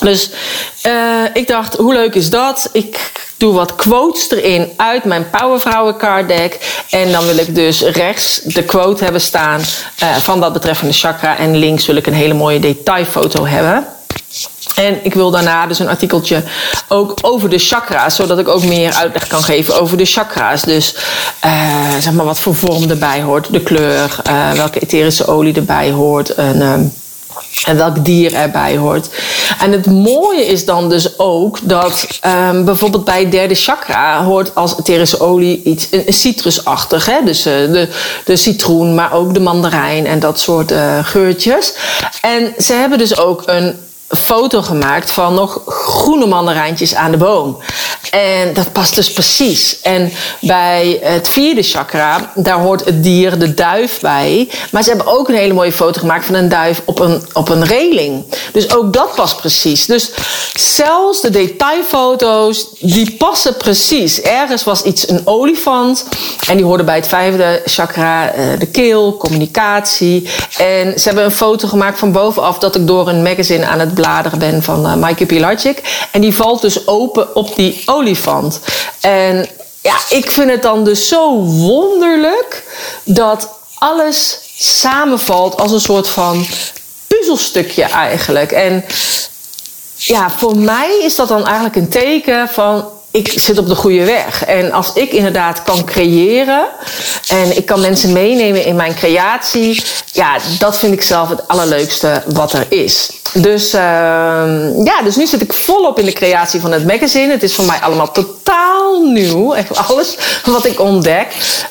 Dus 0.00 0.30
uh, 0.86 1.24
ik 1.32 1.48
dacht, 1.48 1.76
hoe 1.76 1.92
leuk 1.92 2.14
is 2.14 2.30
dat? 2.30 2.68
Ik 2.72 3.12
doe 3.36 3.52
wat 3.52 3.74
quotes 3.74 4.30
erin 4.30 4.72
uit 4.76 5.04
mijn 5.04 5.30
Powervrouwen 5.30 5.96
card 5.96 6.28
deck. 6.28 6.84
En 6.90 7.12
dan 7.12 7.26
wil 7.26 7.36
ik 7.36 7.54
dus 7.54 7.80
rechts 7.82 8.40
de 8.44 8.64
quote 8.64 9.02
hebben 9.02 9.20
staan 9.20 9.60
uh, 9.60 10.16
van 10.16 10.40
dat 10.40 10.52
betreffende 10.52 10.92
chakra. 10.92 11.38
En 11.38 11.56
links 11.56 11.86
wil 11.86 11.96
ik 11.96 12.06
een 12.06 12.12
hele 12.12 12.34
mooie 12.34 12.58
detailfoto 12.58 13.46
hebben. 13.46 13.86
En 14.74 14.98
ik 15.02 15.14
wil 15.14 15.30
daarna 15.30 15.66
dus 15.66 15.78
een 15.78 15.88
artikeltje 15.88 16.42
ook 16.88 17.18
over 17.20 17.48
de 17.48 17.58
chakra's, 17.58 18.14
zodat 18.14 18.38
ik 18.38 18.48
ook 18.48 18.64
meer 18.64 18.94
uitleg 18.94 19.26
kan 19.26 19.42
geven 19.42 19.80
over 19.80 19.96
de 19.96 20.04
chakra's. 20.04 20.62
Dus 20.62 20.94
uh, 21.44 21.98
zeg 22.00 22.12
maar 22.12 22.24
wat 22.24 22.38
voor 22.38 22.54
vorm 22.54 22.90
erbij 22.90 23.22
hoort, 23.22 23.52
de 23.52 23.60
kleur, 23.60 24.16
welke 24.54 24.78
etherische 24.78 25.26
olie 25.26 25.54
erbij 25.54 25.90
hoort. 25.90 26.34
En, 26.34 26.92
en 27.64 27.76
welk 27.76 28.04
dier 28.04 28.34
erbij 28.34 28.76
hoort. 28.76 29.08
En 29.60 29.72
het 29.72 29.86
mooie 29.86 30.46
is 30.46 30.64
dan 30.64 30.88
dus 30.88 31.18
ook 31.18 31.58
dat 31.62 32.06
um, 32.50 32.64
bijvoorbeeld 32.64 33.04
bij 33.04 33.20
het 33.20 33.30
derde 33.30 33.54
chakra 33.54 34.24
hoort 34.24 34.54
als 34.54 34.78
etherische 34.78 35.20
olie 35.20 35.62
iets 35.62 35.88
een, 35.90 36.04
citrusachtig. 36.12 37.06
Hè? 37.06 37.18
Dus 37.24 37.46
uh, 37.46 37.52
de, 37.52 37.88
de 38.24 38.36
citroen, 38.36 38.94
maar 38.94 39.12
ook 39.12 39.34
de 39.34 39.40
mandarijn 39.40 40.06
en 40.06 40.18
dat 40.18 40.40
soort 40.40 40.72
uh, 40.72 41.04
geurtjes. 41.04 41.74
En 42.20 42.54
ze 42.58 42.72
hebben 42.72 42.98
dus 42.98 43.18
ook 43.18 43.42
een 43.46 43.74
foto 44.10 44.62
gemaakt 44.62 45.10
van 45.10 45.34
nog 45.34 45.60
groene 45.66 46.26
mandarijntjes 46.26 46.94
aan 46.94 47.10
de 47.10 47.16
boom. 47.16 47.58
En 48.10 48.54
dat 48.54 48.72
past 48.72 48.94
dus 48.94 49.12
precies. 49.12 49.80
En 49.82 50.12
bij 50.40 50.98
het 51.02 51.28
vierde 51.28 51.62
chakra, 51.62 52.32
daar 52.34 52.58
hoort 52.58 52.84
het 52.84 53.02
dier, 53.02 53.38
de 53.38 53.54
duif 53.54 54.00
bij. 54.00 54.48
Maar 54.70 54.82
ze 54.82 54.88
hebben 54.88 55.06
ook 55.06 55.28
een 55.28 55.34
hele 55.34 55.52
mooie 55.52 55.72
foto 55.72 56.00
gemaakt 56.00 56.24
van 56.24 56.34
een 56.34 56.48
duif 56.48 56.82
op 56.84 56.98
een, 56.98 57.22
op 57.32 57.48
een 57.48 57.64
reling. 57.64 58.24
Dus 58.52 58.74
ook 58.74 58.92
dat 58.92 59.14
past 59.14 59.36
precies. 59.36 59.86
Dus 59.86 60.10
zelfs 60.54 61.20
de 61.20 61.30
detailfoto's, 61.30 62.66
die 62.78 63.16
passen 63.18 63.56
precies. 63.56 64.20
Ergens 64.20 64.64
was 64.64 64.82
iets 64.82 65.08
een 65.08 65.20
olifant. 65.24 66.04
En 66.46 66.56
die 66.56 66.64
hoorde 66.64 66.84
bij 66.84 66.96
het 66.96 67.06
vijfde 67.06 67.62
chakra 67.64 68.34
uh, 68.34 68.58
de 68.58 68.66
keel, 68.66 69.16
communicatie. 69.16 70.28
En 70.58 70.98
ze 70.98 71.06
hebben 71.06 71.24
een 71.24 71.30
foto 71.30 71.68
gemaakt 71.68 71.98
van 71.98 72.12
bovenaf 72.12 72.58
dat 72.58 72.74
ik 72.74 72.86
door 72.86 73.08
een 73.08 73.22
magazine 73.22 73.66
aan 73.66 73.78
het 73.78 73.94
bladeren 74.00 74.38
ben 74.38 74.62
van 74.62 74.86
uh, 74.86 74.94
Maaike 74.94 75.26
Pilacic. 75.26 76.06
En 76.12 76.20
die 76.20 76.34
valt 76.34 76.60
dus 76.60 76.86
open 76.86 77.34
op 77.34 77.56
die 77.56 77.82
olifant. 77.86 78.60
En 79.00 79.48
ja, 79.82 79.96
ik 80.08 80.30
vind 80.30 80.50
het 80.50 80.62
dan 80.62 80.84
dus 80.84 81.08
zo 81.08 81.40
wonderlijk 81.42 82.64
dat 83.04 83.48
alles 83.78 84.38
samenvalt 84.58 85.60
als 85.60 85.72
een 85.72 85.80
soort 85.80 86.08
van 86.08 86.46
puzzelstukje 87.06 87.82
eigenlijk. 87.82 88.52
En 88.52 88.84
ja, 89.96 90.30
voor 90.30 90.56
mij 90.56 90.98
is 91.02 91.16
dat 91.16 91.28
dan 91.28 91.46
eigenlijk 91.46 91.76
een 91.76 91.88
teken 91.88 92.48
van 92.48 92.88
ik 93.10 93.32
zit 93.36 93.58
op 93.58 93.68
de 93.68 93.74
goede 93.74 94.04
weg. 94.04 94.44
En 94.44 94.72
als 94.72 94.92
ik 94.92 95.12
inderdaad 95.12 95.62
kan 95.62 95.84
creëren 95.84 96.68
en 97.28 97.56
ik 97.56 97.66
kan 97.66 97.80
mensen 97.80 98.12
meenemen 98.12 98.64
in 98.64 98.76
mijn 98.76 98.94
creatie, 98.94 99.82
ja, 100.12 100.38
dat 100.58 100.78
vind 100.78 100.92
ik 100.92 101.02
zelf 101.02 101.28
het 101.28 101.48
allerleukste 101.48 102.22
wat 102.26 102.52
er 102.52 102.66
is. 102.68 103.10
Dus 103.34 103.74
uh, 103.74 103.80
ja, 104.84 105.02
dus 105.04 105.16
nu 105.16 105.26
zit 105.26 105.42
ik 105.42 105.52
volop 105.52 105.98
in 105.98 106.04
de 106.04 106.12
creatie 106.12 106.60
van 106.60 106.72
het 106.72 106.86
magazine. 106.86 107.32
Het 107.32 107.42
is 107.42 107.54
voor 107.54 107.64
mij 107.64 107.78
allemaal 107.78 108.12
totaal 108.12 109.02
nieuw. 109.02 109.54
Echt 109.54 109.76
alles 109.88 110.16
wat 110.44 110.64
ik 110.64 110.80
ontdek. 110.80 111.26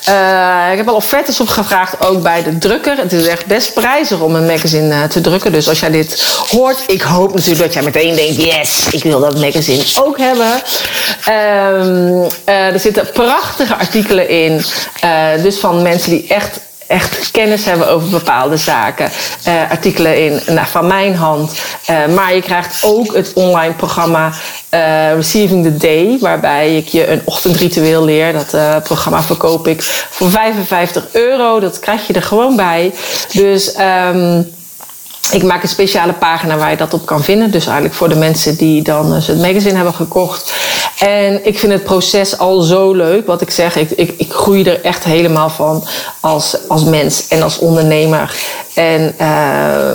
Uh, 0.09 0.71
ik 0.71 0.77
heb 0.77 0.87
al 0.87 0.95
offertes 0.95 1.39
opgevraagd, 1.39 2.05
ook 2.05 2.21
bij 2.21 2.43
de 2.43 2.57
drukker. 2.57 2.97
Het 2.97 3.13
is 3.13 3.27
echt 3.27 3.45
best 3.45 3.73
prijzig 3.73 4.19
om 4.19 4.35
een 4.35 4.45
magazine 4.45 4.95
uh, 4.95 5.03
te 5.03 5.21
drukken. 5.21 5.51
Dus 5.51 5.69
als 5.69 5.79
jij 5.79 5.91
dit 5.91 6.23
hoort, 6.47 6.77
ik 6.87 7.01
hoop 7.01 7.33
natuurlijk 7.33 7.63
dat 7.63 7.73
jij 7.73 7.83
meteen 7.83 8.15
denkt: 8.15 8.35
yes, 8.35 8.87
ik 8.91 9.03
wil 9.03 9.19
dat 9.19 9.39
magazine 9.39 9.83
ook 9.99 10.17
hebben. 10.17 10.61
Um, 11.27 12.27
er 12.45 12.79
zitten 12.79 13.09
prachtige 13.13 13.75
artikelen 13.75 14.29
in. 14.29 14.61
dus 15.41 15.57
van 15.57 15.81
mensen 15.81 16.09
die 16.09 16.27
echt 16.27 16.59
echt 16.89 17.31
kennis 17.31 17.65
hebben 17.65 17.89
over 17.89 18.09
bepaalde 18.09 18.57
zaken. 18.57 19.09
Uh, 19.47 19.69
artikelen 19.69 20.25
in, 20.25 20.53
nou, 20.53 20.67
van 20.67 20.87
mijn 20.87 21.15
hand. 21.15 21.51
Uh, 21.89 22.15
maar 22.15 22.35
je 22.35 22.41
krijgt 22.41 22.83
ook 22.83 23.15
het 23.15 23.33
online 23.33 23.73
programma 23.73 24.31
uh, 24.73 25.13
Receiving 25.13 25.63
the 25.63 25.77
Day, 25.77 26.17
waarbij 26.19 26.77
ik 26.77 26.87
je 26.87 27.07
een 27.07 27.21
ochtendritueel 27.25 28.05
leer. 28.05 28.33
Dat 28.33 28.83
programma 28.83 29.21
verkoop 29.21 29.67
ik 29.67 29.81
voor 30.09 30.29
55 30.29 31.07
euro. 31.11 31.59
Dat 31.59 31.79
krijg 31.79 32.07
je 32.07 32.13
er 32.13 32.23
gewoon 32.23 32.55
bij. 32.55 32.93
Dus. 33.31 33.75
Um, 34.13 34.57
ik 35.31 35.43
maak 35.43 35.63
een 35.63 35.69
speciale 35.69 36.13
pagina 36.13 36.57
waar 36.57 36.69
je 36.69 36.77
dat 36.77 36.93
op 36.93 37.05
kan 37.05 37.23
vinden. 37.23 37.51
Dus 37.51 37.65
eigenlijk 37.65 37.95
voor 37.95 38.09
de 38.09 38.15
mensen 38.15 38.57
die 38.57 38.81
dan 38.81 39.13
het 39.13 39.41
magazine 39.41 39.75
hebben 39.75 39.93
gekocht. 39.93 40.53
En 40.99 41.45
ik 41.45 41.59
vind 41.59 41.71
het 41.71 41.83
proces 41.83 42.37
al 42.37 42.61
zo 42.61 42.93
leuk. 42.93 43.27
Wat 43.27 43.41
ik 43.41 43.51
zeg, 43.51 43.75
ik, 43.75 43.91
ik, 43.91 44.13
ik 44.17 44.31
groei 44.31 44.63
er 44.63 44.83
echt 44.83 45.03
helemaal 45.03 45.49
van 45.49 45.83
als, 46.19 46.57
als 46.67 46.83
mens 46.83 47.27
en 47.27 47.41
als 47.41 47.59
ondernemer. 47.59 48.35
En 48.73 49.15
uh, 49.21 49.91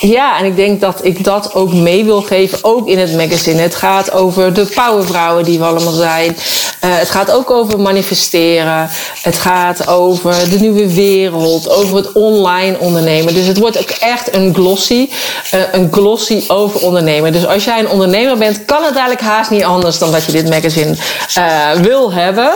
ja, 0.00 0.38
en 0.38 0.44
ik 0.44 0.56
denk 0.56 0.80
dat 0.80 1.04
ik 1.04 1.24
dat 1.24 1.54
ook 1.54 1.72
mee 1.72 2.04
wil 2.04 2.22
geven, 2.22 2.58
ook 2.62 2.88
in 2.88 2.98
het 2.98 3.16
magazine. 3.16 3.60
Het 3.60 3.74
gaat 3.74 4.12
over 4.12 4.52
de 4.52 4.66
powervrouwen 4.74 5.44
die 5.44 5.58
we 5.58 5.64
allemaal 5.64 5.92
zijn. 5.92 6.36
Uh, 6.84 6.96
het 6.98 7.10
gaat 7.10 7.30
ook 7.30 7.50
over 7.50 7.80
manifesteren. 7.80 8.90
Het 9.22 9.38
gaat 9.38 9.86
over 9.88 10.50
de 10.50 10.58
nieuwe 10.58 10.94
wereld, 10.94 11.70
over 11.70 11.96
het 11.96 12.12
online 12.12 12.78
ondernemen. 12.78 13.34
Dus 13.34 13.46
het 13.46 13.58
wordt 13.58 13.78
ook 13.78 13.90
echt 13.90 14.34
een 14.34 14.54
glossy, 14.54 15.08
uh, 15.54 15.60
een 15.72 15.88
glossy 15.92 16.44
over 16.48 16.80
ondernemen. 16.80 17.32
Dus 17.32 17.46
als 17.46 17.64
jij 17.64 17.78
een 17.78 17.88
ondernemer 17.88 18.38
bent, 18.38 18.64
kan 18.64 18.84
het 18.84 18.94
eigenlijk 18.94 19.26
haast 19.26 19.50
niet 19.50 19.64
anders 19.64 19.98
dan 19.98 20.12
dat 20.12 20.24
je 20.24 20.32
dit 20.32 20.48
magazine 20.48 20.94
uh, 21.38 21.70
wil 21.70 22.12
hebben. 22.12 22.52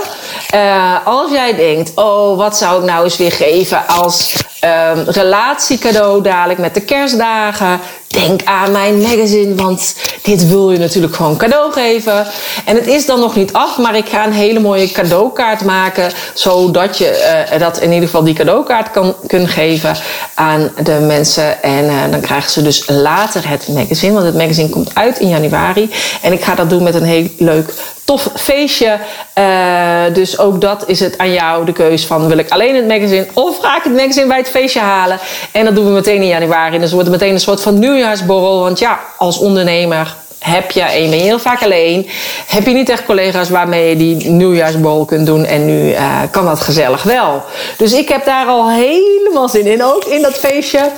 als 1.05 1.31
jij 1.31 1.55
denkt, 1.55 1.93
oh, 1.95 2.37
wat 2.37 2.57
zou 2.57 2.81
ik 2.81 2.91
nou 2.91 3.05
eens 3.05 3.17
weer 3.17 3.33
geven 3.33 3.87
als 3.87 4.35
um, 4.65 5.05
relatiecadeau 5.07 6.23
dadelijk 6.23 6.59
met 6.59 6.75
de 6.75 6.81
kerstdagen. 6.81 7.81
Denk 8.07 8.41
aan 8.45 8.73
mijn 8.73 9.01
magazine, 9.01 9.55
want 9.55 9.95
dit 10.23 10.49
wil 10.49 10.71
je 10.71 10.79
natuurlijk 10.79 11.15
gewoon 11.15 11.37
cadeau 11.37 11.73
geven. 11.73 12.27
En 12.65 12.77
het 12.77 12.87
is 12.87 13.07
dan 13.07 13.21
nog 13.21 13.37
niet 13.37 13.53
af, 13.53 13.79
maar 13.79 13.97
ik 13.97 14.09
ga 14.09 14.27
een 14.27 14.33
hele 14.33 14.61
mooie 14.61 14.93
cadeaukaart 14.93 15.65
maken. 15.65 16.11
Zodat 16.35 16.99
je 16.99 17.45
uh, 17.53 17.59
dat 17.61 17.79
in 17.81 17.93
ieder 17.93 18.09
geval 18.09 18.25
die 18.25 18.35
cadeaukaart 18.35 18.91
kan 18.91 19.15
kunnen 19.27 19.49
geven 19.49 19.97
aan 20.35 20.71
de 20.83 20.93
mensen. 21.01 21.63
En 21.63 21.85
uh, 21.85 22.03
dan 22.11 22.21
krijgen 22.21 22.51
ze 22.51 22.63
dus 22.63 22.89
later 22.89 23.49
het 23.49 23.69
magazine, 23.69 24.13
want 24.13 24.25
het 24.27 24.37
magazine 24.37 24.69
komt 24.69 24.95
uit 24.95 25.19
in 25.19 25.29
januari. 25.29 25.91
En 26.23 26.33
ik 26.33 26.45
ga 26.45 26.55
dat 26.55 26.71
doen 26.71 26.83
met 26.83 26.95
een 26.95 27.03
heel 27.03 27.29
leuk 27.39 27.73
tof 28.05 28.31
feestje. 28.35 28.99
Uh, 29.39 30.15
dus 30.15 30.39
ook 30.39 30.61
dat 30.61 30.89
is 30.89 31.01
het 31.01 31.19
aan 31.19 31.33
jou 31.33 31.65
de 31.65 31.73
keus 31.73 32.07
van 32.07 32.29
wil 32.29 32.39
ik 32.39 32.51
alleen 32.51 32.75
het 32.75 32.87
magazine 32.87 33.27
of 33.35 33.59
ga 33.59 33.77
ik 33.77 33.83
het 33.83 33.93
magazine 33.93 34.27
bij 34.27 34.39
het 34.39 34.49
feestje 34.49 34.81
halen. 34.81 35.19
En 35.53 35.65
dat 35.65 35.75
doen 35.75 35.85
we 35.85 35.91
meteen 35.91 36.23
in 36.23 36.29
januari. 36.29 36.79
Dus 36.79 36.93
wordt 36.93 37.09
het 37.09 37.17
meteen 37.21 37.35
een 37.35 37.41
soort 37.41 37.63
van 37.63 37.79
nieuwjaarsborrel. 37.79 38.61
Want 38.61 38.79
ja, 38.79 39.01
als 39.17 39.39
ondernemer 39.39 40.15
heb 40.45 40.71
je, 40.71 40.81
en 40.81 41.11
je 41.11 41.17
heel 41.17 41.39
vaak 41.39 41.63
alleen, 41.63 42.09
heb 42.47 42.67
je 42.67 42.73
niet 42.73 42.89
echt 42.89 43.05
collega's 43.05 43.49
waarmee 43.49 43.89
je 43.89 43.97
die 43.97 44.29
nieuwjaarsborrel 44.29 45.05
kunt 45.05 45.27
doen. 45.27 45.45
En 45.45 45.65
nu 45.65 45.91
uh, 45.91 46.21
kan 46.31 46.45
dat 46.45 46.61
gezellig 46.61 47.03
wel. 47.03 47.43
Dus 47.77 47.93
ik 47.93 48.09
heb 48.09 48.25
daar 48.25 48.47
al 48.47 48.71
helemaal 48.71 49.49
zin 49.49 49.67
in, 49.67 49.85
ook 49.85 50.05
in 50.05 50.23
dat 50.23 50.35
feestje. 50.35 50.91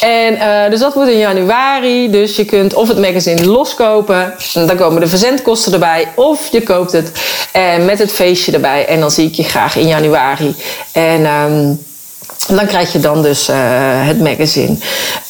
En 0.00 0.34
uh, 0.34 0.70
dus 0.70 0.80
dat 0.80 0.94
wordt 0.94 1.10
in 1.10 1.18
januari. 1.18 2.10
Dus 2.10 2.36
je 2.36 2.44
kunt 2.44 2.74
of 2.74 2.88
het 2.88 2.98
magazine 2.98 3.46
loskopen. 3.46 4.34
Dan 4.52 4.76
komen 4.76 5.00
de 5.00 5.08
verzendkosten 5.08 5.72
erbij. 5.72 6.08
Of 6.14 6.48
je 6.50 6.62
koopt 6.62 6.92
het 6.92 7.12
uh, 7.56 7.84
met 7.84 7.98
het 7.98 8.12
feestje 8.12 8.52
erbij. 8.52 8.86
En 8.86 9.00
dan 9.00 9.10
zie 9.10 9.26
ik 9.26 9.34
je 9.34 9.44
graag 9.44 9.76
in 9.76 9.86
januari. 9.86 10.54
En 10.92 11.26
um, 11.26 11.86
dan 12.48 12.66
krijg 12.66 12.92
je 12.92 13.00
dan 13.00 13.22
dus 13.22 13.48
het 14.06 14.20
magazine. 14.20 14.76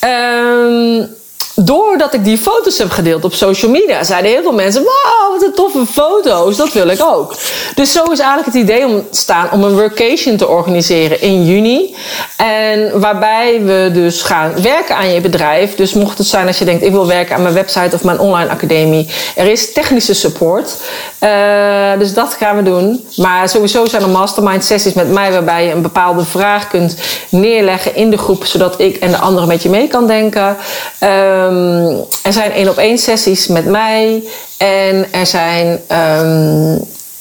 Um, 0.04 1.16
doordat 1.64 2.14
ik 2.14 2.24
die 2.24 2.38
foto's 2.38 2.78
heb 2.78 2.90
gedeeld 2.90 3.24
op 3.24 3.34
social 3.34 3.70
media, 3.70 4.04
zeiden 4.04 4.30
heel 4.30 4.42
veel 4.42 4.52
mensen: 4.52 4.84
Wauw, 4.84 5.32
wat 5.32 5.42
een 5.42 5.54
toffe 5.54 5.86
foto's, 5.92 6.56
dat 6.56 6.72
wil 6.72 6.88
ik 6.88 7.02
ook. 7.02 7.34
Dus 7.74 7.92
zo 7.92 8.02
is 8.02 8.18
eigenlijk 8.18 8.46
het 8.46 8.62
idee 8.62 8.86
ontstaan 8.86 9.50
om 9.52 9.64
een 9.64 9.76
workation 9.76 10.36
te 10.36 10.48
organiseren 10.48 11.20
in 11.20 11.44
juni. 11.44 11.94
En 12.36 13.00
waarbij 13.00 13.60
we 13.62 13.90
dus 13.92 14.22
gaan 14.22 14.62
werken 14.62 14.96
aan 14.96 15.12
je 15.12 15.20
bedrijf. 15.20 15.74
Dus 15.74 15.92
mocht 15.92 16.18
het 16.18 16.26
zijn 16.26 16.46
als 16.46 16.58
je 16.58 16.64
denkt: 16.64 16.84
ik 16.84 16.92
wil 16.92 17.06
werken 17.06 17.34
aan 17.34 17.42
mijn 17.42 17.54
website 17.54 17.94
of 17.94 18.04
mijn 18.04 18.18
online 18.18 18.50
academie, 18.50 19.08
er 19.36 19.46
is 19.46 19.72
technische 19.72 20.14
support. 20.14 20.76
Uh, 21.20 21.98
dus 21.98 22.14
dat 22.14 22.34
gaan 22.34 22.56
we 22.56 22.62
doen. 22.62 23.04
Maar 23.16 23.48
sowieso 23.48 23.86
zijn 23.86 24.02
er 24.02 24.08
mastermind 24.08 24.64
sessies 24.64 24.92
met 24.92 25.12
mij 25.12 25.32
waarbij 25.32 25.64
je 25.64 25.72
een 25.72 25.82
bepaalde 25.82 26.24
vraag 26.24 26.68
kunt 26.68 26.96
neerleggen 27.28 27.94
in 27.94 28.10
de 28.10 28.18
groep, 28.18 28.44
zodat 28.44 28.80
ik 28.80 28.96
en 28.96 29.10
de 29.10 29.16
anderen 29.16 29.48
met 29.48 29.62
je 29.62 29.68
mee 29.68 29.88
kan 29.88 30.06
denken. 30.06 30.56
Uh, 31.02 31.47
Um, 31.48 32.04
er 32.22 32.32
zijn 32.32 32.52
één 32.52 32.68
op 32.68 32.76
één 32.76 32.98
sessies 32.98 33.46
met 33.46 33.64
mij. 33.64 34.22
En 34.56 35.06
er 35.12 35.26
zijn 35.26 35.80
um, 35.92 36.80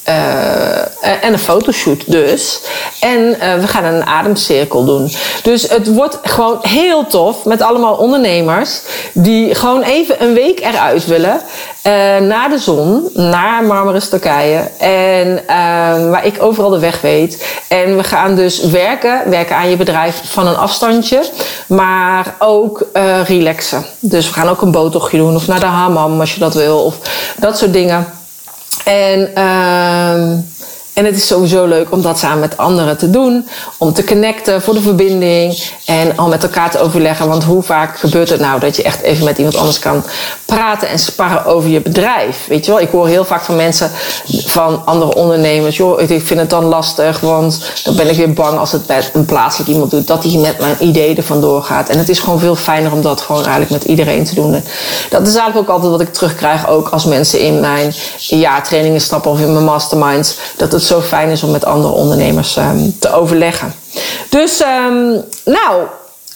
uh, 0.09 1.23
en 1.23 1.33
een 1.33 1.39
fotoshoot 1.39 2.11
dus. 2.11 2.59
En 2.99 3.19
uh, 3.19 3.55
we 3.59 3.67
gaan 3.67 3.83
een 3.83 4.05
ademcirkel 4.05 4.85
doen. 4.85 5.11
Dus 5.43 5.69
het 5.69 5.93
wordt 5.93 6.19
gewoon 6.23 6.57
heel 6.61 7.07
tof 7.07 7.45
met 7.45 7.61
allemaal 7.61 7.95
ondernemers 7.95 8.81
die 9.13 9.55
gewoon 9.55 9.81
even 9.81 10.23
een 10.23 10.33
week 10.33 10.59
eruit 10.59 11.05
willen. 11.05 11.41
Uh, 11.83 11.93
naar 12.17 12.49
de 12.49 12.57
zon, 12.57 13.09
naar 13.13 13.63
Marmaris 13.63 14.09
Turkije. 14.09 14.71
En 14.77 15.41
waar 16.09 16.25
ik 16.25 16.43
overal 16.43 16.69
de 16.69 16.79
weg 16.79 17.01
weet. 17.01 17.45
En 17.67 17.97
we 17.97 18.03
gaan 18.03 18.35
dus 18.35 18.61
werken, 18.61 19.29
werken 19.29 19.55
aan 19.55 19.69
je 19.69 19.77
bedrijf 19.77 20.21
van 20.23 20.47
een 20.47 20.57
afstandje. 20.57 21.23
Maar 21.67 22.35
ook 22.39 22.85
relaxen. 23.25 23.85
Dus 23.99 24.27
we 24.27 24.33
gaan 24.33 24.49
ook 24.49 24.61
een 24.61 24.71
botochtje 24.71 25.17
doen 25.17 25.35
of 25.35 25.47
naar 25.47 25.59
de 25.59 25.65
hammam 25.65 26.19
als 26.19 26.33
je 26.33 26.39
dat 26.39 26.53
wil. 26.53 26.79
Of 26.79 26.95
dat 27.37 27.57
soort 27.57 27.73
dingen. 27.73 28.16
En, 28.87 29.33
uh, 29.35 30.56
en 30.97 31.05
het 31.05 31.15
is 31.15 31.27
sowieso 31.27 31.65
leuk 31.65 31.91
om 31.91 32.01
dat 32.01 32.19
samen 32.19 32.39
met 32.39 32.57
anderen 32.57 32.97
te 32.97 33.09
doen. 33.09 33.47
Om 33.77 33.93
te 33.93 34.03
connecten 34.03 34.61
voor 34.61 34.73
de 34.73 34.81
verbinding. 34.81 35.63
En 35.85 36.17
al 36.17 36.27
met 36.27 36.43
elkaar 36.43 36.71
te 36.71 36.79
overleggen. 36.79 37.27
Want 37.27 37.43
hoe 37.43 37.63
vaak 37.63 37.97
gebeurt 37.97 38.29
het 38.29 38.39
nou 38.39 38.59
dat 38.59 38.75
je 38.75 38.83
echt 38.83 39.01
even 39.01 39.25
met 39.25 39.37
iemand 39.37 39.55
anders 39.55 39.79
kan 39.79 40.03
praten 40.45 40.87
en 40.89 40.99
sparren 40.99 41.45
over 41.45 41.69
je 41.69 41.81
bedrijf? 41.81 42.45
Weet 42.47 42.65
je 42.65 42.71
wel, 42.71 42.81
ik 42.81 42.89
hoor 42.89 43.07
heel 43.07 43.25
vaak 43.25 43.43
van 43.43 43.55
mensen, 43.55 43.91
van 44.45 44.85
andere 44.85 45.15
ondernemers. 45.15 45.77
Joh, 45.77 46.01
ik 46.01 46.25
vind 46.25 46.39
het 46.39 46.49
dan 46.49 46.65
lastig, 46.65 47.19
want 47.19 47.71
dan 47.83 47.95
ben 47.95 48.09
ik 48.09 48.17
weer 48.17 48.33
bang 48.33 48.57
als 48.57 48.71
het 48.71 48.87
met 48.87 49.09
een 49.13 49.25
plaatselijk 49.25 49.69
iemand 49.69 49.91
doet. 49.91 50.07
Dat 50.07 50.23
hij 50.23 50.37
met 50.37 50.59
mijn 50.59 50.75
ideeën 50.79 51.17
ervan 51.17 51.41
doorgaat. 51.41 51.89
En 51.89 51.97
het 51.97 52.09
is 52.09 52.19
gewoon 52.19 52.39
veel 52.39 52.55
fijner 52.55 52.91
om 52.91 53.01
dat 53.01 53.21
gewoon 53.21 53.41
eigenlijk 53.41 53.71
met 53.71 53.83
iedereen 53.83 54.23
te 54.23 54.35
doen. 54.35 54.63
dat 55.09 55.27
is 55.27 55.35
eigenlijk 55.35 55.69
ook 55.69 55.75
altijd 55.75 55.91
wat 55.91 56.01
ik 56.01 56.13
terugkrijg. 56.13 56.67
Ook 56.67 56.89
als 56.89 57.05
mensen 57.05 57.39
in 57.39 57.59
mijn 57.59 57.93
jaartrainingen 58.17 59.01
stappen 59.01 59.31
of 59.31 59.39
in 59.39 59.51
mijn 59.51 59.65
masterminds. 59.65 60.35
Dat 60.55 60.71
het 60.71 60.85
zo 60.87 61.01
fijn 61.01 61.29
is 61.29 61.43
om 61.43 61.51
met 61.51 61.65
andere 61.65 61.93
ondernemers 61.93 62.57
um, 62.57 62.95
te 62.99 63.13
overleggen. 63.13 63.73
Dus, 64.29 64.61
um, 64.61 65.23
nou, 65.45 65.83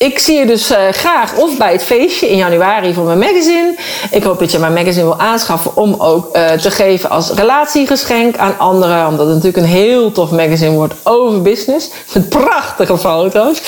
ik 0.01 0.19
zie 0.19 0.37
je 0.37 0.45
dus 0.45 0.71
uh, 0.71 0.77
graag 0.91 1.35
of 1.35 1.57
bij 1.57 1.71
het 1.71 1.83
feestje 1.83 2.29
in 2.29 2.37
januari 2.37 2.93
voor 2.93 3.03
mijn 3.03 3.19
magazine. 3.19 3.75
Ik 4.11 4.23
hoop 4.23 4.39
dat 4.39 4.51
je 4.51 4.59
mijn 4.59 4.73
magazine 4.73 5.03
wil 5.03 5.19
aanschaffen 5.19 5.75
om 5.75 5.95
ook 5.97 6.35
uh, 6.35 6.51
te 6.51 6.71
geven 6.71 7.09
als 7.09 7.31
relatiegeschenk 7.31 8.37
aan 8.37 8.55
anderen. 8.57 9.07
Omdat 9.07 9.25
het 9.25 9.35
natuurlijk 9.35 9.63
een 9.63 9.71
heel 9.71 10.11
tof 10.11 10.31
magazine 10.31 10.75
wordt 10.75 10.93
over 11.03 11.41
business. 11.41 11.89
Met 12.13 12.29
prachtige 12.29 12.97
foto's. 12.97 13.61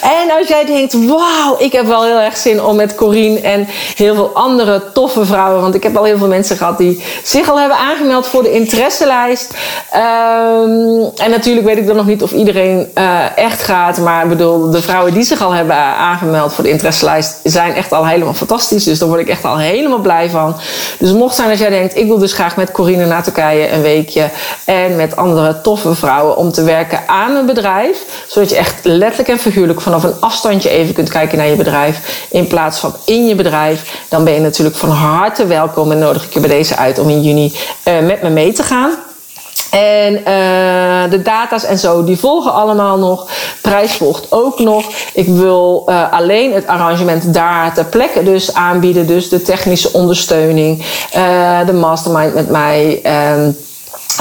En 0.00 0.36
als 0.38 0.48
jij 0.48 0.64
denkt, 0.64 0.92
wauw, 1.06 1.56
ik 1.58 1.72
heb 1.72 1.86
wel 1.86 2.04
heel 2.04 2.18
erg 2.18 2.36
zin 2.36 2.62
om 2.62 2.76
met 2.76 2.94
Corine 2.94 3.40
en 3.40 3.66
heel 3.96 4.14
veel 4.14 4.30
andere 4.34 4.82
toffe 4.92 5.24
vrouwen. 5.24 5.60
Want 5.60 5.74
ik 5.74 5.82
heb 5.82 5.96
al 5.96 6.04
heel 6.04 6.18
veel 6.18 6.26
mensen 6.26 6.56
gehad 6.56 6.78
die 6.78 7.02
zich 7.24 7.50
al 7.50 7.60
hebben 7.60 7.76
aangemeld 7.76 8.26
voor 8.26 8.42
de 8.42 8.52
interesselijst. 8.52 9.54
Um, 9.94 11.10
en 11.16 11.30
natuurlijk 11.30 11.66
weet 11.66 11.78
ik 11.78 11.86
dan 11.86 11.96
nog 11.96 12.06
niet 12.06 12.22
of 12.22 12.32
iedereen 12.32 12.90
uh, 12.94 13.36
echt 13.36 13.62
gaat. 13.62 13.98
Maar 13.98 14.22
ik 14.22 14.28
bedoel, 14.28 14.70
de 14.70 14.82
vrouwen 14.82 15.14
die 15.14 15.22
zich 15.22 15.42
al 15.42 15.52
hebben 15.52 15.66
aangemeld 15.74 16.52
voor 16.52 16.64
de 16.64 16.70
interesselijst 16.70 17.40
zijn 17.42 17.74
echt 17.74 17.92
al 17.92 18.06
helemaal 18.06 18.34
fantastisch. 18.34 18.84
Dus 18.84 18.98
daar 18.98 19.08
word 19.08 19.20
ik 19.20 19.28
echt 19.28 19.44
al 19.44 19.58
helemaal 19.58 19.98
blij 19.98 20.30
van. 20.30 20.56
Dus 20.98 21.12
mocht 21.12 21.34
zijn 21.34 21.50
als 21.50 21.58
jij 21.58 21.68
denkt, 21.68 21.96
ik 21.96 22.06
wil 22.06 22.18
dus 22.18 22.32
graag 22.32 22.56
met 22.56 22.72
Corine 22.72 23.06
naar 23.06 23.22
Turkije 23.22 23.70
een 23.70 23.82
weekje. 23.82 24.30
En 24.64 24.96
met 24.96 25.16
andere 25.16 25.60
toffe 25.60 25.94
vrouwen 25.94 26.36
om 26.36 26.52
te 26.52 26.62
werken 26.62 27.00
aan 27.06 27.36
een 27.36 27.46
bedrijf. 27.46 28.24
Zodat 28.26 28.50
je 28.50 28.56
echt 28.56 28.74
letterlijk 28.82 29.28
en 29.28 29.38
figuurlijk 29.38 29.80
vanaf 29.80 30.02
een 30.02 30.20
afstandje 30.20 30.70
even 30.70 30.94
kunt 30.94 31.08
kijken 31.08 31.38
naar 31.38 31.46
je 31.46 31.56
bedrijf. 31.56 32.26
In 32.30 32.46
plaats 32.46 32.78
van 32.78 32.94
in 33.04 33.26
je 33.26 33.34
bedrijf. 33.34 34.04
Dan 34.08 34.24
ben 34.24 34.32
je 34.32 34.40
natuurlijk 34.40 34.76
van 34.76 34.90
harte 34.90 35.46
welkom 35.46 35.92
en 35.92 35.98
nodig 35.98 36.24
ik 36.24 36.32
je 36.32 36.40
bij 36.40 36.48
deze 36.48 36.76
uit 36.76 36.98
om 36.98 37.08
in 37.08 37.22
juni 37.22 37.56
uh, 37.84 37.98
met 38.06 38.22
me 38.22 38.28
mee 38.28 38.52
te 38.52 38.62
gaan. 38.62 39.07
En 39.70 40.12
uh, 40.12 41.10
de 41.10 41.22
data's 41.22 41.64
en 41.64 41.78
zo, 41.78 42.04
die 42.04 42.18
volgen 42.18 42.52
allemaal 42.52 42.98
nog. 42.98 43.26
Prijs 43.62 43.96
volgt 43.96 44.26
ook 44.32 44.58
nog. 44.58 44.84
Ik 45.12 45.26
wil 45.26 45.84
uh, 45.86 46.12
alleen 46.12 46.52
het 46.52 46.66
arrangement 46.66 47.34
daar 47.34 47.74
ter 47.74 47.84
plekke 47.84 48.22
dus 48.22 48.54
aanbieden. 48.54 49.06
Dus 49.06 49.28
de 49.28 49.42
technische 49.42 49.92
ondersteuning, 49.92 50.84
uh, 51.16 51.66
de 51.66 51.72
mastermind 51.72 52.34
met 52.34 52.50
mij. 52.50 53.00
Um, 53.36 53.56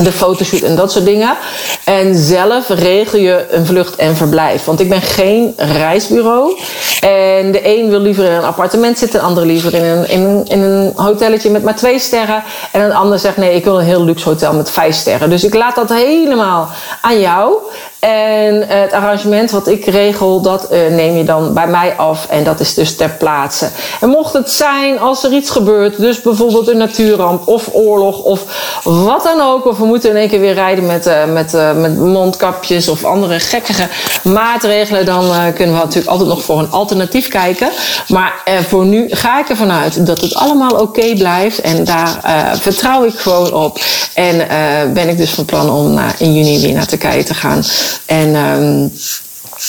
de 0.04 0.12
fotoshoot 0.12 0.62
en 0.62 0.76
dat 0.76 0.92
soort 0.92 1.06
dingen. 1.06 1.38
En 1.84 2.16
zelf 2.16 2.70
regel 2.70 3.20
je 3.20 3.48
een 3.50 3.66
vlucht 3.66 3.96
en 3.96 4.16
verblijf. 4.16 4.66
Want 4.66 4.80
ik 4.80 4.90
ben 4.90 5.02
geen 5.02 5.54
reisbureau. 5.58 6.58
En 7.02 7.52
de 7.52 7.62
een 7.64 7.90
wil 7.90 8.00
liever 8.00 8.26
in 8.26 8.32
een 8.32 8.44
appartement 8.44 8.98
zitten, 8.98 9.20
de 9.20 9.26
ander 9.26 9.46
liever 9.46 9.74
in 9.74 9.84
een, 9.84 10.10
in, 10.10 10.22
een, 10.22 10.46
in 10.48 10.62
een 10.62 10.94
hotelletje 10.96 11.50
met 11.50 11.64
maar 11.64 11.76
twee 11.76 12.00
sterren. 12.00 12.44
En 12.72 12.82
een 12.82 12.94
ander 12.94 13.20
zegt 13.20 13.38
nee, 13.38 13.56
ik 13.56 13.64
wil 13.64 13.80
een 13.80 13.86
heel 13.86 14.04
luxe 14.04 14.30
hotel 14.30 14.54
met 14.54 14.72
vijf 14.72 14.96
sterren. 14.96 15.30
Dus 15.30 15.44
ik 15.44 15.54
laat 15.54 15.76
dat 15.76 15.90
helemaal 15.90 16.70
aan 17.02 17.20
jou. 17.20 17.54
En 18.00 18.68
het 18.68 18.94
arrangement 18.94 19.52
wat 19.52 19.68
ik 19.68 19.86
regel, 19.86 20.42
dat 20.42 20.68
uh, 20.72 20.88
neem 20.96 21.18
je 21.18 21.24
dan 21.24 21.54
bij 21.54 21.68
mij 21.68 21.94
af. 21.96 22.28
En 22.30 22.44
dat 22.44 22.60
is 22.60 22.74
dus 22.74 22.96
ter 22.96 23.10
plaatse. 23.10 23.70
En 24.02 24.10
mocht 24.10 24.34
het 24.34 24.52
zijn 24.52 25.00
als 25.00 25.24
er 25.24 25.34
iets 25.34 25.50
gebeurt, 25.50 25.98
dus 25.98 26.22
bijvoorbeeld 26.22 26.68
een 26.68 26.78
natuurramp 26.78 27.48
of 27.48 27.70
oorlog 27.74 28.24
of 28.24 28.42
wat 28.84 29.24
dan 29.24 29.42
ook. 29.42 29.66
Of 29.66 29.78
we 29.78 29.86
moeten 29.86 30.10
in 30.10 30.16
één 30.16 30.30
keer 30.30 30.40
weer 30.40 30.54
rijden 30.54 30.86
met, 30.86 31.08
uh, 31.08 31.26
met, 31.26 31.52
met 31.76 31.98
mondkapjes 31.98 32.88
of 32.88 33.04
andere 33.04 33.40
gekkige 33.40 33.88
maatregelen. 34.24 35.06
Dan 35.06 35.54
kunnen 35.54 35.76
we 35.76 35.82
natuurlijk 35.82 36.12
altijd 36.12 36.30
nog 36.30 36.44
voor 36.44 36.60
een 36.60 36.72
alternatief 36.72 37.28
kijken. 37.28 37.70
Maar 38.08 38.34
voor 38.68 38.86
nu 38.86 39.08
ga 39.10 39.40
ik 39.40 39.50
ervan 39.50 39.72
uit 39.72 40.06
dat 40.06 40.22
het 40.22 40.36
allemaal 40.36 40.72
oké 40.72 41.14
blijft. 41.14 41.62
En 41.62 41.84
daar 41.84 42.20
vertrouw 42.60 43.04
ik 43.04 43.20
gewoon 43.20 43.54
op. 43.54 43.80
En 44.14 44.48
ben 44.94 45.10
ik 45.10 45.18
dus 45.18 45.30
van 45.30 45.46
plan 45.46 45.70
om 45.70 46.00
in 46.18 46.34
juni 46.34 46.62
weer 46.62 46.74
naar 46.74 46.86
Turkije 46.86 47.24
te 47.24 47.34
gaan. 47.34 47.64
En, 48.06 48.36
um, 48.36 48.94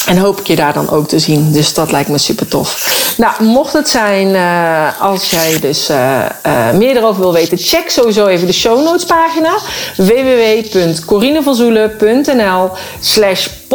en 0.07 0.19
hoop 0.19 0.41
ik 0.41 0.47
je 0.47 0.57
daar 0.57 0.73
dan 0.73 0.91
ook 0.91 1.09
te 1.09 1.19
zien. 1.19 1.53
Dus 1.53 1.75
dat 1.75 1.91
lijkt 1.91 2.09
me 2.09 2.19
super 2.19 2.49
tof. 2.49 2.97
Nou, 3.16 3.45
mocht 3.45 3.73
het 3.73 3.89
zijn, 3.89 4.29
uh, 4.29 5.01
als 5.01 5.31
jij 5.31 5.59
dus 5.61 5.91
uh, 5.91 6.25
uh, 6.47 6.71
meer 6.71 6.97
erover 6.97 7.23
wil 7.23 7.33
weten, 7.33 7.59
check 7.59 7.91
sowieso 7.91 8.27
even 8.27 8.47
de 8.47 8.53
show 8.53 8.85
notes 8.85 9.05
pagina. 9.05 9.59
www.corinevanzoelen.nl 9.97 12.71
slash 13.01 13.49
podcast-238. 13.69 13.75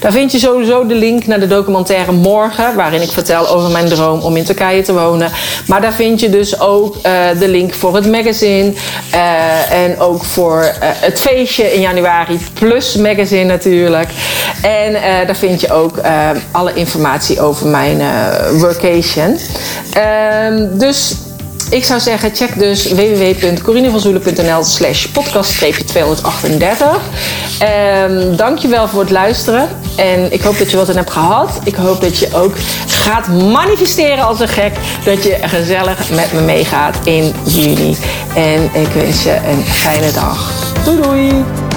Daar 0.00 0.12
vind 0.12 0.32
je 0.32 0.38
sowieso 0.38 0.86
de 0.86 0.94
link 0.94 1.26
naar 1.26 1.40
de 1.40 1.46
documentaire 1.46 2.12
Morgen, 2.12 2.74
waarin 2.74 3.02
ik 3.02 3.10
vertel 3.10 3.48
over 3.48 3.70
mijn 3.70 3.88
droom 3.88 4.20
om 4.20 4.36
in 4.36 4.44
Turkije 4.44 4.82
te 4.82 4.92
wonen. 4.92 5.30
Maar 5.66 5.80
daar 5.80 5.92
vind 5.92 6.20
je 6.20 6.30
dus 6.30 6.60
ook 6.60 7.02
de 7.38 7.48
link 7.48 7.74
voor 7.74 7.94
het 7.94 8.06
magazine 8.06 8.72
en 9.70 9.98
ook 9.98 10.24
voor 10.24 10.72
het 10.80 11.20
feestje 11.20 11.72
in 11.72 11.80
januari, 11.80 12.40
plus 12.52 12.96
magazine 12.96 13.44
natuurlijk. 13.44 14.08
En 14.62 14.92
daar 15.26 15.36
vind 15.36 15.60
je 15.60 15.72
ook 15.72 16.00
alle 16.50 16.74
informatie 16.74 17.40
over 17.40 17.66
mijn 17.66 18.00
workation. 18.58 19.38
Uh, 19.96 20.78
dus 20.78 21.14
ik 21.72 21.84
zou 21.84 22.00
zeggen, 22.00 22.34
check 22.34 22.58
dus 22.58 22.92
www.corinevanzoelen.nl 22.92 24.64
slash 24.64 25.06
podcast 25.06 25.58
238. 25.86 27.00
Um, 28.08 28.36
dankjewel 28.36 28.88
voor 28.88 29.00
het 29.00 29.10
luisteren. 29.10 29.68
En 29.96 30.32
ik 30.32 30.42
hoop 30.42 30.58
dat 30.58 30.70
je 30.70 30.76
wat 30.76 30.88
aan 30.88 30.96
hebt 30.96 31.10
gehad. 31.10 31.58
Ik 31.64 31.74
hoop 31.74 32.00
dat 32.00 32.18
je 32.18 32.28
ook 32.32 32.54
gaat 32.86 33.28
manifesteren 33.28 34.24
als 34.24 34.40
een 34.40 34.48
gek. 34.48 34.72
Dat 35.04 35.22
je 35.22 35.38
gezellig 35.42 36.10
met 36.10 36.32
me 36.32 36.40
meegaat 36.40 36.96
in 37.04 37.34
juni. 37.44 37.96
En 38.34 38.70
ik 38.72 38.88
wens 38.88 39.22
je 39.22 39.38
een 39.48 39.64
fijne 39.64 40.12
dag. 40.12 40.52
Doei 40.84 41.00
doei! 41.00 41.71